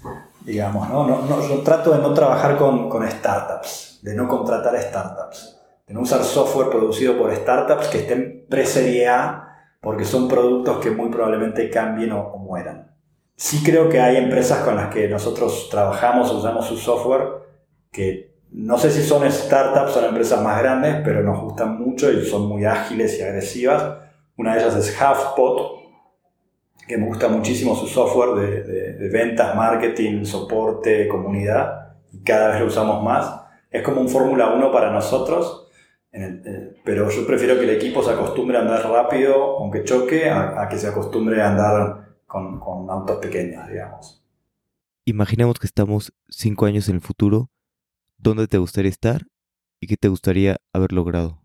digamos, 0.46 0.88
¿no? 0.88 1.06
No, 1.06 1.22
no, 1.22 1.46
yo 1.46 1.60
trato 1.62 1.90
de 1.90 1.98
no 1.98 2.14
trabajar 2.14 2.56
con, 2.56 2.88
startups, 3.10 3.98
de 4.02 4.14
no 4.14 4.28
contratar 4.28 4.80
startups, 4.80 5.60
de 5.86 5.92
no 5.92 6.00
usar 6.00 6.22
software 6.22 6.70
producido 6.70 7.18
por 7.18 7.34
startups 7.34 7.88
que 7.88 7.98
estén 7.98 8.46
pre-serie 8.48 9.08
A, 9.08 9.48
porque 9.80 10.04
son 10.04 10.28
productos 10.28 10.78
que 10.78 10.90
muy 10.90 11.10
probablemente 11.10 11.68
cambien 11.68 12.12
o, 12.12 12.36
mueran. 12.38 12.95
Sí 13.36 13.62
creo 13.62 13.88
que 13.88 14.00
hay 14.00 14.16
empresas 14.16 14.64
con 14.64 14.76
las 14.76 14.92
que 14.92 15.08
nosotros 15.08 15.68
trabajamos, 15.70 16.32
usamos 16.32 16.66
su 16.66 16.78
software, 16.78 17.44
que 17.92 18.34
no 18.50 18.78
sé 18.78 18.90
si 18.90 19.02
son 19.02 19.30
startups, 19.30 19.92
son 19.92 20.06
empresas 20.06 20.42
más 20.42 20.58
grandes, 20.62 20.96
pero 21.04 21.22
nos 21.22 21.42
gustan 21.42 21.78
mucho 21.78 22.10
y 22.10 22.24
son 22.24 22.48
muy 22.48 22.64
ágiles 22.64 23.18
y 23.18 23.22
agresivas. 23.22 23.98
Una 24.38 24.54
de 24.54 24.62
ellas 24.62 24.76
es 24.76 24.96
HubSpot, 24.98 25.76
que 26.88 26.96
me 26.96 27.06
gusta 27.06 27.28
muchísimo 27.28 27.74
su 27.74 27.86
software 27.86 28.64
de, 28.64 29.08
ventas, 29.10 29.54
marketing, 29.54 30.24
soporte, 30.24 31.08
comunidad, 31.08 31.96
y 32.12 32.22
cada 32.22 32.52
vez 32.52 32.60
lo 32.60 32.66
usamos 32.66 33.02
más. 33.02 33.42
Es 33.70 33.82
como 33.82 34.00
un 34.00 34.08
Fórmula 34.08 34.54
1 34.54 34.72
para 34.72 34.90
nosotros, 34.90 35.68
pero 36.84 37.10
yo 37.10 37.26
prefiero 37.26 37.56
que 37.56 37.64
el 37.64 37.70
equipo 37.70 38.02
se 38.02 38.12
acostumbre 38.12 38.56
a 38.56 38.60
andar 38.60 38.88
rápido, 38.88 39.58
aunque 39.58 39.84
choque, 39.84 40.30
a, 40.30 40.66
que 40.70 40.78
se 40.78 40.86
acostumbre 40.86 41.42
a 41.42 41.50
andar 41.50 42.05
con, 42.26 42.60
con 42.60 42.90
autos 42.90 43.18
pequeños, 43.18 43.66
digamos. 43.68 44.22
Imaginemos 45.04 45.58
que 45.58 45.66
estamos 45.66 46.12
cinco 46.28 46.66
años 46.66 46.88
en 46.88 46.96
el 46.96 47.00
futuro. 47.00 47.48
¿Dónde 48.18 48.48
te 48.48 48.58
gustaría 48.58 48.90
estar 48.90 49.26
y 49.80 49.86
qué 49.86 49.96
te 49.96 50.08
gustaría 50.08 50.56
haber 50.72 50.92
logrado? 50.92 51.38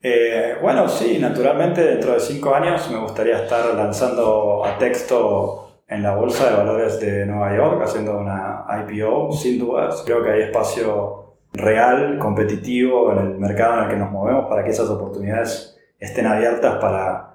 Eh, 0.00 0.56
bueno, 0.60 0.88
sí, 0.88 1.18
naturalmente 1.18 1.82
dentro 1.82 2.14
de 2.14 2.20
cinco 2.20 2.54
años 2.54 2.90
me 2.90 2.98
gustaría 2.98 3.42
estar 3.42 3.74
lanzando 3.74 4.64
a 4.64 4.78
texto 4.78 5.82
en 5.88 6.02
la 6.02 6.16
Bolsa 6.16 6.50
de 6.50 6.56
Valores 6.56 7.00
de 7.00 7.26
Nueva 7.26 7.56
York, 7.56 7.82
haciendo 7.84 8.18
una 8.18 8.64
IPO, 8.68 9.32
sin 9.32 9.58
dudas. 9.58 10.02
Creo 10.04 10.22
que 10.22 10.30
hay 10.30 10.42
espacio 10.42 11.36
real, 11.52 12.18
competitivo 12.18 13.12
en 13.12 13.18
el 13.18 13.38
mercado 13.38 13.78
en 13.78 13.84
el 13.84 13.90
que 13.90 13.96
nos 13.96 14.10
movemos 14.10 14.46
para 14.48 14.64
que 14.64 14.70
esas 14.70 14.88
oportunidades 14.88 15.78
estén 15.98 16.26
abiertas 16.26 16.76
para, 16.76 17.31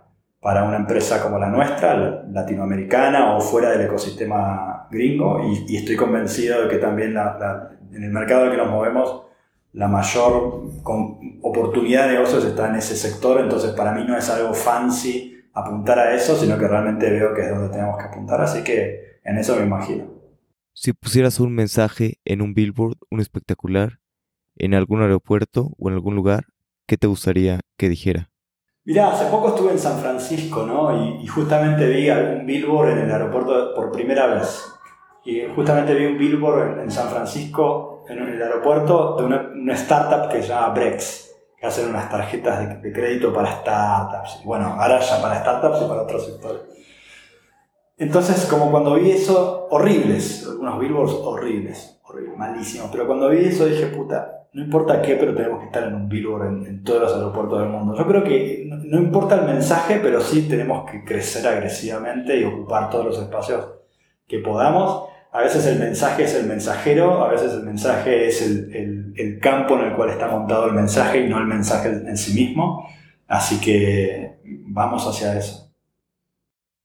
para 0.47 0.63
una 0.63 0.77
empresa 0.77 1.21
como 1.21 1.37
la 1.37 1.49
nuestra, 1.49 2.23
latinoamericana 2.31 3.35
o 3.35 3.41
fuera 3.41 3.71
del 3.71 3.81
ecosistema 3.81 4.87
gringo. 4.89 5.41
Y, 5.43 5.75
estoy 5.75 5.97
convencido 5.97 6.63
de 6.63 6.69
que 6.69 6.77
también 6.77 7.17
en 7.91 8.01
el 8.01 8.11
mercado 8.11 8.43
en 8.43 8.51
el 8.51 8.55
que 8.55 8.63
nos 8.63 8.71
movemos 8.71 9.23
la 9.73 9.89
mayor 9.89 10.63
oportunidad 11.41 12.07
de 12.07 12.13
negocios 12.13 12.45
está 12.45 12.69
en 12.69 12.75
ese 12.75 12.95
sector, 12.95 13.41
entonces 13.41 13.71
para 13.71 13.91
mí 13.91 14.05
no 14.07 14.17
es 14.17 14.29
algo 14.29 14.53
fancy 14.53 15.37
apuntar 15.53 15.99
a 15.99 16.15
eso, 16.15 16.33
sino 16.37 16.57
que 16.57 16.65
realmente 16.65 17.11
veo 17.11 17.33
que 17.33 17.41
es 17.41 17.49
donde 17.49 17.67
tenemos 17.67 17.97
que 17.97 18.05
apuntar, 18.05 18.39
así 18.39 18.63
que 18.63 19.19
en 19.25 19.37
eso 19.37 19.57
me 19.57 19.65
imagino. 19.65 20.05
Si 20.71 20.93
pusieras 20.93 21.41
un 21.41 21.53
mensaje 21.53 22.21
en 22.23 22.41
un 22.41 22.53
billboard, 22.53 22.95
un 23.11 23.19
espectacular, 23.19 23.99
en 24.55 24.75
algún 24.75 25.01
aeropuerto 25.01 25.73
o 25.77 25.89
en 25.89 25.95
algún 25.95 26.15
lugar, 26.15 26.45
¿qué 26.85 26.95
te 26.95 27.07
gustaría 27.07 27.59
que 27.75 27.89
dijera? 27.89 28.29
Mirá, 28.87 29.11
hace 29.11 29.25
poco 29.25 29.49
estuve 29.49 29.71
en 29.73 29.79
San 29.79 29.99
Francisco, 29.99 30.63
¿no? 30.63 31.19
Y, 31.21 31.27
justamente 31.27 31.85
vi 31.89 32.09
algún 32.09 32.45
billboard 32.45 32.91
en 32.91 32.99
el 32.99 33.11
aeropuerto 33.11 33.75
por 33.75 33.91
primera 33.91 34.27
vez. 34.27 34.65
Y 35.25 35.41
justamente 35.53 35.93
vi 35.93 36.05
un 36.05 36.17
billboard 36.17 36.79
en 36.79 36.89
San 36.89 37.09
Francisco 37.09 38.05
en 38.07 38.19
el 38.19 38.41
aeropuerto 38.41 39.17
de 39.17 39.25
una, 39.25 39.73
startup 39.73 40.31
que 40.31 40.41
se 40.41 40.47
llama 40.47 40.69
Brex, 40.69 41.35
que 41.59 41.67
hacen 41.67 41.89
unas 41.89 42.09
tarjetas 42.09 42.81
de, 42.81 42.93
crédito 42.93 43.33
para 43.33 43.59
startups. 43.59 44.41
Bueno, 44.45 44.77
ahora 44.79 45.01
ya 45.01 45.21
para 45.21 45.41
startups 45.41 45.81
y 45.81 45.89
para 45.89 46.03
otros 46.03 46.25
sectores. 46.25 46.61
Entonces, 47.97 48.45
como 48.45 48.71
cuando 48.71 48.93
vi 48.93 49.11
eso, 49.11 49.67
horribles, 49.69 50.47
unos 50.47 50.79
billboards 50.79 51.11
horribles, 51.11 51.99
horribles, 52.05 52.37
malísimos, 52.37 52.89
pero 52.89 53.05
cuando 53.05 53.27
vi 53.27 53.47
eso 53.47 53.65
dije, 53.65 53.87
puta, 53.87 54.36
no 54.53 54.63
importa 54.63 55.01
qué, 55.01 55.15
pero 55.15 55.35
tenemos 55.35 55.59
que 55.59 55.65
estar 55.65 55.83
en 55.83 55.95
un 55.95 56.09
billboard 56.09 56.65
en, 56.65 56.83
todos 56.83 57.01
los 57.01 57.13
aeropuertos 57.13 57.59
del 57.59 57.69
mundo. 57.69 57.95
Yo 57.97 58.07
creo 58.07 58.23
que 58.23 58.67
no, 58.67 58.97
importa 58.97 59.35
el 59.35 59.45
mensaje, 59.45 59.99
pero 60.01 60.21
sí 60.21 60.47
tenemos 60.49 60.89
que 60.89 61.03
crecer 61.03 61.47
agresivamente 61.47 62.39
y 62.39 62.43
ocupar 62.43 62.89
todos 62.89 63.05
los 63.05 63.19
espacios 63.19 63.65
que 64.27 64.39
podamos 64.39 65.07
a 65.37 65.41
veces 65.41 65.67
el 65.67 65.77
mensaje 65.77 66.23
es 66.23 66.33
el 66.33 66.47
mensajero, 66.47 67.23
a 67.23 67.29
veces 67.29 67.53
el 67.53 67.63
mensaje 67.63 68.27
es 68.27 68.41
el, 68.41 69.39
campo 69.39 69.77
en 69.77 69.85
el 69.85 69.95
cual 69.95 70.09
está 70.09 70.27
montado 70.27 70.65
el 70.65 70.73
mensaje 70.73 71.23
y 71.23 71.29
no 71.29 71.37
el 71.37 71.45
mensaje 71.45 71.89
en 71.89 72.17
sí 72.17 72.33
mismo. 72.33 72.89
Así 73.27 73.61
que 73.61 74.39
vamos 74.67 75.05
hacia 75.05 75.37
eso. 75.37 75.71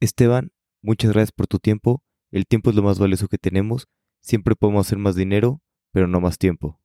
Esteban, 0.01 0.51
muchas 0.83 1.13
gracias 1.13 1.33
por 1.33 1.47
tu 1.47 1.61
tiempo. 1.61 2.03
El 2.31 2.47
tiempo 2.47 2.69
es 2.69 2.77
lo 2.77 2.83
más 2.83 2.99
valioso 2.99 3.27
que 3.27 3.39
tenemos. 3.39 3.89
Siempre 4.21 4.55
podemos 4.55 4.87
hacer 4.87 4.99
más 4.99 5.15
dinero, 5.15 5.63
pero 5.91 6.07
no 6.07 6.21
más 6.21 6.37
tiempo. 6.37 6.79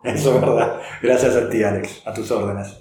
Eso 0.04 0.34
es 0.34 0.40
verdad. 0.40 0.80
Gracias 1.02 1.36
a 1.36 1.48
ti, 1.48 1.62
Alex. 1.62 2.02
A 2.06 2.14
tus 2.14 2.30
órdenes. 2.30 2.78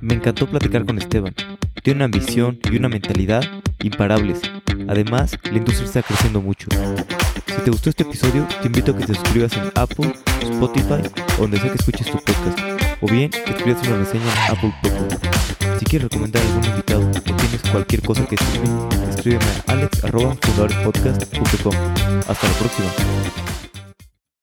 Me 0.00 0.14
encantó 0.14 0.46
platicar 0.46 0.84
con 0.84 0.98
Esteban. 0.98 1.34
Tiene 1.82 1.98
una 1.98 2.04
ambición 2.06 2.58
y 2.70 2.76
una 2.76 2.88
mentalidad 2.88 3.42
imparables. 3.82 4.40
Además, 4.88 5.36
la 5.44 5.58
industria 5.58 5.84
está 5.86 6.02
creciendo 6.02 6.40
mucho. 6.40 6.68
Si 7.46 7.60
te 7.62 7.70
gustó 7.70 7.90
este 7.90 8.04
episodio, 8.04 8.48
te 8.60 8.66
invito 8.66 8.92
a 8.92 8.98
que 8.98 9.06
te 9.06 9.14
suscribas 9.14 9.56
en 9.56 9.70
Apple, 9.74 10.12
Spotify 10.40 11.02
o 11.38 11.42
donde 11.42 11.58
sea 11.58 11.70
que 11.70 11.76
escuches 11.76 12.10
tu 12.10 12.18
podcast. 12.18 12.58
O 13.00 13.06
bien, 13.06 13.30
que 13.30 13.50
escribas 13.50 13.86
una 13.86 13.98
reseña 13.98 14.24
en 14.24 14.30
Apple 14.56 14.74
Podcast. 14.82 15.24
Si 15.78 15.84
quieres 15.84 16.10
recomendar 16.10 16.42
a 16.42 16.46
algún 16.46 16.64
invitado 16.64 17.08
o 17.08 17.10
tienes 17.10 17.62
cualquier 17.70 18.02
cosa 18.02 18.26
que 18.26 18.34
escribir, 18.34 18.70
escríbeme 19.08 19.44
a 19.66 19.72
alex.fundadorespodcast.com. 19.72 21.74
Hasta 22.26 22.48
la 22.48 22.54
próxima. 22.54 22.88